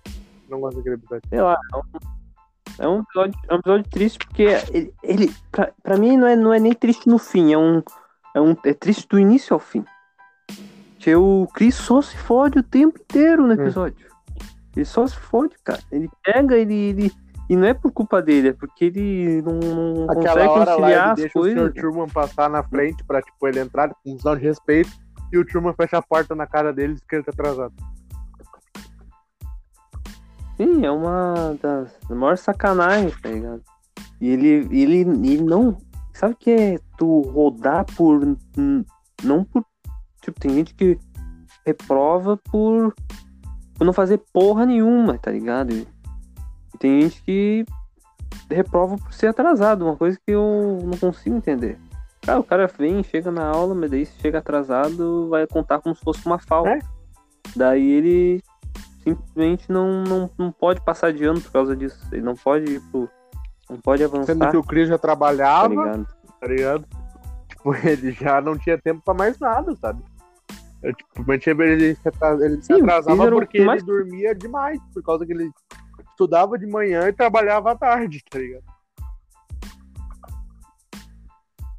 Não 0.49 0.61
gosto 0.61 0.77
daquele 0.77 0.97
episódio. 0.97 1.29
sei 1.29 1.41
lá, 1.41 1.57
é 1.73 1.77
um, 1.77 1.83
é 2.79 2.89
um, 2.89 3.01
episódio, 3.01 3.41
é 3.49 3.55
um 3.55 3.59
episódio 3.59 3.91
triste 3.91 4.19
porque 4.19 4.47
ele, 4.73 4.95
ele 5.03 5.35
pra, 5.51 5.73
pra 5.83 5.97
mim 5.97 6.17
não 6.17 6.27
é, 6.27 6.37
não 6.37 6.53
é 6.53 6.61
nem 6.61 6.73
triste 6.73 7.09
no 7.09 7.19
fim, 7.19 7.53
é 7.53 7.59
um, 7.59 7.83
é 8.35 8.41
um 8.41 8.57
é 8.65 8.75
triste 8.75 9.09
do 9.09 9.19
início 9.19 9.55
ao 9.55 9.61
fim. 9.61 9.85
Que 10.99 11.15
o 11.15 11.47
Chris 11.55 11.75
só 11.75 12.03
se 12.03 12.17
fode 12.17 12.59
o 12.59 12.63
tempo 12.63 12.99
inteiro 13.01 13.47
no 13.47 13.53
episódio. 13.53 14.07
Ele 14.75 14.85
só 14.85 15.07
se 15.07 15.17
fode, 15.17 15.57
cara. 15.65 15.81
Ele 15.91 16.11
pega, 16.23 16.57
ele, 16.57 16.75
ele 16.75 17.13
e 17.49 17.57
não 17.57 17.67
é 17.67 17.73
por 17.73 17.93
culpa 17.93 18.21
dele, 18.21 18.49
é 18.49 18.53
porque 18.53 18.87
ele 18.87 19.41
não, 19.43 19.55
não 19.55 20.07
consegue 20.09 20.49
conciliar 20.49 21.11
as 21.11 21.17
deixa 21.17 21.39
o 21.39 21.43
coisas. 21.43 21.63
Sr. 21.63 21.73
Truman 21.75 22.09
passar 22.09 22.51
na 22.51 22.63
frente 22.63 23.05
pra, 23.05 23.23
tipo, 23.23 23.47
ele 23.47 23.61
entrar 23.61 23.89
com 23.89 24.13
um 24.13 24.19
sinal 24.19 24.37
de 24.37 24.43
respeito 24.43 24.91
e 25.33 25.39
o 25.39 25.45
Truman 25.45 25.73
fecha 25.75 25.99
a 25.99 26.03
porta 26.03 26.35
na 26.35 26.47
cara 26.47 26.73
dele 26.73 26.93
e 26.93 26.95
diz 26.97 27.05
que 27.09 27.15
ele 27.15 27.25
tá 27.25 27.31
atrasado. 27.31 27.73
Sim, 30.57 30.85
é 30.85 30.91
uma 30.91 31.57
das 31.61 31.97
maiores 32.09 32.41
sacanagens, 32.41 33.21
tá 33.21 33.29
ligado? 33.29 33.63
E 34.21 34.31
ele, 34.31 34.49
ele, 34.71 35.01
ele 35.01 35.43
não. 35.43 35.77
Sabe 36.15 36.33
o 36.33 36.37
que 36.37 36.51
é 36.51 36.79
tu 36.97 37.21
rodar 37.21 37.85
por. 37.95 38.21
Não 39.23 39.45
por. 39.45 39.65
Tipo, 40.23 40.41
tem 40.41 40.55
gente 40.55 40.75
que 40.75 40.99
reprova 41.67 42.39
por. 42.39 42.95
por 43.75 43.85
não 43.85 43.93
fazer 43.93 44.19
porra 44.33 44.65
nenhuma, 44.65 45.19
tá 45.19 45.31
ligado? 45.31 45.73
E, 45.73 45.87
e 46.75 46.79
tem 46.79 47.03
gente 47.03 47.23
que 47.23 47.67
reprova 48.51 48.97
por 48.97 49.13
ser 49.13 49.27
atrasado, 49.27 49.85
uma 49.85 49.97
coisa 49.97 50.19
que 50.25 50.33
eu 50.33 50.79
não 50.85 50.97
consigo 50.97 51.37
entender. 51.37 51.79
Cara, 52.23 52.41
o 52.41 52.45
cara 52.45 52.67
vem, 52.67 53.05
chega 53.05 53.31
na 53.31 53.47
aula, 53.47 53.75
mas 53.75 53.91
daí 53.91 54.07
se 54.07 54.19
chega 54.21 54.39
atrasado, 54.39 55.29
vai 55.29 55.47
contar 55.47 55.81
como 55.81 55.95
se 55.95 56.03
fosse 56.03 56.25
uma 56.25 56.39
falta. 56.39 56.71
É. 56.71 56.79
Daí 57.55 57.89
ele 57.89 58.43
simplesmente 59.07 59.71
não, 59.71 60.03
não, 60.03 60.31
não 60.37 60.51
pode 60.51 60.81
passar 60.81 61.13
de 61.13 61.25
ano 61.25 61.41
por 61.41 61.53
causa 61.53 61.77
disso. 61.77 61.99
Ele 62.13 62.23
não 62.23 62.35
pode, 62.35 62.81
tipo, 62.81 63.09
não 63.71 63.79
pode 63.79 64.03
avançar, 64.03 64.33
Sendo 64.33 64.51
que 64.51 64.57
o 64.57 64.65
Chris 64.65 64.89
já 64.89 64.97
tá 64.99 65.03
trabalhava, 65.03 65.69
ligado? 65.69 66.07
tá 66.41 66.47
ligado? 66.47 66.87
Tipo, 67.49 67.75
ele 67.87 68.13
já 68.13 68.41
não 68.41 68.57
tinha 68.59 68.77
tempo 68.79 69.03
pra 69.05 69.15
mais 69.15 69.39
nada, 69.39 69.75
sabe? 69.77 70.03
Eu, 70.83 70.93
tipo, 70.95 71.33
ele 71.63 71.95
se 71.95 72.09
atra- 72.09 72.45
ele 72.45 72.57
se 72.61 72.67
Sim, 72.67 72.83
atrasava 72.83 73.31
porque 73.31 73.59
que 73.59 73.65
mais- 73.65 73.83
ele 73.83 73.91
dormia 73.91 74.35
demais, 74.35 74.79
por 74.93 75.03
causa 75.03 75.25
que 75.27 75.33
ele 75.33 75.51
estudava 76.11 76.59
de 76.59 76.67
manhã 76.67 77.09
e 77.09 77.13
trabalhava 77.13 77.73
à 77.73 77.77
tarde, 77.77 78.23
tá 78.31 78.39
ligado? 78.39 78.63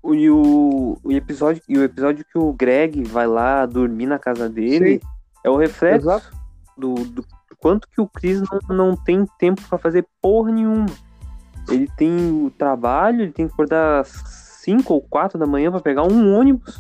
O- 0.02 0.14
E 0.16 0.30
o, 0.30 0.98
o 1.04 1.12
episódio, 1.12 1.62
e 1.68 1.78
o 1.78 1.84
episódio 1.84 2.26
que 2.26 2.38
o 2.38 2.52
Greg 2.54 3.04
vai 3.04 3.28
lá 3.28 3.66
dormir 3.66 4.06
na 4.08 4.20
casa 4.20 4.50
dele 4.50 5.00
Sim. 5.00 5.08
é 5.44 5.50
o 5.50 5.58
reflexo 5.58 6.10
Exato. 6.10 6.37
Do, 6.78 6.94
do 6.94 7.26
quanto 7.60 7.88
que 7.88 8.00
o 8.00 8.08
Chris 8.08 8.42
não, 8.70 8.76
não 8.76 8.96
tem 8.96 9.26
tempo 9.40 9.62
pra 9.68 9.78
fazer 9.78 10.06
porra 10.22 10.52
nenhuma. 10.52 10.86
Ele 11.70 11.90
tem 11.98 12.32
o 12.32 12.50
trabalho, 12.52 13.22
ele 13.22 13.32
tem 13.32 13.48
que 13.48 13.54
acordar 13.54 14.02
às 14.02 14.08
5 14.64 14.94
ou 14.94 15.02
4 15.02 15.38
da 15.38 15.46
manhã 15.46 15.72
pra 15.72 15.80
pegar 15.82 16.04
um 16.04 16.34
ônibus. 16.34 16.80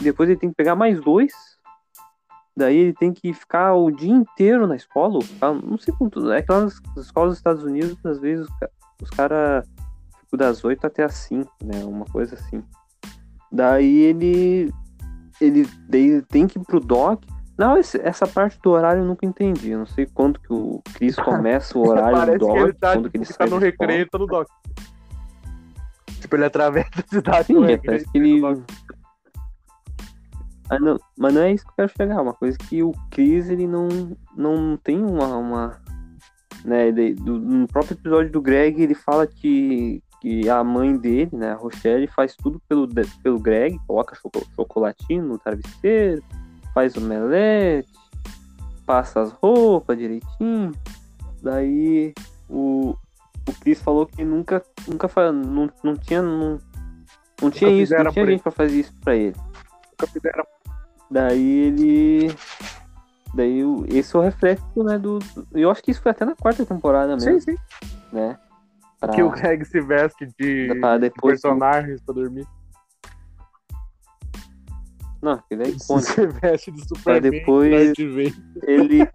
Depois 0.00 0.28
ele 0.28 0.38
tem 0.38 0.50
que 0.50 0.56
pegar 0.56 0.74
mais 0.74 1.00
dois. 1.00 1.32
Daí 2.56 2.76
ele 2.76 2.94
tem 2.94 3.12
que 3.12 3.32
ficar 3.34 3.74
o 3.74 3.90
dia 3.90 4.10
inteiro 4.12 4.66
na 4.66 4.76
escola. 4.76 5.18
Não 5.62 5.76
sei 5.78 5.94
quanto. 5.94 6.30
É 6.32 6.42
que 6.42 6.50
lá 6.50 6.62
nas 6.62 6.80
escolas 6.96 7.30
dos 7.32 7.38
Estados 7.38 7.62
Unidos, 7.62 7.96
às 8.04 8.18
vezes, 8.18 8.46
os 8.48 8.58
ca- 8.58 8.70
os 9.02 9.10
caras 9.10 9.66
ficam 10.24 10.38
das 10.38 10.64
8 10.64 10.86
até 10.86 11.04
as 11.04 11.14
5, 11.14 11.52
né? 11.62 11.84
Uma 11.84 12.06
coisa 12.06 12.34
assim. 12.34 12.62
Daí 13.52 13.98
ele. 13.98 14.72
Ele, 15.38 15.68
daí 15.86 16.08
ele 16.08 16.22
tem 16.22 16.46
que 16.46 16.58
ir 16.58 16.62
pro 16.64 16.80
doc. 16.80 17.22
Não, 17.58 17.78
esse- 17.78 18.00
essa 18.02 18.26
parte 18.26 18.58
do 18.62 18.70
horário 18.70 19.00
eu 19.02 19.06
nunca 19.06 19.24
entendi. 19.24 19.70
Eu 19.70 19.78
não 19.80 19.86
sei 19.86 20.06
quando 20.06 20.38
que 20.38 20.52
o 20.52 20.82
Chris 20.94 21.16
começa 21.16 21.78
o 21.78 21.88
horário 21.88 22.32
do 22.38 22.38
doc. 22.46 22.52
que 22.54 22.58
ele 22.62 22.72
tá, 22.74 22.92
quando 22.94 23.10
que 23.10 23.16
ele 23.16 23.24
que 23.26 23.32
tá 23.32 23.38
sai 23.38 23.48
no 23.48 23.58
recreio 23.58 24.02
e 24.02 24.06
tá 24.10 24.18
no 24.18 24.26
doc. 24.26 24.46
Tipo, 26.20 26.36
ele 26.36 26.44
atravessa 26.44 26.90
a 26.98 27.08
cidade 27.08 27.46
Sim, 27.46 27.64
é, 27.64 27.76
parece 27.78 28.10
que 28.10 28.18
ele. 28.18 28.40
Ah, 30.68 30.80
não, 30.80 30.98
mas 31.16 31.32
não 31.32 31.42
é 31.42 31.52
isso 31.52 31.64
que 31.64 31.70
eu 31.70 31.74
quero 31.76 31.92
chegar. 31.96 32.20
Uma 32.20 32.34
coisa 32.34 32.58
que 32.58 32.82
o 32.82 32.92
Chris, 33.10 33.48
ele 33.48 33.66
não, 33.66 33.88
não 34.36 34.76
tem 34.76 35.02
uma. 35.04 35.36
uma 35.36 35.80
né, 36.64 36.88
ele- 36.88 37.14
do- 37.14 37.38
no 37.38 37.66
próprio 37.68 37.94
episódio 37.94 38.32
do 38.32 38.42
Greg, 38.42 38.82
ele 38.82 38.94
fala 38.94 39.24
que, 39.26 40.02
que 40.20 40.48
a 40.48 40.64
mãe 40.64 40.96
dele, 40.96 41.30
né, 41.32 41.52
a 41.52 41.54
Rochelle, 41.54 42.08
faz 42.08 42.34
tudo 42.34 42.60
pelo, 42.68 42.88
pelo 43.22 43.38
Greg, 43.38 43.78
coloca 43.86 44.16
choco- 44.16 44.44
chocolatinho 44.56 45.22
no 45.24 45.38
travesseiro, 45.38 46.24
faz 46.76 46.94
omelete, 46.94 47.88
passa 48.84 49.22
as 49.22 49.32
roupas 49.32 49.96
direitinho. 49.96 50.72
Daí 51.42 52.12
o, 52.50 52.94
o 53.48 53.52
Chris 53.62 53.80
falou 53.80 54.04
que 54.06 54.22
nunca, 54.22 54.62
nunca 54.86 55.08
não, 55.32 55.70
não 55.82 55.96
tinha. 55.96 56.20
Não, 56.20 56.58
não 57.40 57.50
tinha 57.50 57.70
isso, 57.70 57.94
não 57.94 58.12
tinha 58.12 58.26
gente 58.26 58.42
pra 58.42 58.52
fazer 58.52 58.78
isso 58.80 58.92
pra 59.00 59.16
ele. 59.16 59.34
Nunca 59.92 60.06
fizeram 60.12 60.44
Daí 61.10 61.58
ele. 61.66 62.34
Daí 63.34 63.64
o- 63.64 63.86
esse 63.88 64.14
é 64.14 64.18
o 64.18 64.22
reflexo, 64.22 64.66
né? 64.84 64.98
Do, 64.98 65.18
eu 65.54 65.70
acho 65.70 65.82
que 65.82 65.90
isso 65.90 66.02
foi 66.02 66.10
até 66.12 66.26
na 66.26 66.36
quarta 66.36 66.66
temporada 66.66 67.14
mesmo, 67.16 67.40
Sim, 67.40 67.52
sim. 67.52 67.56
né? 68.12 68.38
Pra, 69.00 69.12
Que 69.14 69.22
o 69.22 69.30
Greg 69.30 69.64
se 69.64 69.80
veste 69.80 70.26
de 70.38 70.68
depois. 71.00 71.40
personagens 71.40 72.02
pra 72.02 72.14
dormir. 72.14 72.46
Não, 75.26 75.42
ele 75.50 75.64
é 75.64 75.68
icônico. 75.70 76.12
Se 76.12 76.24
veste 76.24 76.70
de 76.70 76.86
Superman. 76.86 77.30
depois-. 77.32 77.92
Ele. 78.62 79.08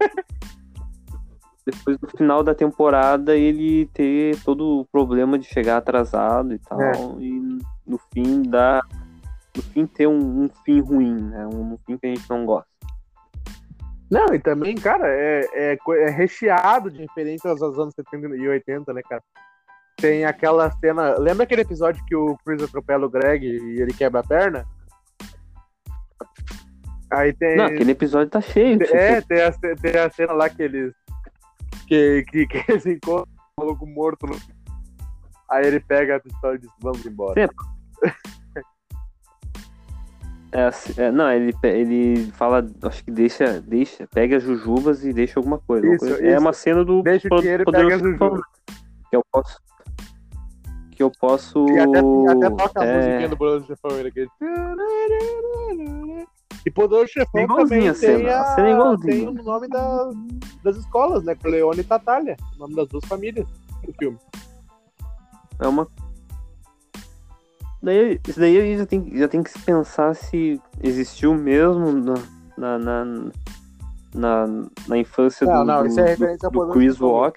Depois 1.64 1.96
do 1.96 2.08
final 2.08 2.42
da 2.42 2.54
temporada, 2.54 3.34
ele 3.34 3.86
ter 3.94 4.36
todo 4.42 4.80
o 4.80 4.84
problema 4.84 5.38
de 5.38 5.46
chegar 5.46 5.78
atrasado 5.78 6.52
e 6.52 6.58
tal. 6.58 6.80
É. 6.82 6.92
E 7.18 7.58
no 7.86 7.98
fim 8.12 8.42
dá. 8.42 8.82
No 9.56 9.62
fim 9.62 9.86
ter 9.86 10.06
um, 10.06 10.42
um 10.42 10.50
fim 10.66 10.80
ruim, 10.80 11.14
né? 11.14 11.46
Um, 11.46 11.78
fim 11.86 11.96
que 11.96 12.06
a 12.06 12.10
gente 12.10 12.28
não 12.28 12.44
gosta. 12.44 12.68
Não, 14.10 14.34
e 14.34 14.38
também, 14.38 14.74
cara, 14.74 15.08
é, 15.08 15.46
é, 15.54 15.78
é 15.78 16.10
recheado 16.10 16.90
de 16.90 17.00
referências 17.00 17.62
aos 17.62 17.78
anos 17.78 17.94
70 17.94 18.36
e 18.36 18.48
80, 18.48 18.92
né, 18.92 19.00
cara? 19.08 19.22
Tem 19.96 20.26
aquela 20.26 20.70
cena. 20.72 21.16
Lembra 21.16 21.44
aquele 21.44 21.62
episódio 21.62 22.04
que 22.04 22.14
o 22.14 22.36
Chris 22.44 22.62
atropela 22.62 23.06
o 23.06 23.10
Greg 23.10 23.46
e 23.46 23.80
ele 23.80 23.94
quebra 23.94 24.20
a 24.20 24.24
perna? 24.24 24.66
Aí 27.12 27.32
tem. 27.34 27.56
Não, 27.56 27.66
aquele 27.66 27.92
episódio 27.92 28.30
tá 28.30 28.40
cheio. 28.40 28.78
É, 28.94 29.20
tem 29.20 29.42
a, 29.42 29.52
tem 29.52 29.96
a 30.00 30.10
cena 30.10 30.32
lá 30.32 30.48
que 30.48 30.62
eles. 30.62 30.94
Que, 31.86 32.24
que, 32.28 32.46
que 32.46 32.64
eles 32.72 32.86
encontram 32.86 33.26
o 33.58 33.60
maluco 33.60 33.86
morto. 33.86 34.26
No... 34.26 34.36
Aí 35.50 35.66
ele 35.66 35.80
pega 35.80 36.16
a 36.16 36.20
pistola 36.20 36.54
e 36.54 36.58
diz: 36.58 36.70
Vamos 36.80 37.04
embora. 37.04 37.48
É, 40.54 40.68
é, 41.04 41.10
não, 41.10 41.32
ele, 41.32 41.54
ele 41.62 42.30
fala, 42.32 42.62
acho 42.82 43.02
que 43.02 43.10
deixa, 43.10 43.58
deixa, 43.62 44.06
pega 44.08 44.36
as 44.36 44.42
jujubas 44.42 45.02
e 45.02 45.10
deixa 45.10 45.40
alguma 45.40 45.58
coisa. 45.58 45.86
Isso, 45.86 46.00
coisa- 46.00 46.22
É 46.22 46.38
uma 46.38 46.52
cena 46.52 46.84
do 46.84 47.02
Deixa 47.02 47.26
o 47.32 47.40
dinheiro 47.40 47.64
e 47.66 47.72
pega 47.72 47.94
as 47.94 48.02
jujubas. 48.02 48.42
Que 49.08 49.16
eu 49.16 49.24
posso. 49.32 49.58
Que 50.90 51.02
eu 51.02 51.10
posso. 51.10 51.66
E 51.70 51.78
até, 51.78 51.98
até 52.00 52.50
toca 52.50 52.82
a 52.82 52.84
é, 52.84 52.96
musiquinha 52.96 53.28
do 53.30 53.36
Poderoso 53.38 53.66
Chefão. 53.66 53.98
Ele 53.98 54.08
aquele... 54.08 54.28
E 56.64 56.70
Poderoso 56.70 57.08
Chefão 57.08 57.40
É 57.40 57.46
também 57.46 57.88
a 57.88 57.94
tem, 57.94 58.28
a 58.28 58.44
cena 58.44 58.94
é 58.94 58.96
tem 58.98 59.28
o 59.28 59.32
nome 59.32 59.68
das, 59.68 60.14
das 60.62 60.76
escolas, 60.76 61.24
né? 61.24 61.36
Leone 61.44 61.80
e 61.80 61.84
Tatália. 61.84 62.36
O 62.56 62.60
nome 62.60 62.74
das 62.76 62.88
duas 62.88 63.04
famílias 63.04 63.46
do 63.84 63.92
filme. 63.98 64.18
É 65.58 65.66
uma. 65.66 65.86
Daí, 67.82 68.20
isso 68.28 68.38
daí 68.38 68.60
aí 68.60 68.78
já 68.78 68.86
tem, 68.86 69.16
já 69.16 69.26
tem 69.26 69.42
que 69.42 69.50
se 69.50 69.58
pensar 69.58 70.14
se 70.14 70.60
existiu 70.80 71.34
mesmo 71.34 71.92
na, 71.92 72.14
na, 72.56 72.78
na, 72.78 73.04
na, 74.14 74.46
na 74.86 74.98
infância 74.98 75.44
Não, 75.44 75.58
do, 75.58 75.64
não, 75.64 75.82
do, 75.82 75.88
isso 75.88 75.98
é 75.98 76.10
referência 76.10 76.48
do, 76.48 76.60
ao 76.60 76.66
do 76.66 76.72
Poderoso 76.72 76.78
Chris 76.78 76.94
escola. 76.94 77.32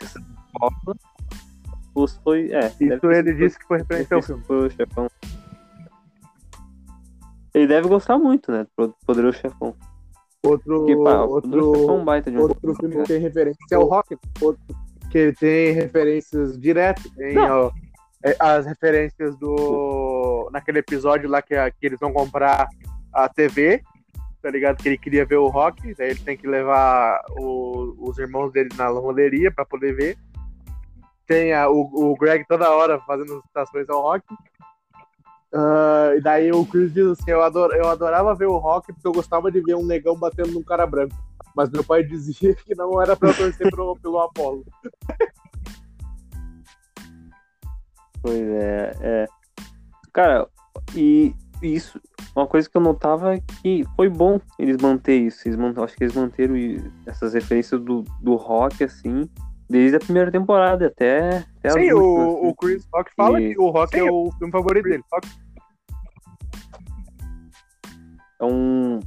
Ou 1.96 2.08
foi. 2.08 2.52
É, 2.52 2.68
Isso 2.80 3.12
ele 3.12 3.34
disse 3.34 3.58
que 3.58 3.66
foi 3.66 3.78
referência 3.78 4.16
ao 4.16 4.22
filme. 4.22 4.44
foi 4.46 4.68
o 4.68 4.70
chefão. 4.70 5.08
Ele 7.56 7.68
deve 7.68 7.88
gostar 7.88 8.18
muito, 8.20 8.52
né? 8.52 8.68
Do 8.78 8.94
Poderoso 9.06 9.38
Chefão. 9.40 9.76
Outro, 10.44 10.80
Porque, 10.80 10.96
pá, 10.98 11.22
o 11.24 11.42
Poderoso 11.42 11.70
Chefão 11.72 11.88
é 11.88 11.92
outro, 11.92 12.06
baita 12.06 12.30
de 12.32 12.38
um 12.38 12.42
outro 12.42 12.76
filme 12.76 12.96
que 12.98 13.04
tem 13.04 13.20
referência 13.20 13.60
é 13.72 13.78
o 13.78 13.86
Rocket. 13.86 14.20
Outro 14.42 14.62
que 15.10 15.32
tem 15.40 15.72
referências 15.72 16.60
diretas. 16.60 17.10
Tem 17.16 17.38
ó, 17.40 17.72
é, 18.24 18.36
as 18.40 18.66
referências 18.66 19.38
do. 19.38 20.50
Naquele 20.52 20.80
episódio 20.80 21.30
lá 21.30 21.42
que, 21.42 21.56
que 21.80 21.86
eles 21.86 22.00
vão 22.00 22.12
comprar 22.12 22.68
a 23.14 23.30
TV. 23.30 23.82
Tá 24.42 24.52
ligado? 24.52 24.78
Que 24.84 24.90
ele 24.90 24.98
queria 24.98 25.26
ver 25.26 25.38
o 25.38 25.48
Rock. 25.48 25.96
Daí 25.96 26.12
ele 26.12 26.20
tem 26.20 26.36
que 26.38 26.46
levar 26.48 27.20
o- 27.40 27.96
os 28.00 28.18
irmãos 28.20 28.52
dele 28.52 28.70
na 28.78 28.88
roleria 28.90 29.50
pra 29.52 29.66
poder 29.66 29.96
ver. 29.96 30.18
Tem 31.26 31.52
a- 31.54 31.70
o, 31.70 32.12
o 32.12 32.16
Greg 32.16 32.46
toda 32.48 32.70
hora 32.70 33.00
fazendo 33.08 33.42
citações 33.48 33.90
ao 33.90 34.02
Rock. 34.02 34.24
Ah, 35.58 36.14
e 36.18 36.20
daí 36.20 36.52
o 36.52 36.66
Chris 36.66 36.94
diz 36.94 37.08
assim: 37.08 37.32
eu, 37.32 37.42
ador, 37.42 37.74
eu 37.74 37.88
adorava 37.88 38.36
ver 38.36 38.48
o 38.48 38.58
Rock 38.58 38.92
porque 38.92 39.08
eu 39.08 39.14
gostava 39.14 39.50
de 39.50 39.62
ver 39.62 39.76
um 39.76 39.86
negão 39.86 40.18
batendo 40.18 40.52
num 40.52 40.62
cara 40.62 40.86
branco. 40.86 41.16
Mas 41.56 41.70
meu 41.70 41.82
pai 41.82 42.04
dizia 42.04 42.54
que 42.66 42.76
não 42.76 43.02
era 43.02 43.16
pra 43.16 43.34
torcer 43.34 43.70
pro, 43.72 43.96
pelo 44.02 44.20
Apollo. 44.20 44.66
Pois 48.22 48.42
é, 48.42 48.92
é. 49.02 49.28
Cara, 50.12 50.48
e 50.96 51.32
isso, 51.62 52.02
uma 52.36 52.48
coisa 52.48 52.68
que 52.68 52.76
eu 52.76 52.82
notava 52.82 53.36
é 53.36 53.40
que 53.62 53.86
foi 53.96 54.10
bom 54.10 54.40
eles 54.58 54.78
manter 54.78 55.16
isso. 55.16 55.48
Eles 55.48 55.56
mant... 55.56 55.78
Acho 55.78 55.96
que 55.96 56.06
eles 56.06 56.16
manteram 56.16 56.56
essas 57.06 57.36
referências 57.36 57.80
do, 57.80 58.04
do 58.24 58.34
rock, 58.34 58.84
assim, 58.84 59.30
desde 59.70 59.98
a 59.98 60.00
primeira 60.00 60.32
temporada 60.32 60.88
até, 60.88 61.46
até 61.60 61.70
Sim, 61.70 61.92
últimas, 61.92 62.04
o, 62.04 62.38
assim. 62.38 62.48
o 62.48 62.56
Chris 62.56 62.88
Rock 62.92 63.12
fala 63.16 63.40
E- 63.40 63.54
que 63.54 63.60
o 63.60 63.70
Rock 63.70 63.96
Sim. 63.96 64.08
é 64.08 64.12
o 64.12 64.32
filme 64.40 64.52
favorito 64.52 64.84
dele. 64.86 65.04
Que 65.04 65.10
É 68.40 68.46
um. 68.46 69.00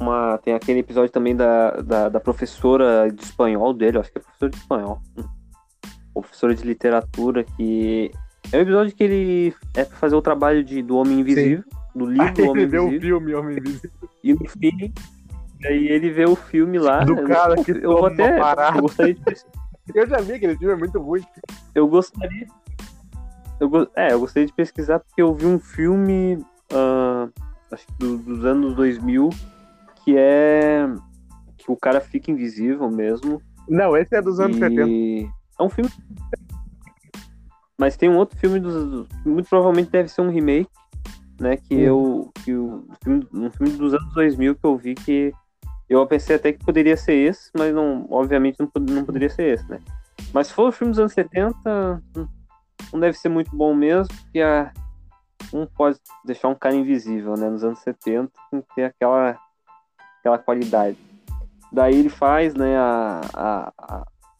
Uma, 0.00 0.36
tem 0.38 0.52
aquele 0.54 0.80
episódio 0.80 1.10
também 1.12 1.36
da, 1.36 1.70
da, 1.80 2.08
da 2.08 2.18
professora 2.20 3.08
de 3.12 3.22
espanhol 3.22 3.72
dele, 3.72 3.96
eu 3.98 4.00
acho 4.00 4.10
que 4.10 4.18
é 4.18 4.20
professora 4.20 4.50
de 4.50 4.56
espanhol. 4.56 5.00
Professora 6.12 6.54
de 6.54 6.64
literatura, 6.64 7.44
que. 7.44 8.10
É 8.52 8.58
um 8.58 8.60
episódio 8.62 8.94
que 8.94 9.02
ele 9.04 9.54
é 9.76 9.84
pra 9.84 9.96
fazer 9.96 10.16
o 10.16 10.20
trabalho 10.22 10.62
de, 10.64 10.82
do 10.82 10.96
Homem 10.96 11.20
Invisível, 11.20 11.64
do 11.94 12.04
livro 12.06 12.22
Aí 12.26 12.32
do 12.34 12.42
Homem 12.50 12.62
ele 12.62 12.66
vê 12.70 12.78
o 12.78 12.86
Invisível. 12.88 13.18
filme 13.20 13.34
Homem 13.34 13.58
Invisível. 13.58 13.90
E 14.24 14.34
no 14.34 14.48
fim, 14.48 14.92
aí 15.64 15.88
ele 15.88 16.10
vê 16.10 16.24
o 16.26 16.34
filme 16.36 16.78
lá. 16.78 17.04
Do 17.04 17.16
eu- 17.16 17.24
cara 17.26 17.54
que 17.62 17.70
eu 17.70 17.92
vou 17.92 18.06
até. 18.06 18.38
parada. 18.38 18.78
Eu 18.78 18.82
gostaria 18.82 19.14
de, 19.14 19.20
Eu 19.94 20.06
já 20.06 20.20
vi 20.20 20.32
aquele 20.34 20.56
filme, 20.58 20.74
é 20.74 20.76
muito 20.76 21.00
ruim. 21.00 21.22
eu 21.74 21.86
gostaria. 21.86 22.46
Eu, 23.60 23.70
é, 23.94 24.12
eu 24.12 24.20
gostaria 24.20 24.46
de 24.46 24.52
pesquisar 24.52 24.98
porque 24.98 25.22
eu 25.22 25.32
vi 25.34 25.46
um 25.46 25.58
filme. 25.58 26.44
que 26.68 26.74
do- 27.98 28.18
dos 28.18 28.44
anos 28.44 28.74
2000 28.74 29.30
que 30.04 30.14
é. 30.16 30.86
que 31.58 31.70
o 31.70 31.76
cara 31.76 32.00
fica 32.00 32.30
invisível 32.30 32.90
mesmo. 32.90 33.40
Não, 33.68 33.96
esse 33.96 34.14
é 34.16 34.20
dos 34.20 34.40
anos 34.40 34.56
e 34.56 34.60
70. 34.60 34.90
É 35.60 35.62
um 35.62 35.68
filme. 35.68 35.90
Mas 37.78 37.96
tem 37.96 38.08
um 38.08 38.16
outro 38.16 38.38
filme 38.38 38.60
dos. 38.60 39.06
Muito 39.24 39.48
provavelmente 39.48 39.90
deve 39.90 40.08
ser 40.08 40.20
um 40.22 40.30
remake, 40.30 40.68
né? 41.40 41.56
Que 41.56 41.74
Hum. 41.76 41.78
eu. 41.80 42.32
Que 42.44 42.54
o, 42.54 42.84
filme- 43.02 43.26
um 43.32 43.50
filme 43.50 43.72
dos 43.76 43.94
anos 43.94 44.12
2000 44.14 44.54
que 44.54 44.64
eu 44.66 44.76
vi 44.76 44.94
que. 44.94 45.32
Eu 45.88 46.06
pensei 46.06 46.36
até 46.36 46.52
que 46.52 46.64
poderia 46.64 46.96
ser 46.96 47.12
esse, 47.14 47.50
mas 47.56 47.74
não, 47.74 48.06
obviamente 48.10 48.56
não, 48.58 48.70
não 48.94 49.04
poderia 49.04 49.28
ser 49.28 49.54
esse, 49.54 49.68
né? 49.70 49.78
Mas 50.32 50.46
se 50.46 50.54
for 50.54 50.68
o 50.68 50.72
filme 50.72 50.90
dos 50.92 50.98
anos 51.00 51.12
70, 51.12 52.02
hum, 52.16 52.26
não 52.92 53.00
deve 53.00 53.16
ser 53.18 53.28
muito 53.28 53.54
bom 53.54 53.74
mesmo, 53.74 54.08
porque 54.22 54.40
a, 54.40 54.72
não 55.52 55.66
pode 55.66 55.98
deixar 56.24 56.48
um 56.48 56.54
cara 56.54 56.74
invisível, 56.74 57.36
né? 57.36 57.48
Nos 57.48 57.64
anos 57.64 57.78
70 57.80 58.30
tem 58.50 58.60
que 58.60 58.74
ter 58.74 58.84
aquela, 58.84 59.38
aquela 60.18 60.38
qualidade. 60.38 60.98
Daí 61.72 61.98
ele 61.98 62.10
faz, 62.10 62.54
né, 62.54 62.76
a, 62.76 63.20
a, 63.32 63.72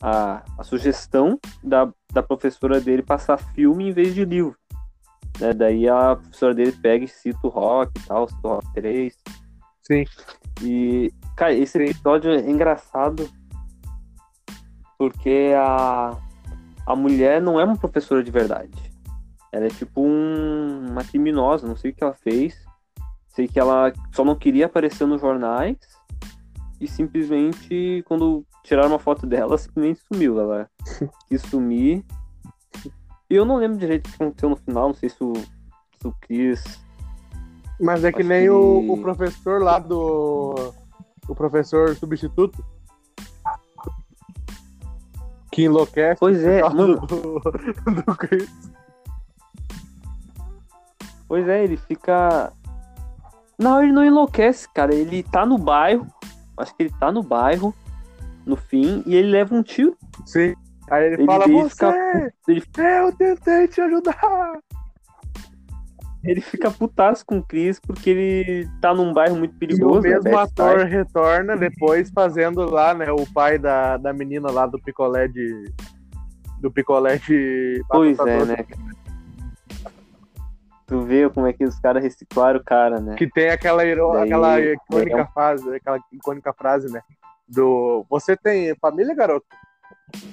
a, 0.02 0.42
a, 0.58 0.64
sugestão 0.64 1.38
da, 1.64 1.90
da 2.12 2.22
professora 2.22 2.78
dele 2.78 3.02
passar 3.02 3.38
filme 3.38 3.88
em 3.88 3.92
vez 3.92 4.14
de 4.14 4.24
livro. 4.24 4.54
Né? 5.40 5.54
Daí 5.54 5.88
a 5.88 6.16
professora 6.16 6.54
dele 6.54 6.72
pega 6.72 7.04
e 7.06 7.08
cita 7.08 7.38
o 7.44 7.48
Rock 7.48 7.98
e 7.98 8.06
tal, 8.06 8.28
cita 8.28 8.46
o 8.46 8.50
Rock 8.50 8.72
3. 8.74 9.16
Sim. 9.80 10.04
E, 10.60 11.12
cara, 11.34 11.54
esse 11.54 11.78
episódio 11.78 12.30
é 12.30 12.50
engraçado 12.50 13.28
porque 14.98 15.52
a, 15.56 16.16
a 16.86 16.94
mulher 16.94 17.40
não 17.40 17.58
é 17.58 17.64
uma 17.64 17.76
professora 17.76 18.22
de 18.22 18.30
verdade. 18.30 18.91
Ela 19.52 19.66
é 19.66 19.68
tipo 19.68 20.00
um- 20.02 20.88
uma 20.90 21.04
criminosa, 21.04 21.66
não 21.68 21.76
sei 21.76 21.90
o 21.90 21.94
que 21.94 22.02
ela 22.02 22.14
fez. 22.14 22.56
Sei 23.28 23.46
que 23.46 23.60
ela 23.60 23.92
só 24.12 24.24
não 24.24 24.34
queria 24.34 24.66
aparecer 24.66 25.06
nos 25.06 25.20
jornais 25.20 25.76
e 26.80 26.88
simplesmente, 26.88 28.02
quando 28.06 28.44
tiraram 28.64 28.88
uma 28.90 28.98
foto 28.98 29.26
dela, 29.26 29.56
simplesmente 29.58 30.00
sumiu. 30.12 30.40
Ela 30.40 30.68
quis 31.28 31.42
sumir. 31.42 32.04
E 33.30 33.34
eu 33.34 33.44
não 33.44 33.56
lembro 33.56 33.78
direito 33.78 34.06
o 34.06 34.10
que 34.10 34.22
aconteceu 34.22 34.48
no 34.50 34.56
final, 34.56 34.88
não 34.88 34.94
sei 34.94 35.08
se 35.08 35.22
o, 35.22 35.32
se 35.34 36.06
o 36.06 36.14
Chris 36.20 36.80
Mas 37.80 38.04
é 38.04 38.12
que 38.12 38.22
nem 38.22 38.42
que 38.44 38.50
o, 38.50 38.92
o 38.92 39.00
professor 39.00 39.62
lá 39.62 39.78
do. 39.78 40.74
O 41.28 41.34
professor 41.34 41.94
substituto. 41.94 42.62
Que 45.50 45.64
enlouquece. 45.64 46.18
Pois 46.18 46.42
é, 46.42 46.62
mano. 46.62 47.00
Do, 47.06 47.40
do 48.06 48.16
Chris. 48.16 48.50
Pois 51.32 51.48
é, 51.48 51.64
ele 51.64 51.78
fica. 51.78 52.52
Não, 53.58 53.82
ele 53.82 53.90
não 53.90 54.04
enlouquece, 54.04 54.68
cara. 54.68 54.94
Ele 54.94 55.22
tá 55.22 55.46
no 55.46 55.56
bairro. 55.56 56.06
Acho 56.58 56.76
que 56.76 56.82
ele 56.82 56.94
tá 57.00 57.10
no 57.10 57.22
bairro, 57.22 57.74
no 58.44 58.54
fim, 58.54 59.02
e 59.06 59.14
ele 59.16 59.30
leva 59.30 59.54
um 59.54 59.62
tiro. 59.62 59.96
Sim. 60.26 60.52
Aí 60.90 61.06
ele, 61.06 61.14
Ele 61.14 61.24
fala, 61.24 61.44
ele 61.44 61.54
você, 61.54 61.70
fica- 61.70 62.32
ele- 62.48 62.62
eu 62.76 63.16
tentei 63.16 63.66
te 63.66 63.80
ajudar. 63.80 64.58
Ele 66.22 66.42
fica 66.42 66.70
putaço 66.70 67.24
com 67.24 67.38
o 67.38 67.42
Chris 67.42 67.80
porque 67.80 68.10
ele 68.10 68.68
tá 68.82 68.92
num 68.92 69.14
bairro 69.14 69.36
muito 69.36 69.54
E 69.54 69.56
o 69.56 69.58
perigoso. 69.58 70.02
né, 70.02 70.10
mesmo 70.10 70.30
Bad 70.32 70.36
ator 70.52 70.80
Side. 70.80 70.90
retorna 70.92 71.56
depois 71.56 72.10
fazendo 72.10 72.70
lá, 72.70 72.92
né, 72.92 73.10
o 73.10 73.24
pai 73.32 73.58
da, 73.58 73.96
da 73.96 74.12
menina 74.12 74.50
lá 74.50 74.66
do 74.66 74.78
picolé 74.78 75.28
de... 75.28 75.72
Do 76.60 76.70
picolé 76.70 77.16
de... 77.16 77.82
Pois 77.88 78.18
é, 78.18 78.44
né? 78.44 78.56
Tu 80.92 81.00
vê 81.00 81.30
como 81.30 81.46
é 81.46 81.54
que 81.54 81.64
os 81.64 81.78
caras 81.80 82.02
reciclaram 82.02 82.60
o 82.60 82.64
cara, 82.64 83.00
né? 83.00 83.14
Que 83.14 83.26
tem 83.26 83.48
aquela, 83.48 83.82
iro- 83.82 84.12
Daí- 84.12 84.24
aquela 84.24 84.48
daí 84.56 84.72
icônica 84.74 85.16
é 85.18 85.22
um- 85.22 85.26
frase, 85.28 85.74
aquela 85.74 85.98
icônica 86.12 86.52
frase, 86.52 86.92
né? 86.92 87.00
Do 87.48 88.04
você 88.10 88.36
tem 88.36 88.74
família, 88.76 89.14
garoto? 89.14 89.46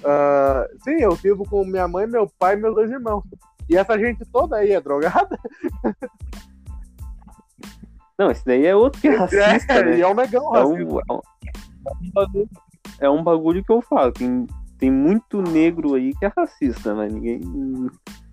Ah, 0.04 0.68
sim, 0.84 0.98
eu 1.00 1.12
vivo 1.16 1.46
com 1.50 1.64
minha 1.64 1.88
mãe, 1.88 2.06
meu 2.06 2.30
pai 2.38 2.56
e 2.56 2.58
meus 2.58 2.76
dois 2.76 2.92
irmãos. 2.92 3.24
E 3.70 3.78
essa 3.78 3.98
gente 3.98 4.26
toda 4.26 4.58
aí 4.58 4.74
é 4.74 4.82
drogada? 4.82 5.40
Não, 8.18 8.30
esse 8.30 8.46
daí 8.46 8.66
é 8.66 8.76
outro 8.76 9.00
que 9.00 9.08
é 9.08 9.16
racista, 9.16 9.74
é, 9.76 9.84
né? 9.86 9.98
e 9.98 10.02
é 10.02 10.08
um 10.08 10.14
negão 10.14 10.54
É 10.56 10.60
racista. 10.60 10.84
um, 10.94 11.00
é 11.00 11.14
um- 11.14 11.22
é 11.86 11.92
um 12.04 12.12
bagulho- 12.14 12.50
é 13.00 13.10
um 13.10 13.24
bagulho 13.24 13.64
que 13.64 13.72
eu 13.72 13.82
falo. 13.82 14.12
Tem, 14.12 14.46
tem 14.78 14.92
muito 14.92 15.42
negro 15.42 15.94
aí 15.96 16.14
que 16.16 16.26
é 16.26 16.32
racista, 16.36 16.94
mas 16.94 17.14
ninguém, 17.14 17.40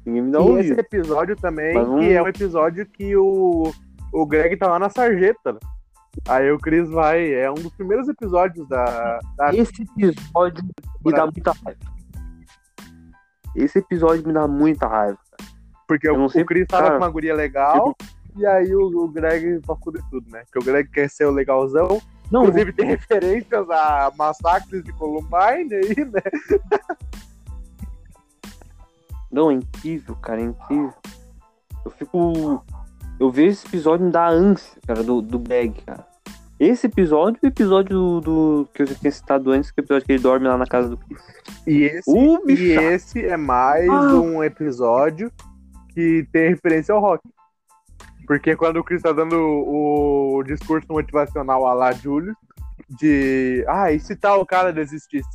ninguém 0.07 0.23
me 0.23 0.31
dá 0.33 0.41
E 0.41 0.59
esse 0.61 0.73
episódio 0.73 1.37
também, 1.37 1.75
vamos- 1.75 2.01
que 2.01 2.13
é 2.13 2.23
um 2.23 2.29
episódio 2.29 2.87
que 2.87 3.17
o, 3.17 3.73
o 4.13 4.27
Greg 4.27 4.57
tá 4.57 4.69
lá 4.69 4.79
na 4.79 4.89
sarjeta, 4.89 5.53
né? 5.53 5.59
Aí 6.29 6.51
o 6.51 6.59
Chris 6.59 6.89
vai, 6.89 7.31
é 7.35 7.51
um 7.51 7.55
dos 7.55 7.73
primeiros 7.75 8.09
episódios 8.09 8.67
da, 8.69 9.19
da 9.37 9.55
Esse 9.55 9.83
episódio 9.83 10.65
me 11.05 11.13
dá 11.13 11.27
muita 11.27 11.53
raiva. 11.53 11.81
Esse 13.55 13.79
episódio 13.79 14.27
me 14.27 14.33
dá 14.33 14.49
muita 14.49 14.87
raiva. 14.87 15.19
Porque 15.87 16.09
Eu 16.09 16.25
o, 16.25 16.29
sei, 16.29 16.43
o 16.43 16.47
Chris 16.47 16.67
tava 16.67 16.93
com 16.93 16.97
uma 16.97 17.09
guria 17.11 17.35
legal, 17.35 17.95
e 18.37 18.45
aí 18.47 18.75
o, 18.75 18.87
o 18.87 19.09
Greg 19.09 19.61
pra 19.61 19.77
fuder 19.77 20.03
tudo, 20.11 20.29
né? 20.31 20.43
Porque 20.45 20.59
o 20.59 20.73
Greg 20.73 20.89
quer 20.91 21.09
ser 21.09 21.27
o 21.27 21.31
legalzão. 21.31 22.01
Não, 22.31 22.43
Inclusive 22.43 22.73
tem 22.73 22.87
referências 22.87 23.71
a 23.71 24.11
massacres 24.17 24.83
de 24.83 24.93
Columbine 24.95 25.73
aí, 25.75 26.05
né? 26.05 26.23
Não, 29.31 29.51
é 29.51 29.55
incrível, 29.55 30.15
cara, 30.17 30.41
é 30.41 30.45
incrível. 30.45 30.93
Eu 31.85 31.91
fico. 31.91 32.65
Eu 33.19 33.31
vejo 33.31 33.51
esse 33.53 33.67
episódio 33.67 34.05
me 34.07 34.13
dá 34.13 34.29
ânsia, 34.29 34.79
cara, 34.87 35.03
do, 35.03 35.23
do 35.23 35.39
Greg, 35.39 35.81
cara. 35.87 36.07
Esse 36.59 36.87
episódio 36.87 37.39
e 37.43 37.47
o 37.47 37.49
episódio 37.49 37.91
do, 37.91 38.21
do- 38.21 38.69
que 38.73 38.83
eu 38.83 38.87
já 38.87 38.95
tinha 38.95 39.13
citado 39.13 39.51
antes, 39.51 39.71
que 39.71 39.81
é 39.81 39.83
o 39.83 39.85
episódio 39.85 40.07
que 40.07 40.13
ele 40.13 40.23
dorme 40.23 40.49
lá 40.49 40.57
na 40.57 40.67
casa 40.67 40.89
do 40.89 40.97
Chris. 40.97 41.23
E 41.67 41.83
esse, 41.83 42.11
O 42.11 42.51
e 42.51 42.73
esse 42.73 43.25
é 43.25 43.37
mais 43.37 43.89
Ah. 43.89 44.15
um 44.15 44.43
episódio 44.43 45.31
que 45.95 46.27
tem 46.33 46.49
referência 46.51 46.95
ao 46.95 47.01
rock. 47.01 47.23
Porque 48.27 48.57
quando 48.57 48.79
o 48.79 48.85
Chris 48.85 49.03
tá 49.03 49.13
dando 49.13 49.37
o, 49.37 50.37
o 50.39 50.43
discurso 50.43 50.87
motivacional 50.91 51.67
a 51.67 51.75
lá 51.75 51.93
Julius, 51.93 52.35
de 52.99 53.65
ah, 53.69 53.93
e 53.93 54.01
se 54.01 54.17
tal 54.17 54.45
cara 54.47 54.73
desistisse? 54.73 55.29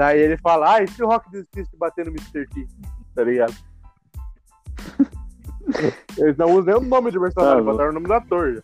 Daí 0.00 0.18
ele 0.18 0.38
fala, 0.38 0.76
ah, 0.76 0.82
e 0.82 0.88
se 0.88 1.04
o 1.04 1.06
Rock 1.06 1.30
desistisse 1.30 1.70
de 1.70 1.76
bater 1.76 2.06
no 2.06 2.12
Mr. 2.12 2.46
T? 2.46 2.66
Tá 3.14 3.22
ligado? 3.22 3.52
Eles 6.16 6.38
não 6.38 6.46
usam 6.52 6.64
nem 6.64 6.74
o 6.76 6.80
nome 6.80 7.10
do 7.10 7.20
personagem, 7.20 7.56
Tá 7.56 7.60
louco. 7.60 7.72
botaram 7.72 7.90
o 7.90 7.92
nome 7.92 8.06
do 8.06 8.14
ator. 8.14 8.54
já. 8.54 8.62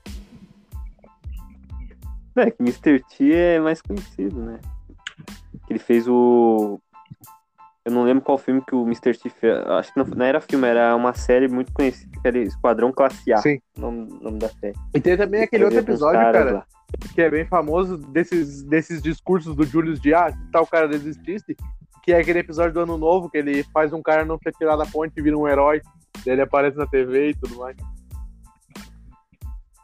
É, 2.42 2.50
que 2.50 2.62
Mr. 2.62 3.04
T 3.04 3.34
é 3.34 3.60
mais 3.60 3.82
conhecido, 3.82 4.40
né? 4.40 4.58
Que 5.66 5.74
ele 5.74 5.78
fez 5.78 6.08
o. 6.08 6.80
Eu 7.84 7.92
não 7.92 8.04
lembro 8.04 8.24
qual 8.24 8.38
filme 8.38 8.62
que 8.66 8.74
o 8.74 8.84
Mr. 8.86 9.14
T 9.18 9.28
fez. 9.28 9.58
Acho 9.66 9.92
que 9.92 9.98
não, 9.98 10.06
não 10.06 10.24
era 10.24 10.40
filme, 10.40 10.66
era 10.66 10.96
uma 10.96 11.12
série 11.12 11.48
muito 11.48 11.70
conhecida, 11.70 12.18
que 12.18 12.26
era 12.26 12.38
Esquadrão 12.38 12.90
Classe 12.92 13.30
A. 13.30 13.36
Sim. 13.36 13.60
O 13.76 13.80
nome, 13.82 14.08
nome 14.22 14.38
da 14.38 14.48
série. 14.48 14.74
E 14.94 15.00
tem 15.02 15.18
também 15.18 15.42
aquele 15.42 15.64
outro 15.64 15.80
episódio, 15.80 16.18
cara, 16.18 16.50
lá. 16.50 16.66
Que 17.14 17.20
é 17.20 17.30
bem 17.30 17.46
famoso 17.46 17.96
desses, 17.96 18.62
desses 18.62 19.02
discursos 19.02 19.54
do 19.54 19.64
Julius 19.64 20.00
de 20.00 20.14
ah, 20.14 20.30
se 20.30 20.50
tal 20.50 20.66
cara 20.66 20.88
desistisse, 20.88 21.56
que 22.02 22.12
é 22.12 22.20
aquele 22.20 22.38
episódio 22.38 22.72
do 22.72 22.80
Ano 22.80 22.96
Novo, 22.96 23.28
que 23.28 23.38
ele 23.38 23.62
faz 23.64 23.92
um 23.92 24.02
cara 24.02 24.24
não 24.24 24.38
ser 24.38 24.52
tirado 24.52 24.78
da 24.78 24.86
ponte 24.86 25.14
e 25.16 25.22
vira 25.22 25.36
um 25.36 25.48
herói, 25.48 25.82
daí 26.24 26.34
ele 26.34 26.42
aparece 26.42 26.76
na 26.76 26.86
TV 26.86 27.30
e 27.30 27.34
tudo 27.34 27.56
mais. 27.56 27.76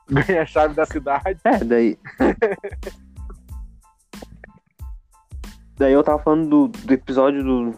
Ganha 0.09 0.43
a 0.43 0.47
chave 0.47 0.75
da 0.75 0.87
cidade. 0.87 1.41
É, 1.45 1.65
daí. 1.65 1.99
daí 5.77 5.93
eu 5.93 6.05
tava 6.05 6.23
falando 6.23 6.49
do, 6.49 6.69
do 6.69 6.93
episódio 6.93 7.43
do, 7.43 7.75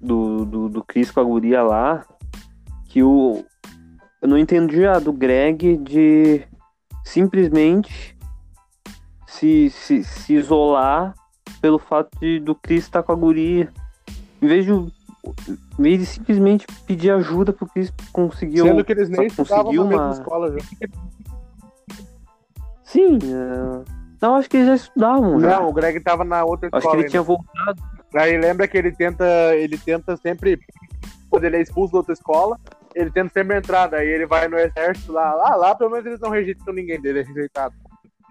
do, 0.00 0.44
do, 0.44 0.68
do 0.68 0.84
Chris 0.84 1.10
com 1.10 1.20
a 1.20 1.24
guria 1.24 1.62
lá, 1.62 2.06
que 2.86 3.02
o. 3.02 3.44
Eu 4.22 4.28
não 4.28 4.36
entendi 4.36 4.86
a 4.86 4.98
do 4.98 5.12
Greg 5.12 5.78
de 5.78 6.46
simplesmente 7.04 8.19
se, 9.30 9.70
se, 9.70 10.02
se 10.04 10.34
isolar 10.34 11.14
pelo 11.60 11.78
fato 11.78 12.10
de, 12.20 12.40
do 12.40 12.54
Chris 12.54 12.84
estar 12.84 13.02
com 13.02 13.12
a 13.12 13.16
guria. 13.16 13.72
Em 14.42 14.46
vez 14.46 14.64
de, 14.64 14.72
em 14.72 14.90
vez 15.78 15.98
de 15.98 16.06
simplesmente 16.06 16.66
pedir 16.86 17.10
ajuda 17.10 17.52
pro 17.52 17.66
Chris 17.68 17.92
conseguir. 18.12 18.62
Sendo 18.62 18.84
que 18.84 18.92
eles 18.92 19.08
nem 19.08 19.28
conseguiu 19.30 19.84
na 19.84 19.90
mesma 19.90 20.04
uma- 20.06 20.12
escola 20.12 20.52
já. 20.52 20.58
Sim, 22.84 23.18
é, 23.22 23.84
não, 24.20 24.34
acho 24.34 24.50
que 24.50 24.56
eles 24.56 24.66
já 24.68 24.74
estudavam. 24.74 25.38
já. 25.40 25.60
Não, 25.60 25.68
o 25.68 25.72
Greg 25.72 26.00
tava 26.00 26.24
na 26.24 26.44
outra 26.44 26.68
Acho 26.72 26.72
que 26.72 26.78
escola 26.78 26.94
ele 26.96 27.02
ainda. 27.02 27.10
tinha 27.10 27.22
voltado. 27.22 27.82
Aí 28.14 28.36
lembra 28.36 28.66
que 28.66 28.76
ele 28.76 28.90
tenta, 28.90 29.24
ele 29.54 29.78
tenta 29.78 30.16
sempre, 30.16 30.58
quando 31.30 31.44
ele 31.44 31.56
é 31.56 31.60
expulso 31.62 31.92
da 31.92 31.98
outra 31.98 32.12
escola, 32.12 32.58
ele 32.94 33.10
tenta 33.12 33.32
sempre 33.32 33.56
entrar, 33.56 33.86
daí 33.86 34.08
ele 34.08 34.26
vai 34.26 34.48
no 34.48 34.58
exército 34.58 35.12
lá, 35.12 35.32
lá, 35.34 35.54
lá 35.54 35.74
pelo 35.76 35.90
menos 35.90 36.04
eles 36.06 36.18
não 36.18 36.30
rejeitam 36.30 36.74
ninguém 36.74 37.00
dele, 37.00 37.20
é 37.20 37.22
rejeitado. 37.22 37.74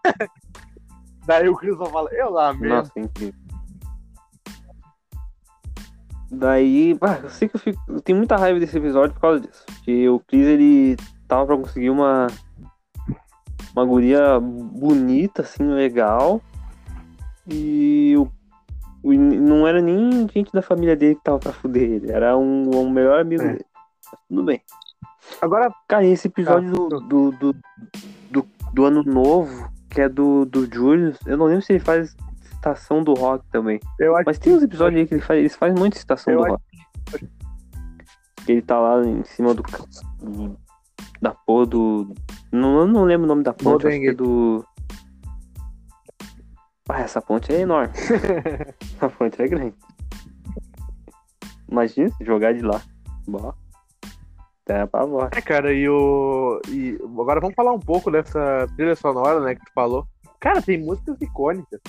daí 1.30 1.48
o 1.48 1.56
Chris 1.56 1.78
só 1.78 1.86
fala, 1.86 2.10
eu 2.12 2.32
lá 2.32 2.52
mesmo. 2.54 2.76
Nossa, 2.76 2.92
é 2.96 3.02
incrível. 3.02 3.40
Daí, 6.32 6.94
bah, 6.96 7.20
eu 7.24 7.30
sei 7.30 7.48
que 7.48 7.56
eu, 7.56 7.60
fico, 7.60 7.80
eu 7.88 8.02
tenho 8.02 8.18
muita 8.18 8.36
raiva 8.36 8.60
desse 8.60 8.78
episódio 8.78 9.14
por 9.14 9.22
causa 9.22 9.40
disso. 9.40 9.64
Porque 9.66 10.10
o 10.10 10.20
Chris, 10.20 10.46
ele 10.46 10.98
tava 11.28 11.46
pra 11.46 11.58
conseguir 11.58 11.90
uma 11.90 12.28
uma 13.76 13.86
guria 13.86 14.40
bonita, 14.40 15.44
assim, 15.44 15.64
legal. 15.64 16.42
E 17.48 18.16
o, 19.04 19.14
não 19.14 19.68
era 19.68 19.82
nem 19.82 20.28
gente 20.34 20.52
da 20.52 20.62
família 20.62 20.96
dele 20.96 21.16
que 21.16 21.24
tava 21.24 21.40
pra 21.40 21.54
fuder 21.54 21.84
ele. 21.84 22.12
Era 22.12 22.38
um, 22.38 22.70
um 22.76 22.90
melhor 22.90 23.22
amigo 23.22 23.44
É. 23.44 23.48
dele. 23.54 23.66
Tudo 24.28 24.44
bem. 24.44 24.62
Agora, 25.42 25.72
Cara, 25.88 26.06
esse 26.06 26.28
episódio 26.28 26.72
do, 26.72 26.90
do, 27.00 27.32
do, 27.32 27.56
do, 28.32 28.48
do 28.74 28.86
Ano 28.86 29.04
Novo, 29.04 29.72
que 29.90 30.02
é 30.02 30.10
do, 30.10 30.46
do 30.46 30.72
Julius, 30.72 31.18
eu 31.26 31.38
não 31.38 31.48
lembro 31.48 31.62
se 31.64 31.74
ele 31.74 31.80
faz 31.80 32.16
citação 32.44 33.04
do 33.04 33.14
rock 33.14 33.46
também. 33.52 33.80
eu 34.00 34.16
acho 34.16 34.26
Mas 34.26 34.40
tem 34.40 34.56
uns 34.56 34.64
episódios 34.64 35.02
aí 35.02 35.08
que 35.08 35.16
ele 35.16 35.22
faz, 35.22 35.40
eles 35.40 35.56
fazem 35.56 35.78
muita 35.78 35.98
citação 35.98 36.36
do 36.36 36.44
rock. 36.44 36.64
Que 38.46 38.52
ele 38.52 38.62
tá 38.62 38.80
lá 38.80 39.06
em 39.06 39.24
cima 39.24 39.54
do. 39.54 39.64
da 41.22 41.32
porra 41.32 41.66
do. 41.66 42.14
Não, 42.52 42.86
não 42.86 43.04
lembro 43.04 43.26
o 43.26 43.28
nome 43.28 43.44
da 43.44 43.54
ponte, 43.54 43.88
acho 43.88 44.00
que 44.00 44.10
é 44.10 44.14
do. 44.14 44.66
Ah, 46.90 47.02
essa 47.02 47.22
ponte 47.22 47.54
é 47.54 47.62
enorme. 47.62 47.94
A 49.00 49.08
ponte 49.10 49.40
é 49.40 49.48
grande. 49.48 49.76
Imagina 51.70 52.10
se 52.10 52.26
jogar 52.26 52.52
de 52.52 52.62
lá. 52.62 52.82
Bom. 53.28 53.54
Até 54.70 54.86
pra 54.86 55.04
voar. 55.04 55.30
É, 55.34 55.42
cara, 55.42 55.74
e 55.74 55.90
o. 55.90 56.62
E 56.68 56.96
agora 57.02 57.42
vamos 57.42 57.56
falar 57.56 57.72
um 57.72 57.80
pouco 57.80 58.12
dessa 58.12 58.68
trilha 58.76 58.96
sonora, 58.96 59.40
né, 59.40 59.56
que 59.56 59.66
tu 59.66 59.72
falou. 59.74 60.06
Cara, 60.40 60.62
tem 60.62 60.78
músicas 60.78 61.20
icônicas. 61.20 61.82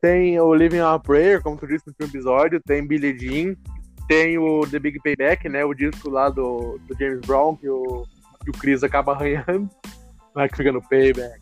Tem 0.00 0.40
o 0.40 0.54
Living 0.54 0.80
on 0.80 0.94
a 0.94 0.98
Prayer, 0.98 1.42
como 1.42 1.58
tu 1.58 1.66
disse 1.66 1.86
no 1.86 1.92
último 1.92 2.08
episódio, 2.08 2.62
tem 2.62 2.86
Billie 2.86 3.18
Jean, 3.18 3.54
tem 4.08 4.38
o 4.38 4.66
The 4.66 4.78
Big 4.78 5.00
Payback, 5.00 5.48
né, 5.48 5.64
o 5.64 5.74
disco 5.74 6.10
lá 6.10 6.28
do, 6.28 6.78
do 6.86 6.98
James 6.98 7.20
Brown, 7.20 7.56
que 7.56 7.68
o, 7.68 8.04
que 8.42 8.50
o 8.50 8.52
Chris 8.54 8.82
acaba 8.82 9.12
arranhando. 9.12 9.68
Lá 10.34 10.48
que 10.48 10.56
fica 10.56 10.72
no 10.72 10.82
Payback, 10.88 11.40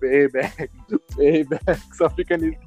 Payback, 0.00 0.70
Payback, 1.16 1.96
só 1.96 2.08
fica 2.10 2.36
nisso. 2.36 2.58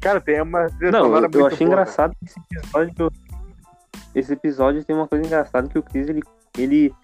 Cara, 0.00 0.20
tem 0.20 0.40
uma 0.40 0.66
trilha 0.70 0.92
Não, 0.92 1.16
eu, 1.16 1.28
eu 1.32 1.46
achei 1.46 1.66
boa, 1.66 1.72
engraçado 1.72 2.14
que 2.16 2.24
esse 2.24 2.40
episódio. 2.40 3.12
Esse 4.14 4.32
episódio 4.32 4.84
tem 4.84 4.94
uma 4.94 5.06
coisa 5.06 5.24
engraçada 5.24 5.68
que 5.68 5.78
o 5.78 5.82
Chris 5.82 6.08
ele, 6.08 6.22
ele 6.58 6.94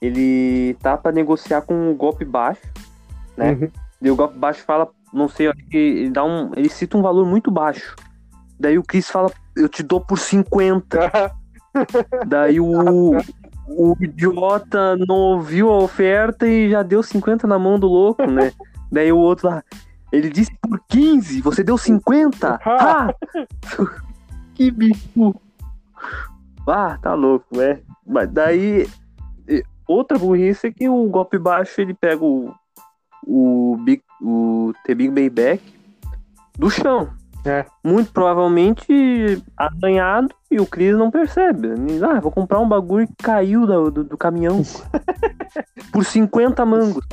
ele 0.00 0.74
tá 0.80 0.96
pra 0.96 1.12
negociar 1.12 1.62
com 1.62 1.90
o 1.90 1.94
golpe 1.94 2.24
baixo, 2.24 2.62
né? 3.36 3.52
Uhum. 3.52 3.68
E 4.00 4.10
o 4.10 4.16
golpe 4.16 4.38
baixo 4.38 4.62
fala, 4.64 4.88
não 5.12 5.28
sei, 5.28 5.48
acho 5.48 5.64
que 5.66 5.76
ele 5.76 6.10
dá 6.10 6.24
um. 6.24 6.52
Ele 6.56 6.68
cita 6.68 6.96
um 6.96 7.02
valor 7.02 7.26
muito 7.26 7.50
baixo. 7.50 7.94
Daí 8.58 8.78
o 8.78 8.82
Chris 8.82 9.10
fala, 9.10 9.30
eu 9.56 9.68
te 9.68 9.82
dou 9.82 10.00
por 10.00 10.18
50. 10.18 10.98
Daí 12.26 12.58
o, 12.58 13.16
o 13.68 13.96
idiota 14.00 14.96
não 14.96 15.16
ouviu 15.16 15.70
a 15.70 15.78
oferta 15.78 16.46
e 16.46 16.70
já 16.70 16.82
deu 16.82 17.02
50 17.02 17.46
na 17.46 17.58
mão 17.58 17.78
do 17.78 17.86
louco, 17.86 18.24
né? 18.26 18.52
Daí 18.90 19.12
o 19.12 19.18
outro 19.18 19.48
lá, 19.48 19.62
ele 20.10 20.30
disse 20.30 20.50
por 20.60 20.80
15, 20.88 21.40
você 21.42 21.62
deu 21.62 21.78
50? 21.78 22.60
Ah! 22.64 23.14
que 24.54 24.70
bicho! 24.70 25.34
Ah, 26.70 26.98
tá 27.00 27.14
louco, 27.14 27.46
né? 27.56 27.80
Mas 28.06 28.30
daí, 28.30 28.86
outra 29.86 30.18
burrice 30.18 30.68
é 30.68 30.72
que 30.72 30.88
o 30.88 31.04
golpe 31.08 31.38
baixo 31.38 31.80
ele 31.80 31.94
pega 31.94 32.24
o, 32.24 32.54
o, 33.26 33.76
Big, 33.84 34.02
o 34.20 34.72
The 34.84 34.94
Big 34.94 35.10
Bayback 35.10 35.62
do 36.58 36.70
chão. 36.70 37.10
É. 37.44 37.64
Muito 37.82 38.12
provavelmente 38.12 39.42
arranhado 39.56 40.34
e 40.50 40.60
o 40.60 40.66
Chris 40.66 40.94
não 40.96 41.10
percebe. 41.10 41.68
Ah, 42.06 42.20
vou 42.20 42.30
comprar 42.30 42.60
um 42.60 42.68
bagulho 42.68 43.08
que 43.08 43.14
caiu 43.16 43.66
do, 43.66 43.90
do, 43.90 44.04
do 44.04 44.18
caminhão 44.18 44.60
por 45.90 46.04
50 46.04 46.66
mangos. 46.66 47.06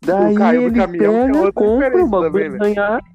Daí 0.00 0.34
caiu 0.34 0.62
do 0.62 0.66
ele 0.68 0.78
caminhão, 0.78 1.28
é 1.28 1.32
pega, 1.32 1.52
compra 1.52 2.04
o 2.04 2.08
bagulho 2.08 2.32
também, 2.32 2.50
né? 2.50 2.58
arranhado. 2.60 3.06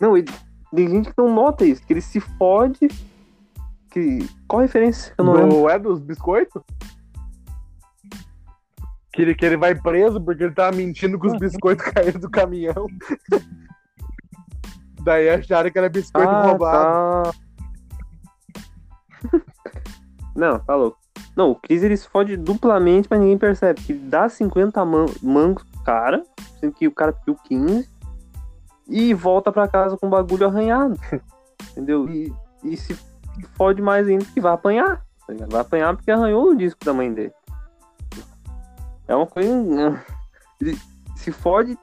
Não, 0.00 0.16
ele, 0.16 0.30
tem 0.74 0.88
gente 0.88 1.08
que 1.08 1.14
não 1.18 1.32
nota 1.34 1.64
isso, 1.64 1.84
que 1.84 1.92
ele 1.92 2.00
se 2.00 2.20
fode. 2.20 2.88
Que, 3.96 4.28
qual 4.46 4.60
a 4.60 4.62
referência? 4.64 5.14
Eu 5.16 5.24
não 5.24 5.32
lembro. 5.32 5.56
Do, 5.56 5.70
é 5.70 5.78
dos 5.78 6.00
biscoitos? 6.00 6.62
Que 9.10 9.22
ele, 9.22 9.34
que 9.34 9.46
ele 9.46 9.56
vai 9.56 9.74
preso 9.74 10.20
porque 10.20 10.44
ele 10.44 10.52
tava 10.52 10.76
mentindo 10.76 11.18
que 11.18 11.26
os 11.26 11.32
biscoitos 11.40 11.86
caíram 11.86 12.20
do 12.20 12.28
caminhão. 12.28 12.86
Daí 15.00 15.30
acharam 15.30 15.70
que 15.70 15.78
era 15.78 15.88
biscoito 15.88 16.30
roubado. 16.30 17.32
tá. 19.32 19.40
não, 20.36 20.58
tá 20.58 20.74
louco. 20.74 20.98
Não, 21.34 21.52
o 21.52 21.54
Chris 21.54 21.82
ele 21.82 21.96
se 21.96 22.06
fode 22.06 22.36
duplamente, 22.36 23.08
mas 23.10 23.18
ninguém 23.18 23.38
percebe. 23.38 23.80
Que 23.80 23.94
dá 23.94 24.28
50 24.28 24.84
man 24.84 25.06
mangos 25.22 25.64
pro 25.64 25.84
cara, 25.84 26.22
sendo 26.60 26.74
que 26.74 26.86
o 26.86 26.92
cara 26.92 27.14
pediu 27.14 27.34
15, 27.34 27.88
e 28.88 29.14
volta 29.14 29.50
pra 29.50 29.66
casa 29.66 29.96
com 29.96 30.06
o 30.06 30.10
bagulho 30.10 30.46
arranhado. 30.46 31.00
entendeu? 31.72 32.06
E, 32.10 32.30
e 32.62 32.76
se 32.76 32.94
fode 33.44 33.82
mais 33.82 34.06
ainda 34.08 34.24
que 34.24 34.40
vai 34.40 34.52
apanhar. 34.52 35.04
tá? 35.26 35.46
Vai 35.48 35.60
apanhar 35.60 35.96
porque 35.96 36.10
arranhou 36.10 36.50
o 36.50 36.56
disco 36.56 36.84
da 36.84 36.92
mãe 36.92 37.12
dele. 37.12 37.32
É 39.08 39.14
uma 39.14 39.26
coisa. 39.26 40.02
Se 41.16 41.32
fode. 41.32 41.76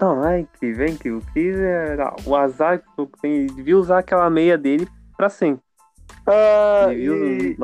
Não, 0.00 0.26
é 0.26 0.40
incrível, 0.40 0.86
é 0.86 0.90
incrível. 0.90 1.18
O 1.18 1.32
Chris 1.32 1.56
é. 1.56 1.96
O 2.26 2.34
azar 2.34 2.80
que. 2.80 3.26
Ele 3.26 3.46
devia 3.46 3.76
usar 3.76 3.98
aquela 3.98 4.28
meia 4.30 4.56
dele 4.56 4.88
pra 5.16 5.28
sempre. 5.28 5.62
Ah, 6.26 6.88
e, 6.92 7.56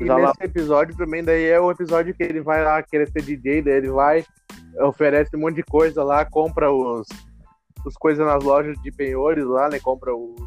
e 0.00 0.06
já 0.06 0.16
lá. 0.16 0.28
nesse 0.28 0.44
episódio 0.44 0.96
também, 0.96 1.24
daí 1.24 1.46
é 1.46 1.60
o 1.60 1.70
episódio 1.70 2.14
que 2.14 2.22
ele 2.22 2.40
vai 2.40 2.62
lá 2.64 2.82
querer 2.82 3.08
ser 3.10 3.22
DJ, 3.22 3.62
daí 3.62 3.74
ele 3.74 3.90
vai, 3.90 4.24
oferece 4.80 5.36
um 5.36 5.40
monte 5.40 5.56
de 5.56 5.62
coisa 5.62 6.02
lá, 6.04 6.24
compra 6.24 6.72
os, 6.72 7.06
os 7.84 7.94
coisas 7.94 8.24
nas 8.24 8.42
lojas 8.42 8.80
de 8.82 8.92
penhores 8.92 9.44
lá, 9.44 9.68
né? 9.68 9.78
Compra 9.80 10.14
os, 10.14 10.40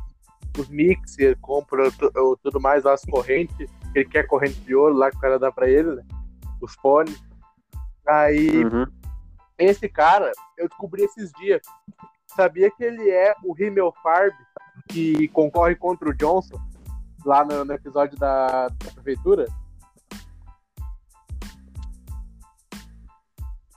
os 0.60 0.68
mixer, 0.70 1.38
compra 1.40 1.92
tu- 1.92 2.12
o- 2.16 2.38
tudo 2.38 2.60
mais 2.60 2.84
lá, 2.84 2.94
as 2.94 3.04
correntes, 3.06 3.70
ele 3.96 4.06
quer 4.06 4.28
corrente 4.28 4.60
de 4.62 4.76
ouro 4.76 4.94
lá 4.96 5.10
que 5.10 5.18
o 5.18 5.20
cara 5.22 5.40
dá 5.40 5.52
pra 5.52 5.70
ele, 5.70 5.96
né? 5.96 6.04
Os 6.62 6.74
fones. 6.76 7.22
Aí 8.08 8.64
Uhum. 8.66 8.86
esse 9.58 9.88
cara, 9.88 10.32
eu 10.58 10.68
descobri 10.68 11.04
esses 11.04 11.32
dias. 11.34 11.62
Sabia 12.36 12.70
que 12.72 12.84
ele 12.84 13.10
é 13.10 13.34
o 13.44 13.54
Rimmel 13.54 13.94
Farb 14.02 14.34
que 14.90 15.28
concorre 15.30 15.76
contra 15.76 16.10
o 16.10 16.14
Johnson 16.14 16.58
lá 17.26 17.44
no, 17.46 17.64
no 17.66 17.74
episódio 17.74 18.18
da, 18.18 18.68
da 18.68 18.92
prefeitura? 18.94 19.46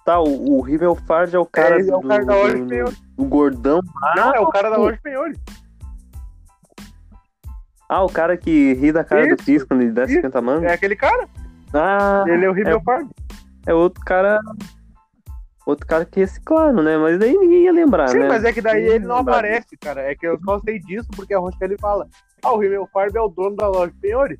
Tá, 0.04 0.20
o, 0.20 0.58
o 0.58 0.60
Rivel 0.60 0.94
Fard 0.94 1.34
é 1.34 1.38
o 1.38 1.46
cara. 1.46 1.80
É, 1.80 1.88
é 1.88 1.96
o 1.96 2.00
do, 2.00 2.08
cara 2.08 2.24
da 2.26 2.34
do- 2.34 2.66
penhores. 2.68 2.98
do 3.16 3.24
gordão. 3.24 3.80
Não, 4.14 4.34
é 4.34 4.40
o 4.40 4.48
cara 4.50 4.68
da 4.70 4.90
de 4.90 5.00
penhores. 5.00 5.38
Ah, 7.89 8.03
o 8.03 8.09
cara 8.09 8.37
que 8.37 8.72
ri 8.74 8.91
da 8.93 9.05
cara 9.05 9.26
do 9.37 9.51
Isso, 9.51 9.66
quando 9.66 9.82
ele 9.82 9.93
dá. 9.93 10.07
50 10.07 10.41
mangos. 10.41 10.64
É 10.64 10.72
aquele 10.72 10.97
cara. 10.97 11.28
Ah, 11.72 12.24
Ele 12.26 12.45
é 12.45 12.49
o 12.49 12.53
Rimmel 12.53 12.80
Farb. 12.80 13.09
é 13.66 13.74
outro 13.74 14.03
cara. 14.05 14.41
Outro 15.66 15.87
cara 15.87 16.05
que 16.05 16.20
reciclaram, 16.20 16.82
né? 16.82 16.97
Mas 16.99 17.18
daí 17.18 17.37
ninguém 17.37 17.64
ia 17.64 17.72
lembrar, 17.72 18.09
Sim, 18.09 18.18
né? 18.18 18.28
mas 18.28 18.45
é 18.45 18.53
que 18.53 18.61
daí 18.61 18.82
Ninguém 18.82 18.97
ele 18.97 19.07
não 19.07 19.16
aparece, 19.16 19.76
cara. 19.78 20.03
É 20.03 20.14
que 20.14 20.26
eu 20.26 20.39
só 20.45 20.59
sei 20.61 20.78
disso 20.78 21.09
porque 21.16 21.32
a 21.35 21.39
Rochelle 21.39 21.76
fala. 21.78 22.07
Ah, 22.43 22.53
o 22.53 22.59
Rimmel 22.59 22.89
Farb 22.93 23.16
é 23.16 23.20
o 23.20 23.28
dono 23.28 23.57
da 23.57 23.68
loja 23.68 23.93
disso. 24.03 24.37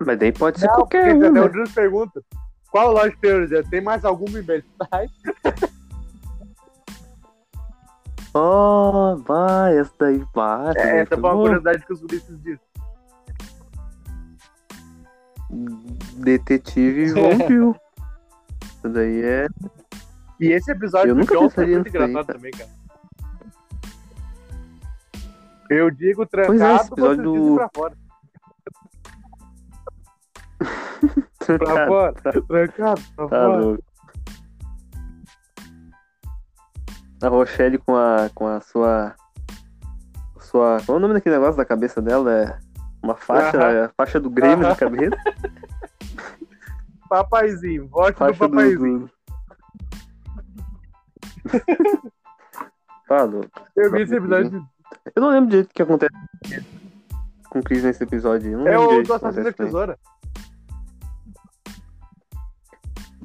Mas 0.00 0.18
daí 0.18 0.32
pode 0.32 0.58
ser 0.60 0.66
Não, 0.66 0.74
qualquer 0.74 1.14
um, 1.14 1.30
né? 1.32 1.40
o 1.40 1.48
Júlio 1.52 1.70
pergunta. 1.74 2.22
Qual 2.70 2.92
loja 2.92 3.10
de 3.10 3.16
penhores 3.18 3.52
é? 3.52 3.62
Tem 3.62 3.80
mais 3.80 4.04
alguma 4.04 4.38
em 4.38 4.42
Versailles? 4.42 5.10
Oh, 8.36 9.16
vai, 9.24 9.78
essa 9.78 9.92
daí 9.98 10.24
daí 10.32 10.80
É, 10.80 11.00
essa 11.00 11.10
foi 11.10 11.20
foi 11.20 11.30
uma 11.30 11.32
boa. 11.34 11.44
curiosidade 11.44 11.86
que 11.86 11.92
os 11.92 12.00
guristas 12.00 12.36
dizem. 12.42 12.60
Detetive 16.16 17.12
Vampiro. 17.14 17.76
Isso 18.62 18.88
daí 18.88 19.22
é. 19.22 19.46
E 20.40 20.48
esse 20.52 20.70
episódio 20.72 21.10
Eu 21.10 21.14
do 21.14 21.20
nunca 21.20 21.34
é 21.36 21.38
pensaria 21.38 21.76
muito 21.76 21.88
engraçado 21.88 22.26
também, 22.26 22.50
cara. 22.50 22.70
Eu 25.70 25.90
digo 25.90 26.26
Pois 26.26 26.42
é, 26.60 26.74
esse 26.74 26.88
trancado, 26.88 26.92
episódio 26.92 27.22
do- 27.22 27.54
pra 27.56 27.70
fora. 27.74 27.94
Pra 31.46 31.58
Cara, 31.58 31.86
fora, 31.86 32.12
trancado, 32.48 33.00
pra 33.14 33.28
Tá 33.28 33.28
fora. 33.28 33.56
louco. 33.60 33.84
A 37.24 37.28
Rochelle 37.28 37.78
com 37.78 37.96
a, 37.96 38.28
com 38.34 38.46
a 38.46 38.60
sua. 38.60 39.14
sua. 40.40 40.78
Qual 40.84 40.96
é 40.96 40.98
o 40.98 41.00
nome 41.00 41.14
daquele 41.14 41.36
negócio 41.36 41.56
da 41.56 41.64
cabeça 41.64 42.02
dela? 42.02 42.32
É 42.32 42.58
uma 43.02 43.14
faixa, 43.16 43.56
Aham. 43.58 43.70
é 43.70 43.84
a 43.84 43.88
faixa 43.96 44.20
do 44.20 44.28
Grêmio 44.30 44.58
Aham. 44.66 44.68
na 44.68 44.76
cabeça. 44.76 45.16
Papaizinho, 47.08 47.86
vote 47.88 48.12
do 48.14 48.18
Faixa 48.18 48.32
do. 48.48 48.50
papaizinho. 48.50 48.98
do... 49.00 49.10
tá 53.08 53.22
louco. 53.24 53.50
Eu 53.76 53.90
vi 53.92 54.02
esse 54.02 54.14
episódio. 54.16 54.66
Eu 55.14 55.22
não 55.22 55.30
lembro 55.30 55.50
direito 55.50 55.70
o 55.70 55.74
que 55.74 55.82
acontece 55.82 56.12
com 57.50 57.58
o 57.58 57.62
Chris 57.62 57.84
nesse 57.84 58.02
episódio. 58.02 58.66
É 58.66 58.78
o 58.78 59.02
do 59.02 59.04
que 59.04 59.12
assassino 59.12 59.46
ele. 59.48 59.52
tesoura. 59.52 59.98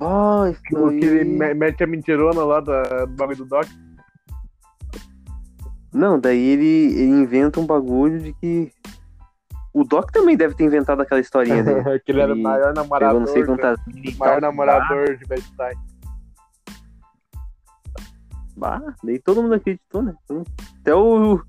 Ah, 0.02 0.50
isso 0.50 0.62
que 0.62 0.76
ele 1.06 1.20
aí. 1.20 1.26
me- 1.26 1.54
mete 1.54 1.84
a 1.84 1.88
mentirona 1.88 2.44
lá 2.44 2.60
da- 2.62 3.06
do 3.06 3.14
bagulho 3.16 3.38
do 3.40 3.46
Doc. 3.46 3.68
Não, 5.94 6.20
daí 6.20 6.40
ele, 6.40 6.66
ele 6.68 7.12
inventa 7.12 7.60
um 7.60 7.66
bagulho 7.66 8.20
de 8.20 8.34
que. 8.34 8.72
O 9.74 9.84
Doc 9.84 10.12
também 10.12 10.36
deve 10.36 10.56
ter 10.56 10.64
inventado 10.64 11.02
aquela 11.02 11.22
historinha 11.22 11.64
dele. 11.64 11.84
que 12.06 12.12
ele 12.12 12.22
era 12.22 12.34
o 12.34 12.38
maior 12.38 12.74
namorador. 12.74 13.20
não 13.20 13.28
sei 13.28 13.44
quantas 13.46 13.80
maior 14.18 14.42
namorador 14.42 15.16
de 15.18 15.26
Versailles. 15.26 15.80
Bah, 18.56 18.82
daí 19.04 19.20
todo 19.20 19.42
mundo 19.42 19.56
acreditou, 19.56 20.02
né? 20.02 20.14
Mundo- 20.30 20.52
Até 20.82 20.94
o, 20.94 21.42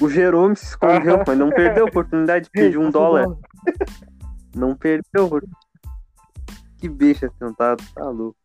o 0.00 0.10
Jerome 0.10 0.56
se 0.56 0.64
escondeu, 0.64 1.22
mas 1.26 1.38
não 1.38 1.50
perdeu 1.50 1.84
a 1.84 1.88
oportunidade 1.88 2.46
de 2.46 2.50
pedir 2.50 2.78
um 2.78 2.90
dólar. 2.90 3.26
Não 4.54 4.74
perdeu. 4.74 5.38
Que 6.78 6.88
bicha 6.88 7.30
tentado, 7.38 7.84
tá 7.94 8.08
louco. 8.08 8.38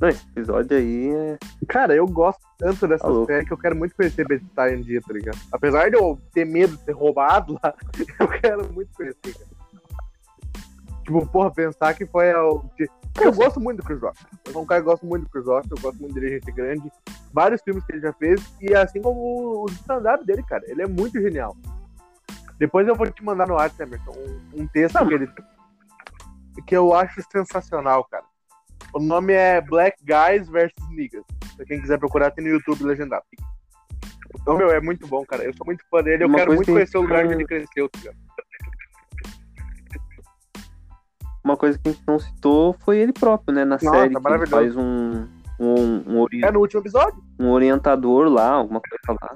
Não, 0.00 0.08
esse 0.08 0.24
episódio 0.28 0.76
aí 0.76 1.12
é. 1.12 1.38
Cara, 1.66 1.94
eu 1.94 2.06
gosto 2.06 2.40
tanto 2.56 2.86
dessa 2.86 3.04
Tá 3.04 3.26
série 3.26 3.44
que 3.44 3.52
eu 3.52 3.58
quero 3.58 3.74
muito 3.74 3.96
conhecer 3.96 4.26
Versailles 4.26 4.80
um 4.80 4.82
dia, 4.82 5.00
tá 5.00 5.12
ligado? 5.12 5.38
Apesar 5.52 5.90
de 5.90 5.96
eu 5.96 6.18
ter 6.32 6.44
medo 6.44 6.76
de 6.76 6.84
ser 6.84 6.92
roubado 6.92 7.58
lá, 7.62 7.74
eu 8.20 8.28
quero 8.28 8.72
muito 8.72 8.94
conhecer, 8.94 9.34
cara. 9.34 9.58
Tipo, 11.08 11.26
porra, 11.26 11.50
pensar 11.50 11.94
que 11.94 12.06
foi 12.06 12.32
o. 12.34 12.62
Eu 13.20 13.32
gosto 13.32 13.58
muito 13.58 13.78
do 13.78 13.82
Chris 13.82 14.00
Rock. 14.00 14.20
Eu 14.46 14.52
sou 14.52 14.62
um 14.62 14.66
cara 14.66 14.82
que 14.82 14.86
gosta 14.86 15.04
muito 15.04 15.24
do 15.24 15.30
Chris 15.30 15.46
Rock, 15.46 15.68
eu 15.70 15.78
gosto 15.80 15.98
muito 15.98 16.14
dele, 16.14 16.38
gente 16.38 16.52
grande. 16.52 16.92
Vários 17.32 17.62
filmes 17.62 17.84
que 17.84 17.92
ele 17.92 18.00
já 18.00 18.12
fez, 18.12 18.40
e 18.60 18.74
assim 18.74 19.02
como 19.02 19.64
o 19.64 19.66
stand-up 19.70 20.24
dele, 20.24 20.42
cara. 20.44 20.62
Ele 20.68 20.82
é 20.82 20.86
muito 20.86 21.20
genial. 21.20 21.56
Depois 22.58 22.86
eu 22.86 22.94
vou 22.94 23.10
te 23.10 23.24
mandar 23.24 23.48
no 23.48 23.54
WhatsApp, 23.54 23.82
Emerson, 23.84 24.12
um, 24.12 24.62
um 24.62 24.66
texto 24.68 25.06
que 25.06 25.14
ele. 25.14 25.28
que 26.66 26.76
eu 26.76 26.92
acho 26.94 27.22
sensacional, 27.32 28.04
cara. 28.04 28.24
O 28.94 29.00
nome 29.00 29.32
é 29.32 29.60
Black 29.60 29.98
Guys 30.04 30.48
vs 30.48 30.72
Niggas. 30.90 31.24
Pra 31.56 31.64
quem 31.66 31.80
quiser 31.80 31.98
procurar, 31.98 32.30
tem 32.30 32.44
no 32.44 32.50
YouTube 32.50 32.84
legendado. 32.84 33.24
Então, 34.40 34.56
meu, 34.56 34.70
é 34.70 34.80
muito 34.80 35.06
bom, 35.06 35.24
cara. 35.24 35.44
Eu 35.44 35.52
sou 35.54 35.66
muito 35.66 35.84
fã 35.90 36.02
dele. 36.02 36.24
Eu 36.24 36.28
Uma 36.28 36.38
quero 36.38 36.52
muito 36.54 36.66
que- 36.66 36.72
conhecer 36.72 36.96
o 36.98 37.02
lugar 37.02 37.24
onde 37.24 37.34
ele 37.34 37.44
cresceu, 37.46 37.88
tá 37.88 37.98
ligado? 37.98 38.16
uma 41.44 41.56
coisa 41.56 41.78
que 41.78 41.88
a 41.88 41.92
gente 41.92 42.04
não 42.06 42.18
citou 42.18 42.74
foi 42.84 42.98
ele 42.98 43.12
próprio, 43.12 43.54
né? 43.54 43.64
Na 43.64 43.76
Nossa, 43.76 43.90
série 43.90 44.14
que 44.14 44.28
ele 44.28 44.46
faz 44.46 44.76
um, 44.76 45.26
um, 45.58 46.02
um, 46.06 46.20
ori- 46.20 46.44
É 46.44 46.50
no 46.52 46.60
último 46.60 46.80
episódio? 46.82 47.22
um 47.40 47.48
orientador 47.50 48.28
lá, 48.28 48.50
alguma 48.50 48.80
coisa 48.80 49.18
lá. 49.22 49.34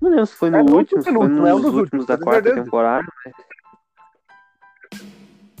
Não 0.00 0.10
lembro 0.10 0.26
se 0.26 0.34
foi 0.34 0.50
no, 0.50 0.58
É 0.58 0.62
no 0.62 0.76
último, 0.76 0.98
último 0.98 1.02
se 1.02 1.10
foi 1.10 1.18
penúltimo, 1.18 1.46
é 1.46 1.54
um 1.54 1.56
nos 1.58 1.64
dos 1.66 1.74
últimos 1.74 2.00
últimos, 2.02 2.06
da 2.06 2.18
quarta 2.18 2.54
temporada. 2.54 3.06
né? 3.26 3.32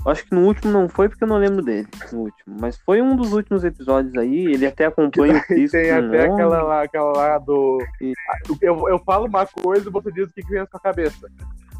Acho 0.06 0.24
que 0.24 0.34
no 0.34 0.46
último 0.46 0.72
não 0.72 0.88
foi 0.88 1.08
porque 1.10 1.22
eu 1.24 1.28
não 1.28 1.36
lembro 1.36 1.62
dele. 1.62 1.86
No 2.12 2.20
último. 2.20 2.56
Mas 2.58 2.78
foi 2.78 3.02
um 3.02 3.14
dos 3.14 3.32
últimos 3.32 3.64
episódios 3.64 4.16
aí. 4.16 4.46
Ele 4.46 4.66
até 4.66 4.86
acompanha 4.86 5.34
o 5.34 5.36
E 5.36 5.40
Chris 5.42 5.70
tem 5.72 5.90
até 5.90 6.28
um 6.28 6.34
aquela 6.34 6.62
lá, 6.62 6.82
aquela 6.82 7.12
lá 7.12 7.38
do. 7.38 7.78
E- 8.00 8.14
Eu, 8.62 8.88
eu 8.88 8.98
falo 9.00 9.26
uma 9.26 9.46
coisa 9.46 9.88
e 9.88 9.92
você 9.92 10.10
diz 10.10 10.30
o 10.30 10.32
que 10.32 10.42
vem 10.46 10.60
na 10.60 10.66
sua 10.66 10.80
cabeça. 10.80 11.28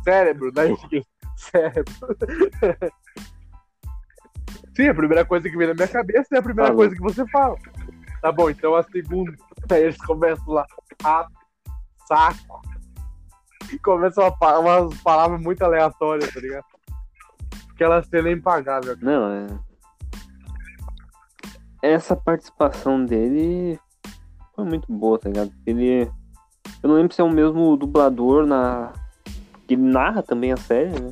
Cérebro, 0.04 0.52
daí 0.52 0.76
fica, 0.88 1.02
Cérebro. 1.36 1.94
Sim, 4.76 4.88
a 4.88 4.94
primeira 4.94 5.24
coisa 5.24 5.48
que 5.48 5.56
vem 5.56 5.68
na 5.68 5.74
minha 5.74 5.88
cabeça 5.88 6.28
é 6.34 6.38
a 6.38 6.42
primeira 6.42 6.70
Falou. 6.70 6.76
coisa 6.82 6.94
que 6.94 7.02
você 7.02 7.26
fala. 7.28 7.56
Tá 8.22 8.30
bom, 8.30 8.50
então 8.50 8.74
a 8.74 8.82
segunda. 8.82 9.32
Aí 9.70 9.82
eles 9.84 9.96
começam 9.98 10.52
lá. 10.52 10.66
Rato, 11.02 11.32
saco. 12.06 12.60
E 13.72 13.78
começam 13.78 14.28
uma, 14.40 14.58
umas 14.58 15.02
palavras 15.02 15.40
muito 15.40 15.62
aleatórias, 15.62 16.32
tá 16.32 16.40
ligado? 16.40 16.64
Aquela 17.80 18.02
cena 18.02 18.30
impagável. 18.30 18.94
Não, 19.00 19.32
é. 19.32 19.46
Essa 21.80 22.14
participação 22.14 23.02
dele 23.02 23.80
foi 24.54 24.66
muito 24.66 24.92
boa, 24.92 25.18
tá 25.18 25.30
ligado? 25.30 25.50
Ele. 25.64 26.02
Eu 26.82 26.88
não 26.90 26.96
lembro 26.96 27.14
se 27.14 27.22
é 27.22 27.24
o 27.24 27.30
mesmo 27.30 27.74
dublador 27.78 28.46
na. 28.46 28.92
que 29.66 29.78
narra 29.78 30.22
também 30.22 30.52
a 30.52 30.58
série, 30.58 30.90
né? 30.90 31.10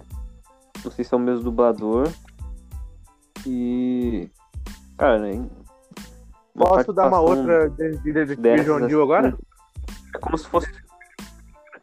Não 0.85 0.91
sei 0.91 1.07
se 1.07 1.15
é 1.15 1.17
o 1.17 1.21
mesmo 1.21 1.43
dublador. 1.43 2.07
E. 3.47 4.29
Cara, 4.99 5.21
né? 5.21 5.49
Posso 6.55 6.93
dar 6.93 7.09
uma 7.09 7.21
outra 7.21 7.71
de, 7.71 7.97
de, 7.97 8.35
John 8.65 9.03
agora? 9.03 9.29
assim, 9.29 9.39
É 10.15 10.19
como 10.19 10.37
se 10.37 10.47
fosse. 10.47 10.69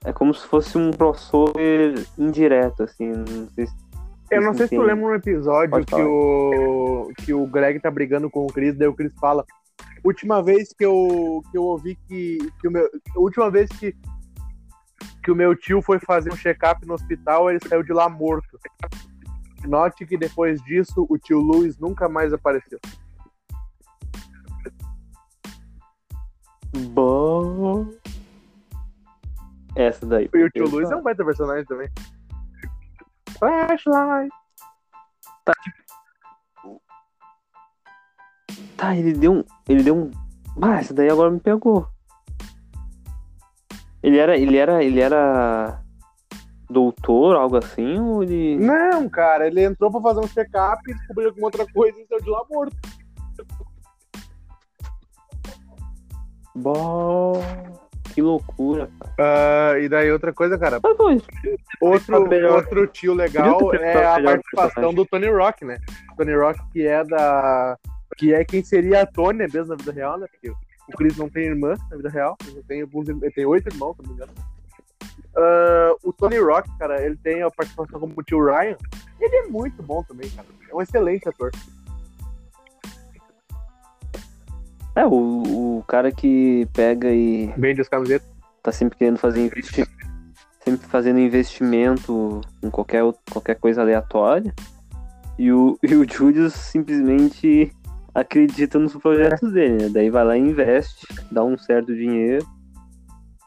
É 0.04 0.14
como 0.14 0.32
se 0.32 0.46
fosse 0.46 0.78
um 0.78 0.92
crossover 0.92 2.06
indireto, 2.20 2.84
assim. 2.84 3.08
Não 3.08 3.50
sei 3.56 3.66
se 3.66 3.85
Eu 4.32 4.42
não 4.42 4.54
sei 4.54 4.68
se 4.68 4.76
tu 4.76 4.82
lembra 4.82 5.06
um 5.06 5.14
episódio 5.14 5.70
Pode 5.70 5.86
que 5.86 5.92
falar. 5.92 6.08
o, 6.08 7.12
que 7.18 7.34
o 7.34 7.46
Greg 7.46 7.80
tá 7.80 7.92
brigando 7.92 8.30
com 8.30 8.44
o 8.46 8.48
Chris, 8.48 8.76
daí 8.76 8.88
o 8.88 8.94
Chris 8.94 9.14
fala. 9.20 9.46
Última 10.04 10.42
vez 10.42 10.74
que 10.74 10.86
eu, 10.86 11.42
que 11.52 11.58
eu 11.58 11.64
ouvi 11.64 11.96
que, 12.08 12.38
que 12.60 12.68
o 12.68 12.72
meu. 12.72 12.90
Última 13.16 13.50
vez 13.50 13.70
que, 13.70 13.96
que 15.24 15.32
o 15.32 15.36
meu 15.36 15.56
tio 15.56 15.82
foi 15.82 16.00
fazer 16.00 16.32
um 16.32 16.36
check-up 16.36 16.86
no 16.86 16.94
hospital, 16.94 17.50
ele 17.50 17.60
saiu 17.68 17.84
de 17.84 17.94
lá 17.94 18.10
morto. 18.10 18.60
Note 19.68 20.06
que 20.06 20.18
depois 20.18 20.62
disso, 20.64 21.06
o 21.10 21.18
tio 21.18 21.40
Luiz 21.40 21.78
nunca 21.80 22.08
mais 22.08 22.34
apareceu. 22.34 22.80
Bom. 26.92 27.90
Essa 29.76 30.06
daí. 30.06 30.30
E 30.34 30.44
o 30.44 30.50
tio 30.50 30.70
Luiz 30.70 30.90
é 30.92 30.96
um 30.96 31.02
baita 31.02 31.26
personagem 31.26 31.66
também. 31.66 31.90
Flashlight. 33.46 34.30
Tá, 38.76 38.96
ele 38.96 39.14
deu 39.14 39.34
um. 39.34 39.44
Ele 39.70 39.84
deu 39.84 39.96
um. 39.96 40.12
Ah, 40.62 40.80
essa 40.80 40.94
daí 40.94 41.10
agora 41.10 41.30
me 41.30 41.40
pegou. 41.40 41.88
Ele 44.02 44.18
era. 44.18 44.36
Ele 44.36 44.58
era. 44.58 44.84
Ele 44.84 45.00
era. 45.00 45.82
Doutor, 46.68 47.36
algo 47.36 47.58
assim, 47.58 48.00
ou 48.00 48.24
ele. 48.24 48.58
Não, 48.58 49.08
cara, 49.08 49.46
ele 49.46 49.64
entrou 49.64 49.92
pra 49.92 50.02
fazer 50.02 50.20
um 50.22 50.28
check-up 50.28 50.82
e 50.90 50.96
descobriu 50.96 51.30
alguma 51.30 51.48
outra 51.48 51.66
coisa 51.72 52.00
e 52.00 52.08
saiu 52.08 52.22
de 52.24 52.30
lá 52.30 52.44
morto. 52.50 52.76
Bom. 56.56 57.44
Que 58.16 58.22
loucura, 58.22 58.90
cara. 58.98 59.14
Ah, 59.20 59.78
e 59.78 59.90
daí 59.90 60.10
outra 60.10 60.32
coisa, 60.32 60.58
cara. 60.58 60.80
Outro, 61.82 62.30
outro 62.50 62.88
tio 62.88 63.14
legal 63.14 63.74
é 63.74 64.06
a 64.06 64.24
participação 64.24 64.94
do 64.94 65.06
Tony 65.06 65.28
Rock, 65.28 65.66
né? 65.66 65.78
Tony 66.16 66.34
Rock, 66.34 66.58
que 66.72 66.88
é 66.88 67.04
da. 67.04 67.78
Que 68.16 68.34
é 68.34 68.46
quem 68.46 68.64
seria 68.64 69.02
a 69.02 69.06
Tony 69.06 69.40
mesmo 69.40 69.66
na 69.66 69.76
vida 69.76 69.92
real, 69.92 70.18
né? 70.18 70.28
Porque 70.32 70.50
o 70.50 70.92
Chris 70.96 71.18
não 71.18 71.28
tem 71.28 71.48
irmã 71.48 71.76
na 71.92 71.98
vida 71.98 72.10
real. 72.10 72.38
Ele 72.48 72.64
tem, 72.64 72.82
alguns, 72.84 73.10
ele 73.10 73.32
tem 73.32 73.46
oito 73.46 73.68
irmãos, 73.68 73.98
se 73.98 74.04
não 74.04 74.10
me 74.10 74.16
engano. 74.16 74.32
Ah, 75.36 75.96
o 76.02 76.14
Tony 76.14 76.38
Rock, 76.38 76.70
cara, 76.78 77.04
ele 77.04 77.18
tem 77.18 77.44
a 77.44 77.52
participação 77.52 78.00
como 78.00 78.14
o 78.16 78.24
tio 78.24 78.42
Ryan. 78.46 78.78
Ele 79.20 79.36
é 79.36 79.48
muito 79.48 79.84
bom 79.84 80.02
também, 80.04 80.30
cara. 80.30 80.48
É 80.72 80.74
um 80.74 80.82
excelente 80.82 81.28
ator. 81.28 81.52
É, 84.96 85.06
o, 85.06 85.80
o 85.80 85.84
cara 85.88 86.12
que 86.12 86.68
pega 86.74 87.12
e 87.12 87.48
Vende 87.58 87.82
as 87.82 87.90
camisetas. 87.90 88.28
tá 88.64 88.72
sempre 88.72 88.98
querendo 88.98 89.18
fazer 89.18 89.46
investi... 89.46 89.86
sempre 90.64 90.88
fazendo 90.88 91.20
investimento 91.20 92.42
em 92.64 92.70
qualquer, 92.70 93.04
qualquer 93.30 93.56
coisa 93.56 93.82
aleatória. 93.82 94.54
E 95.38 95.52
o, 95.52 95.78
e 95.84 95.96
o 95.96 96.10
Julius 96.10 96.54
simplesmente 96.54 97.72
acredita 98.14 98.80
nos 98.80 98.96
projetos 98.96 99.52
dele, 99.52 99.84
né? 99.84 99.90
Daí 99.90 100.10
vai 100.10 100.24
lá 100.24 100.38
e 100.38 100.42
investe, 100.42 101.06
dá 101.30 101.44
um 101.44 101.58
certo 101.58 101.94
dinheiro. 101.94 102.46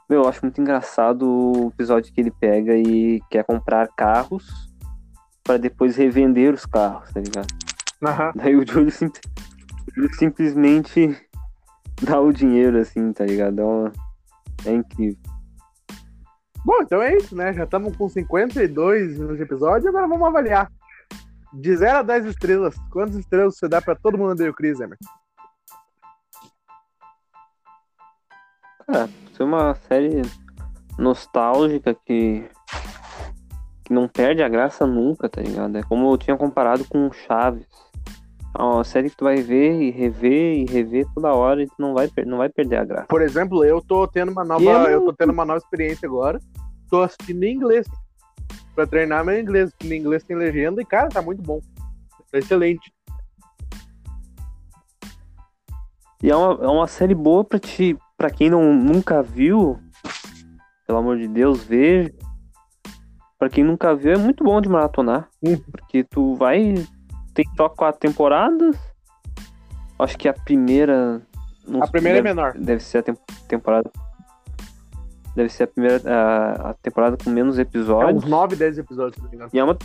Meu, 0.09 0.23
eu 0.23 0.29
acho 0.29 0.41
muito 0.43 0.61
engraçado 0.61 1.23
o 1.27 1.69
episódio 1.69 2.13
que 2.13 2.21
ele 2.21 2.31
pega 2.31 2.75
e 2.77 3.21
quer 3.31 3.45
comprar 3.45 3.89
carros 3.97 4.71
para 5.43 5.57
depois 5.59 5.97
revender 5.97 6.53
os 6.53 6.67
carros, 6.67 7.11
tá 7.13 7.21
ligado? 7.21 7.47
Aham. 8.03 8.33
Daí 8.35 8.55
o 8.57 8.67
Júlio 8.67 8.91
sim- 8.91 9.11
simplesmente 10.19 11.17
dá 12.05 12.21
o 12.21 12.33
dinheiro, 12.33 12.79
assim, 12.79 13.13
tá 13.13 13.25
ligado? 13.25 13.57
Dá 13.57 13.65
uma- 13.67 13.93
É 14.67 14.73
incrível. 14.73 15.19
Bom, 16.65 16.83
então 16.83 17.01
é 17.01 17.17
isso, 17.17 17.35
né? 17.37 17.53
Já 17.53 17.65
estamos 17.65 17.97
com 17.97 18.09
52 18.09 19.13
minutos 19.15 19.37
de 19.37 19.43
episódio, 19.43 19.89
agora 19.89 20.07
vamos 20.09 20.27
avaliar. 20.27 20.71
De 21.53 21.75
0 21.77 21.99
a 21.99 22.03
10 22.03 22.27
estrelas, 22.27 22.75
quantas 22.91 23.17
estrelas 23.17 23.57
você 23.57 23.69
dá 23.69 23.81
pra 23.81 23.95
todo 23.95 24.19
mundo 24.19 24.33
odeia 24.33 24.51
o 24.51 24.55
Chris, 24.55 24.79
Emerson? 24.79 25.09
Cara, 28.87 29.09
ser 29.35 29.43
uma 29.43 29.75
série 29.75 30.23
nostálgica 30.99 31.95
que, 31.95 32.49
que 33.85 33.93
não 33.93 34.09
perde 34.09 34.43
a 34.43 34.49
graça 34.49 34.87
nunca, 34.87 35.29
tá 35.29 35.41
ligado? 35.41 35.77
É 35.77 35.83
como 35.83 36.11
eu 36.13 36.19
tinha 36.19 36.37
comparado 36.37 36.85
com 36.87 37.11
Chaves. 37.13 37.67
É 38.57 38.63
uma 38.63 38.85
série 38.85 39.11
que 39.11 39.17
tu 39.17 39.25
vai 39.25 39.37
ver 39.37 39.81
e 39.81 39.91
rever 39.91 40.59
e 40.59 40.65
rever 40.65 41.07
toda 41.15 41.33
hora 41.33 41.63
e 41.63 41.67
tu 41.67 41.75
não 41.79 41.95
vai, 41.95 42.11
não 42.27 42.39
vai 42.39 42.49
perder 42.49 42.77
a 42.77 42.85
graça. 42.85 43.07
Por 43.09 43.23
exemplo, 43.23 43.65
eu 43.65 43.81
tô 43.81 44.07
tendo 44.07 44.33
uma 44.33 44.45
nova, 44.45 44.63
E 44.63 44.69
é 44.69 44.95
eu 44.95 45.05
tô 45.05 45.13
tendo 45.13 45.33
uma 45.33 45.45
nova 45.45 45.59
experiência 45.59 46.07
agora. 46.07 46.41
Tô 46.91 47.03
assistindo 47.03 47.43
em 47.45 47.55
inglês. 47.55 47.87
Pra 48.75 48.87
treinar 48.87 49.25
meu 49.25 49.39
inglês, 49.39 49.71
porque 49.71 49.93
em 49.93 49.99
inglês 49.99 50.23
tem 50.23 50.37
legenda 50.37 50.81
e, 50.81 50.85
cara, 50.85 51.09
tá 51.09 51.21
muito 51.21 51.43
bom. 51.43 51.61
Tá 52.31 52.39
excelente. 52.39 52.93
E 56.23 56.31
é 56.31 56.37
uma, 56.37 56.65
é 56.65 56.69
uma 56.69 56.87
série 56.87 57.15
boa 57.15 57.45
pra 57.45 57.59
te. 57.59 57.97
para 58.17 58.31
quem 58.31 58.51
não, 58.51 58.75
nunca 58.75 59.23
viu, 59.23 59.79
pelo 60.87 60.99
amor 60.99 61.19
de 61.19 61.29
Deus, 61.29 61.63
veja. 61.63 62.13
Pra 63.39 63.49
quem 63.49 63.63
nunca 63.63 63.95
viu, 63.95 64.13
é 64.13 64.19
muito 64.19 64.43
bom 64.43 64.61
de 64.61 64.69
maratonar. 64.69 65.29
Hum. 65.43 65.57
Porque 65.71 66.03
tu 66.03 66.35
vai. 66.35 66.75
Tem 67.39 67.49
só 67.57 67.69
quatro 67.69 68.01
temporadas. 68.01 68.77
Acho 69.97 70.19
que 70.19 70.29
a 70.29 70.33
primeira. 70.33 71.23
não 71.67 71.81
A 71.81 71.85
sei, 71.87 71.93
primeira 71.93 72.19
é 72.19 72.23
deve, 72.23 72.35
menor. 72.35 72.55
Deve 72.59 72.83
ser 72.83 72.99
a 72.99 73.03
tem- 73.05 73.17
temporada. 73.47 73.89
Deve 75.37 75.49
ser 75.49 75.63
a 75.63 75.67
primeira. 75.69 76.01
A, 76.05 76.71
a 76.71 76.75
temporada 76.75 77.17
com 77.23 77.31
menos 77.31 77.57
É 77.57 77.63
episódios. 77.63 78.25
uns 78.25 78.29
9, 78.29 78.57
10 78.57 78.79
episódios, 78.79 79.15
se 79.15 79.23
não 79.23 79.29
me 79.31 79.37
engano. 79.37 79.51
E 79.55 79.59
é 79.61 79.63
uma. 79.63 79.79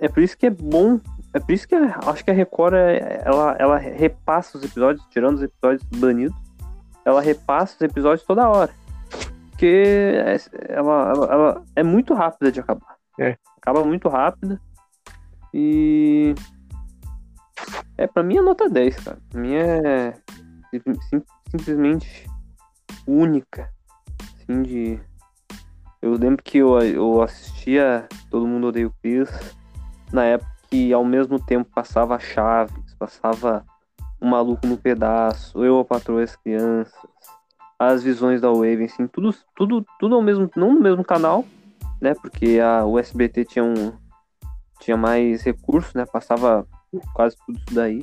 É 0.00 0.08
por 0.08 0.22
isso 0.22 0.38
que 0.38 0.46
é 0.46 0.50
bom. 0.50 0.98
É 1.34 1.38
por 1.38 1.52
isso 1.52 1.68
que 1.68 1.74
a- 1.74 2.00
acho 2.06 2.24
que 2.24 2.30
a 2.30 2.34
Record 2.34 2.72
é- 2.74 3.22
ela, 3.26 3.54
ela 3.58 3.76
repassa 3.76 4.56
os 4.56 4.64
episódios, 4.64 5.04
tirando 5.10 5.36
os 5.36 5.42
episódios 5.42 5.82
banidos. 5.96 6.34
Ela 7.04 7.20
repassa 7.20 7.74
os 7.74 7.82
episódios 7.82 8.24
toda 8.26 8.48
hora. 8.48 8.70
Porque 9.50 9.66
é- 9.66 10.36
ela, 10.72 11.10
ela, 11.10 11.26
ela 11.32 11.62
é 11.76 11.82
muito 11.82 12.14
rápida 12.14 12.50
de 12.50 12.58
acabar. 12.60 12.96
É. 13.20 13.36
Acaba 13.60 13.84
muito 13.84 14.08
rápida. 14.08 14.58
E. 15.58 16.34
É, 17.96 18.06
pra 18.06 18.22
mim 18.22 18.36
é 18.36 18.40
nota 18.40 18.70
10, 18.70 18.96
cara. 19.00 19.18
Pra 19.28 19.40
mim 19.40 19.54
é 19.54 20.12
sim- 20.70 21.00
sim- 21.10 21.24
simplesmente 21.50 22.26
única. 23.06 23.68
Assim, 24.36 24.62
de. 24.62 25.00
Eu 26.00 26.12
lembro 26.12 26.44
que 26.44 26.58
eu, 26.58 26.78
eu 26.78 27.20
assistia 27.20 28.06
Todo 28.30 28.46
Mundo 28.46 28.68
Odeia 28.68 28.86
o 28.86 28.94
Chris 29.02 29.28
na 30.12 30.24
época 30.24 30.58
que 30.70 30.92
ao 30.92 31.04
mesmo 31.04 31.44
tempo 31.44 31.68
passava 31.74 32.18
Chaves, 32.20 32.94
passava 32.94 33.64
O 34.20 34.26
Maluco 34.26 34.64
no 34.64 34.76
Pedaço, 34.76 35.64
Eu, 35.64 35.80
a 35.80 35.84
Patroa 35.84 36.22
as 36.22 36.36
Crianças, 36.36 36.94
As 37.78 38.02
Visões 38.04 38.40
da 38.40 38.52
Wave, 38.52 38.84
assim, 38.84 39.08
tudo, 39.08 39.34
tudo, 39.56 39.84
tudo 39.98 40.14
ao 40.14 40.22
mesmo, 40.22 40.48
não 40.54 40.74
no 40.74 40.80
mesmo 40.80 41.02
canal, 41.02 41.44
né, 42.00 42.14
porque 42.14 42.60
a, 42.60 42.84
o 42.84 42.98
SBT 42.98 43.44
tinha 43.44 43.64
um, 43.64 43.92
tinha 44.80 44.96
mais 44.96 45.42
recursos, 45.42 45.94
né? 45.94 46.04
Passava 46.06 46.66
quase 47.14 47.36
tudo 47.44 47.58
isso 47.58 47.74
daí. 47.74 48.02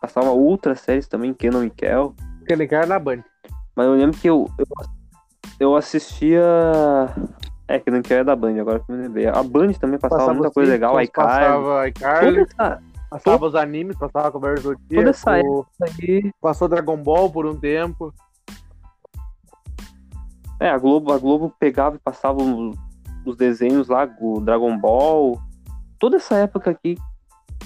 Passava 0.00 0.30
outras 0.30 0.80
séries 0.80 1.06
também, 1.06 1.32
Kenan 1.32 1.66
e 1.66 1.70
Kel. 1.70 2.14
Kel 2.46 2.86
na 2.86 2.98
Band. 2.98 3.22
Mas 3.74 3.86
eu 3.86 3.94
lembro 3.94 4.18
que 4.18 4.28
eu, 4.28 4.48
eu, 4.58 4.66
eu 5.60 5.76
assistia. 5.76 6.42
É, 7.68 7.78
Kenan 7.78 7.98
e 7.98 8.02
Kel 8.02 8.18
é 8.18 8.24
da 8.24 8.34
Band, 8.34 8.60
agora 8.60 8.80
que 8.80 8.92
me 8.92 9.02
lembrei. 9.02 9.26
A 9.28 9.42
Band 9.42 9.72
também 9.74 9.98
passava, 9.98 10.20
passava 10.20 10.34
muita 10.34 10.52
coisa 10.52 10.72
legal, 10.72 11.00
iCarly. 11.00 11.40
Passava 11.40 11.88
iCarly. 11.88 12.46
Passava 13.12 13.46
os 13.46 13.54
animes, 13.54 13.96
passava 13.98 14.32
Conversa 14.32 14.70
do 14.70 14.76
Dia. 14.88 15.00
Toda 15.00 15.10
essa 15.10 15.36
época 15.36 15.68
aí. 15.82 16.32
Passou 16.40 16.66
Dragon 16.66 16.96
Ball 16.96 17.30
por 17.30 17.44
um 17.44 17.54
tempo. 17.54 18.12
É, 20.58 20.70
a 20.70 20.78
Globo, 20.78 21.12
a 21.12 21.18
Globo 21.18 21.54
pegava 21.58 21.96
e 21.96 21.98
passava 21.98 22.38
os 23.26 23.36
desenhos 23.36 23.88
lá, 23.88 24.08
o 24.18 24.40
Dragon 24.40 24.78
Ball. 24.78 25.38
Toda 26.02 26.16
essa 26.16 26.34
época 26.34 26.68
aqui 26.68 26.98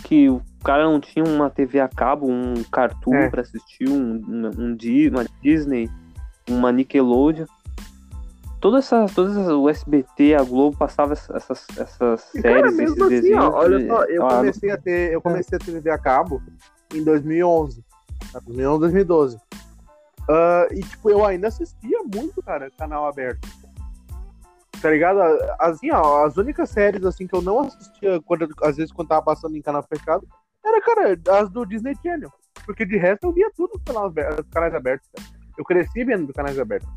que 0.05 0.29
o 0.29 0.43
cara 0.63 0.85
não 0.85 1.01
tinha 1.01 1.25
uma 1.25 1.49
TV 1.49 1.81
a 1.81 1.89
cabo, 1.89 2.31
um 2.31 2.63
Cartoon 2.65 3.15
é. 3.15 3.31
para 3.31 3.41
assistir, 3.41 3.89
um, 3.89 4.21
um, 4.29 4.51
um, 4.59 4.77
uma 5.11 5.25
Disney, 5.43 5.89
uma 6.47 6.71
Nickelodeon. 6.71 7.47
Toda 8.61 8.77
essa, 8.77 9.07
todas 9.15 9.39
as, 9.39 9.49
o 9.49 9.71
SBT, 9.71 10.35
a 10.35 10.43
Globo 10.43 10.77
passava 10.77 11.15
essas, 11.15 11.67
essas 11.79 12.21
séries, 12.25 12.43
cara, 12.43 12.69
esses 12.69 13.01
assim, 13.01 13.09
desenhos. 13.09 13.43
Ó, 13.43 13.53
olha 13.55 13.87
só, 13.87 14.05
eu 14.05 14.29
comecei 14.29 14.71
a 14.71 14.77
ter, 14.77 15.13
eu 15.15 15.23
comecei 15.23 15.57
a 15.57 15.59
ter 15.59 15.73
TV 15.73 15.91
a 15.91 15.97
cabo 15.97 16.43
em 16.93 17.03
2011, 17.03 17.83
2011, 18.45 18.81
2012. 18.81 19.37
Uh, 19.37 20.75
e 20.75 20.81
tipo, 20.81 21.09
eu 21.09 21.25
ainda 21.25 21.49
assistia 21.49 22.01
muito, 22.03 22.43
cara, 22.43 22.71
canal 22.77 23.09
aberto. 23.09 23.49
Tá 24.81 24.91
ligado? 24.91 25.21
Assim, 25.59 25.91
ó, 25.91 26.25
as 26.25 26.37
únicas 26.37 26.71
séries 26.71 27.05
assim 27.05 27.27
que 27.27 27.35
eu 27.35 27.43
não 27.43 27.61
assistia 27.61 28.21
quando, 28.23 28.49
às 28.63 28.77
vezes 28.77 28.93
quando 28.93 29.09
tava 29.09 29.23
passando 29.23 29.57
em 29.57 29.63
canal 29.63 29.83
fechado 29.83 30.27
era, 30.65 30.81
cara, 30.81 31.41
as 31.41 31.49
do 31.49 31.65
Disney 31.65 31.95
Channel. 32.03 32.31
Porque 32.65 32.85
de 32.85 32.97
resto 32.97 33.29
eu 33.29 33.33
via 33.33 33.51
tudo 33.57 33.73
nos 33.75 33.83
canais, 34.51 34.75
abertos. 34.75 35.09
Cara. 35.15 35.29
Eu 35.57 35.65
cresci 35.65 36.05
vendo 36.05 36.33
canais 36.33 36.59
abertos. 36.59 36.89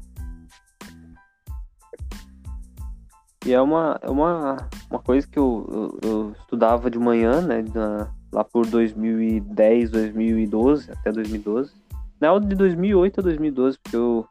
E 3.45 3.53
é 3.53 3.61
uma, 3.61 3.99
é 4.01 4.09
uma, 4.09 4.57
uma 4.89 4.99
coisa 4.99 5.25
que 5.27 5.39
eu, 5.39 5.99
eu, 6.03 6.09
eu 6.09 6.31
estudava 6.31 6.89
de 6.89 6.99
manhã, 6.99 7.41
né? 7.41 7.63
Na, 7.73 8.11
lá 8.31 8.43
por 8.43 8.65
2010, 8.65 9.91
2012, 9.91 10.91
até 10.91 11.11
2012. 11.11 11.71
Não, 12.19 12.39
de 12.39 12.55
2008 12.55 13.19
a 13.19 13.23
2012, 13.23 13.79
porque 13.79 13.95
eu, 13.95 14.27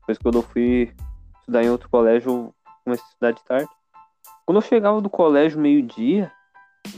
depois 0.00 0.18
que 0.18 0.26
eu 0.26 0.42
fui 0.42 0.92
estudar 1.40 1.62
em 1.62 1.68
outro 1.68 1.88
colégio, 1.90 2.54
comecei 2.86 3.04
a 3.04 3.08
estudar 3.08 3.30
de 3.32 3.44
tarde. 3.44 3.68
Quando 4.46 4.58
eu 4.58 4.62
chegava 4.62 5.00
do 5.00 5.10
colégio 5.10 5.60
meio-dia, 5.60 6.30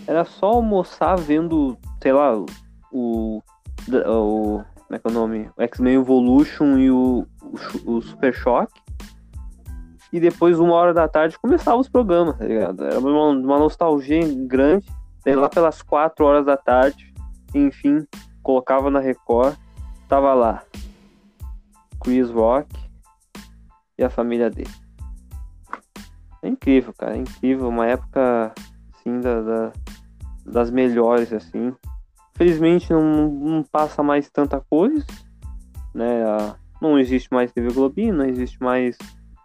era 0.07 0.25
só 0.25 0.47
almoçar 0.47 1.17
vendo, 1.17 1.79
sei 2.03 2.13
lá, 2.13 2.39
o. 2.93 3.43
o 3.43 3.43
como 3.89 4.97
é 4.97 4.99
que 4.99 5.07
é 5.07 5.11
o 5.11 5.15
nome? 5.15 5.51
O 5.57 5.63
X-Men 5.63 5.95
Evolution 5.95 6.79
e 6.79 6.91
o, 6.91 7.27
o, 7.87 7.97
o 7.97 8.03
Super 8.03 8.35
Shock. 8.35 8.73
E 10.11 10.19
depois, 10.19 10.59
uma 10.59 10.75
hora 10.75 10.95
da 10.95 11.07
tarde, 11.07 11.39
começavam 11.39 11.81
os 11.81 11.89
programas, 11.89 12.39
tá 12.39 12.45
ligado? 12.45 12.85
Era 12.85 12.99
uma, 12.99 13.29
uma 13.31 13.59
nostalgia 13.59 14.23
grande. 14.47 14.87
Daí 15.25 15.35
lá 15.35 15.49
pelas 15.49 15.83
quatro 15.83 16.25
horas 16.25 16.47
da 16.47 16.57
tarde, 16.57 17.13
enfim, 17.55 18.07
colocava 18.43 18.91
na 18.91 18.99
Record, 18.99 19.57
tava 20.09 20.33
lá 20.33 20.63
Chris 22.03 22.31
Rock 22.31 22.75
e 23.99 24.05
a 24.05 24.09
família 24.09 24.49
dele. 24.49 24.88
É 26.43 26.49
incrível, 26.49 26.93
cara, 26.97 27.17
é 27.17 27.19
incrível. 27.19 27.69
Uma 27.69 27.87
época, 27.87 28.53
assim, 28.95 29.21
da, 29.21 29.43
da 29.43 29.73
das 30.51 30.71
melhores, 30.71 31.33
assim. 31.33 31.75
Felizmente 32.37 32.91
não, 32.93 33.29
não 33.29 33.63
passa 33.63 34.03
mais 34.03 34.31
tanta 34.31 34.61
coisa, 34.61 35.05
né? 35.95 36.25
Não 36.81 36.99
existe 36.99 37.29
mais 37.33 37.53
TV 37.53 37.73
Globinho, 37.73 38.15
não 38.15 38.25
existe 38.25 38.63
mais 38.63 38.97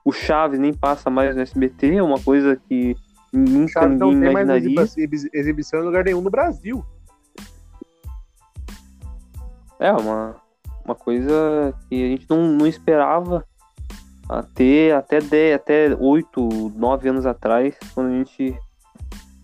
o 0.05 0.11
Chaves 0.11 0.59
nem 0.59 0.73
passa 0.73 1.09
mais 1.09 1.35
no 1.35 1.41
SBT, 1.41 1.95
é 1.95 2.03
uma 2.03 2.19
coisa 2.19 2.55
que 2.55 2.95
nunca 3.31 3.87
ninguém 3.87 3.97
não 3.97 4.21
tem 4.21 4.29
imaginaria. 4.29 4.75
mais 4.75 4.95
exibição 5.33 5.79
em 5.79 5.85
lugar 5.85 6.03
nenhum 6.03 6.21
no 6.21 6.29
Brasil. 6.29 6.85
É, 9.79 9.91
uma, 9.91 10.35
uma 10.85 10.93
coisa 10.93 11.73
que 11.89 12.03
a 12.03 12.07
gente 12.09 12.25
não, 12.29 12.47
não 12.47 12.67
esperava 12.67 13.45
ter 14.53 14.93
até 14.95 15.19
10, 15.19 15.55
até 15.55 15.95
8, 15.95 16.73
9 16.75 17.09
anos 17.09 17.25
atrás, 17.25 17.75
quando 17.93 18.07
a 18.07 18.17
gente 18.17 18.57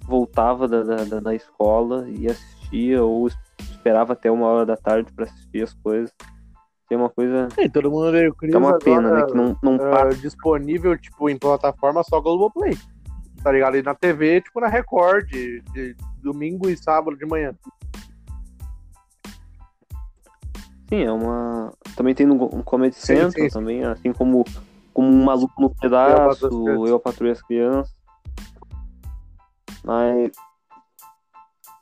voltava 0.04 0.68
da, 0.68 0.84
da, 0.84 1.20
da 1.20 1.36
escola 1.36 2.08
e 2.10 2.28
assistia, 2.28 3.04
ou 3.04 3.28
esperava 3.60 4.14
até 4.14 4.32
uma 4.32 4.48
hora 4.48 4.66
da 4.66 4.76
tarde 4.76 5.12
para 5.14 5.26
assistir 5.26 5.64
as 5.64 5.74
coisas. 5.74 6.12
Tem 6.88 6.98
uma 6.98 7.10
coisa. 7.10 7.48
É, 7.56 7.70
todo 7.70 7.92
mundo 7.92 8.12
veio 8.12 8.34
Cris. 8.34 8.54
É 8.54 8.58
uma 8.58 8.80
pena, 8.80 9.12
né? 9.12 9.26
Que 9.28 9.36
não, 9.36 9.56
não 9.62 9.76
uh, 9.76 10.16
disponível, 10.16 10.98
tipo, 10.98 11.30
em 11.30 11.38
plataforma 11.38 12.04
só 12.04 12.20
Globoplay. 12.20 12.76
Tá 13.44 13.52
ligado? 13.52 13.78
E 13.78 13.84
na 13.84 13.94
TV, 13.94 14.42
tipo, 14.42 14.60
na 14.60 14.68
Record, 14.68 15.28
de, 15.28 15.62
de 15.72 15.96
domingo 16.22 16.68
e 16.68 16.76
sábado 16.76 17.16
de 17.16 17.26
manhã. 17.28 17.54
Sim, 20.90 21.04
é 21.04 21.12
uma. 21.12 21.72
Também 21.96 22.16
tem 22.16 22.26
no 22.26 22.64
Comedy 22.64 22.96
sim, 22.96 23.06
Central 23.06 23.32
sim, 23.32 23.42
sim. 23.44 23.50
também, 23.50 23.84
assim 23.84 24.12
como, 24.12 24.44
como 24.94 25.08
um 25.10 25.24
maluco 25.24 25.62
no 25.62 25.70
pedaço, 25.70 26.48
eu, 26.48 26.96
a 26.96 27.00
patrulha 27.00 27.32
as 27.32 27.42
crianças. 27.42 27.96
Mas. 29.84 30.32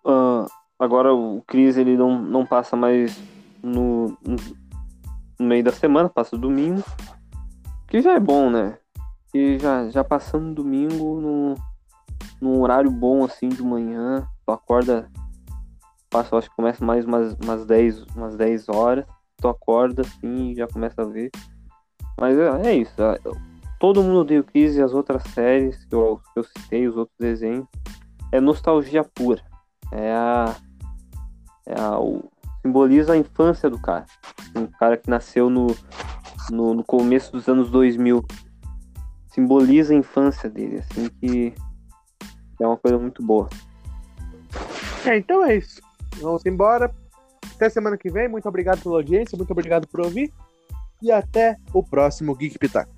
Uh, 0.06 0.48
agora 0.80 1.14
o 1.14 1.42
Cris 1.46 1.78
ele 1.78 1.98
não, 1.98 2.22
não 2.22 2.46
passa 2.46 2.78
mais 2.78 3.22
no, 3.62 4.18
no 5.38 5.46
meio 5.46 5.64
da 5.64 5.72
semana, 5.72 6.10
passa 6.10 6.38
domingo. 6.38 6.84
Que 7.88 8.02
já 8.02 8.14
é 8.14 8.20
bom, 8.20 8.50
né? 8.50 8.78
E 9.34 9.58
já, 9.60 9.90
já 9.90 10.04
passando 10.04 10.54
domingo 10.54 11.20
no, 11.22 11.56
num 12.42 12.62
horário 12.62 12.90
bom 12.90 13.24
assim 13.24 13.50
de 13.50 13.62
manhã, 13.62 14.28
tu 14.46 14.52
acorda, 14.52 15.10
passa, 16.10 16.36
acho 16.38 16.50
que 16.50 16.56
começa 16.56 16.84
mais 16.84 17.06
umas, 17.06 17.34
umas, 17.44 17.66
10, 17.66 18.04
umas 18.16 18.36
10 18.36 18.70
horas, 18.70 19.06
tu 19.38 19.48
acorda 19.48 20.02
assim 20.02 20.52
e 20.52 20.56
já 20.56 20.68
começa 20.68 21.02
a 21.02 21.06
ver. 21.06 21.30
Mas 22.18 22.38
é, 22.38 22.70
é 22.70 22.76
isso. 22.76 23.02
É, 23.02 23.20
todo 23.80 24.02
mundo 24.02 24.22
odeia 24.22 24.42
o 24.42 24.44
Chris 24.44 24.76
e 24.76 24.82
as 24.82 24.94
outras 24.94 25.24
séries 25.34 25.86
que 25.86 25.96
eu, 25.96 26.20
que 26.34 26.40
eu 26.40 26.44
citei, 26.44 26.88
os 26.88 26.98
outros 26.98 27.18
desenhos. 27.20 27.66
É 28.32 28.42
nostalgia 28.42 29.04
pura. 29.04 29.42
É 29.92 30.12
a. 30.12 30.56
É 31.66 31.80
a 31.80 32.00
o, 32.00 32.30
simboliza 32.62 33.14
a 33.14 33.18
infância 33.18 33.70
do 33.70 33.80
cara. 33.80 34.06
Um 34.56 34.68
cara 34.68 34.98
que 34.98 35.10
nasceu 35.10 35.50
no, 35.50 35.68
no, 36.50 36.74
no, 36.74 36.84
começo 36.84 37.32
dos 37.32 37.48
anos 37.48 37.70
2000. 37.70 38.26
Simboliza 39.28 39.94
a 39.94 39.98
infância 39.98 40.50
dele, 40.50 40.80
assim, 40.80 41.10
que, 41.10 41.52
que 41.52 42.64
é 42.64 42.68
uma 42.68 42.78
coisa 42.78 42.98
muito 42.98 43.24
boa. 43.24 43.48
É, 45.06 45.18
então 45.18 45.46
é 45.46 45.56
isso. 45.56 45.80
Vamos 46.18 46.46
embora. 46.46 46.94
Até 47.56 47.70
semana 47.70 47.98
que 47.98 48.10
vem. 48.10 48.28
Muito 48.28 48.48
obrigado 48.50 48.82
pela 48.82 48.96
audiência, 48.96 49.38
muito 49.38 49.52
obrigado 49.52 49.88
por 49.88 50.02
ouvir. 50.02 50.34
E 51.02 51.12
até 51.12 51.58
o 51.74 51.84
próximo 51.84 52.36
Geek 52.36 52.58
Pitaco. 52.58 52.97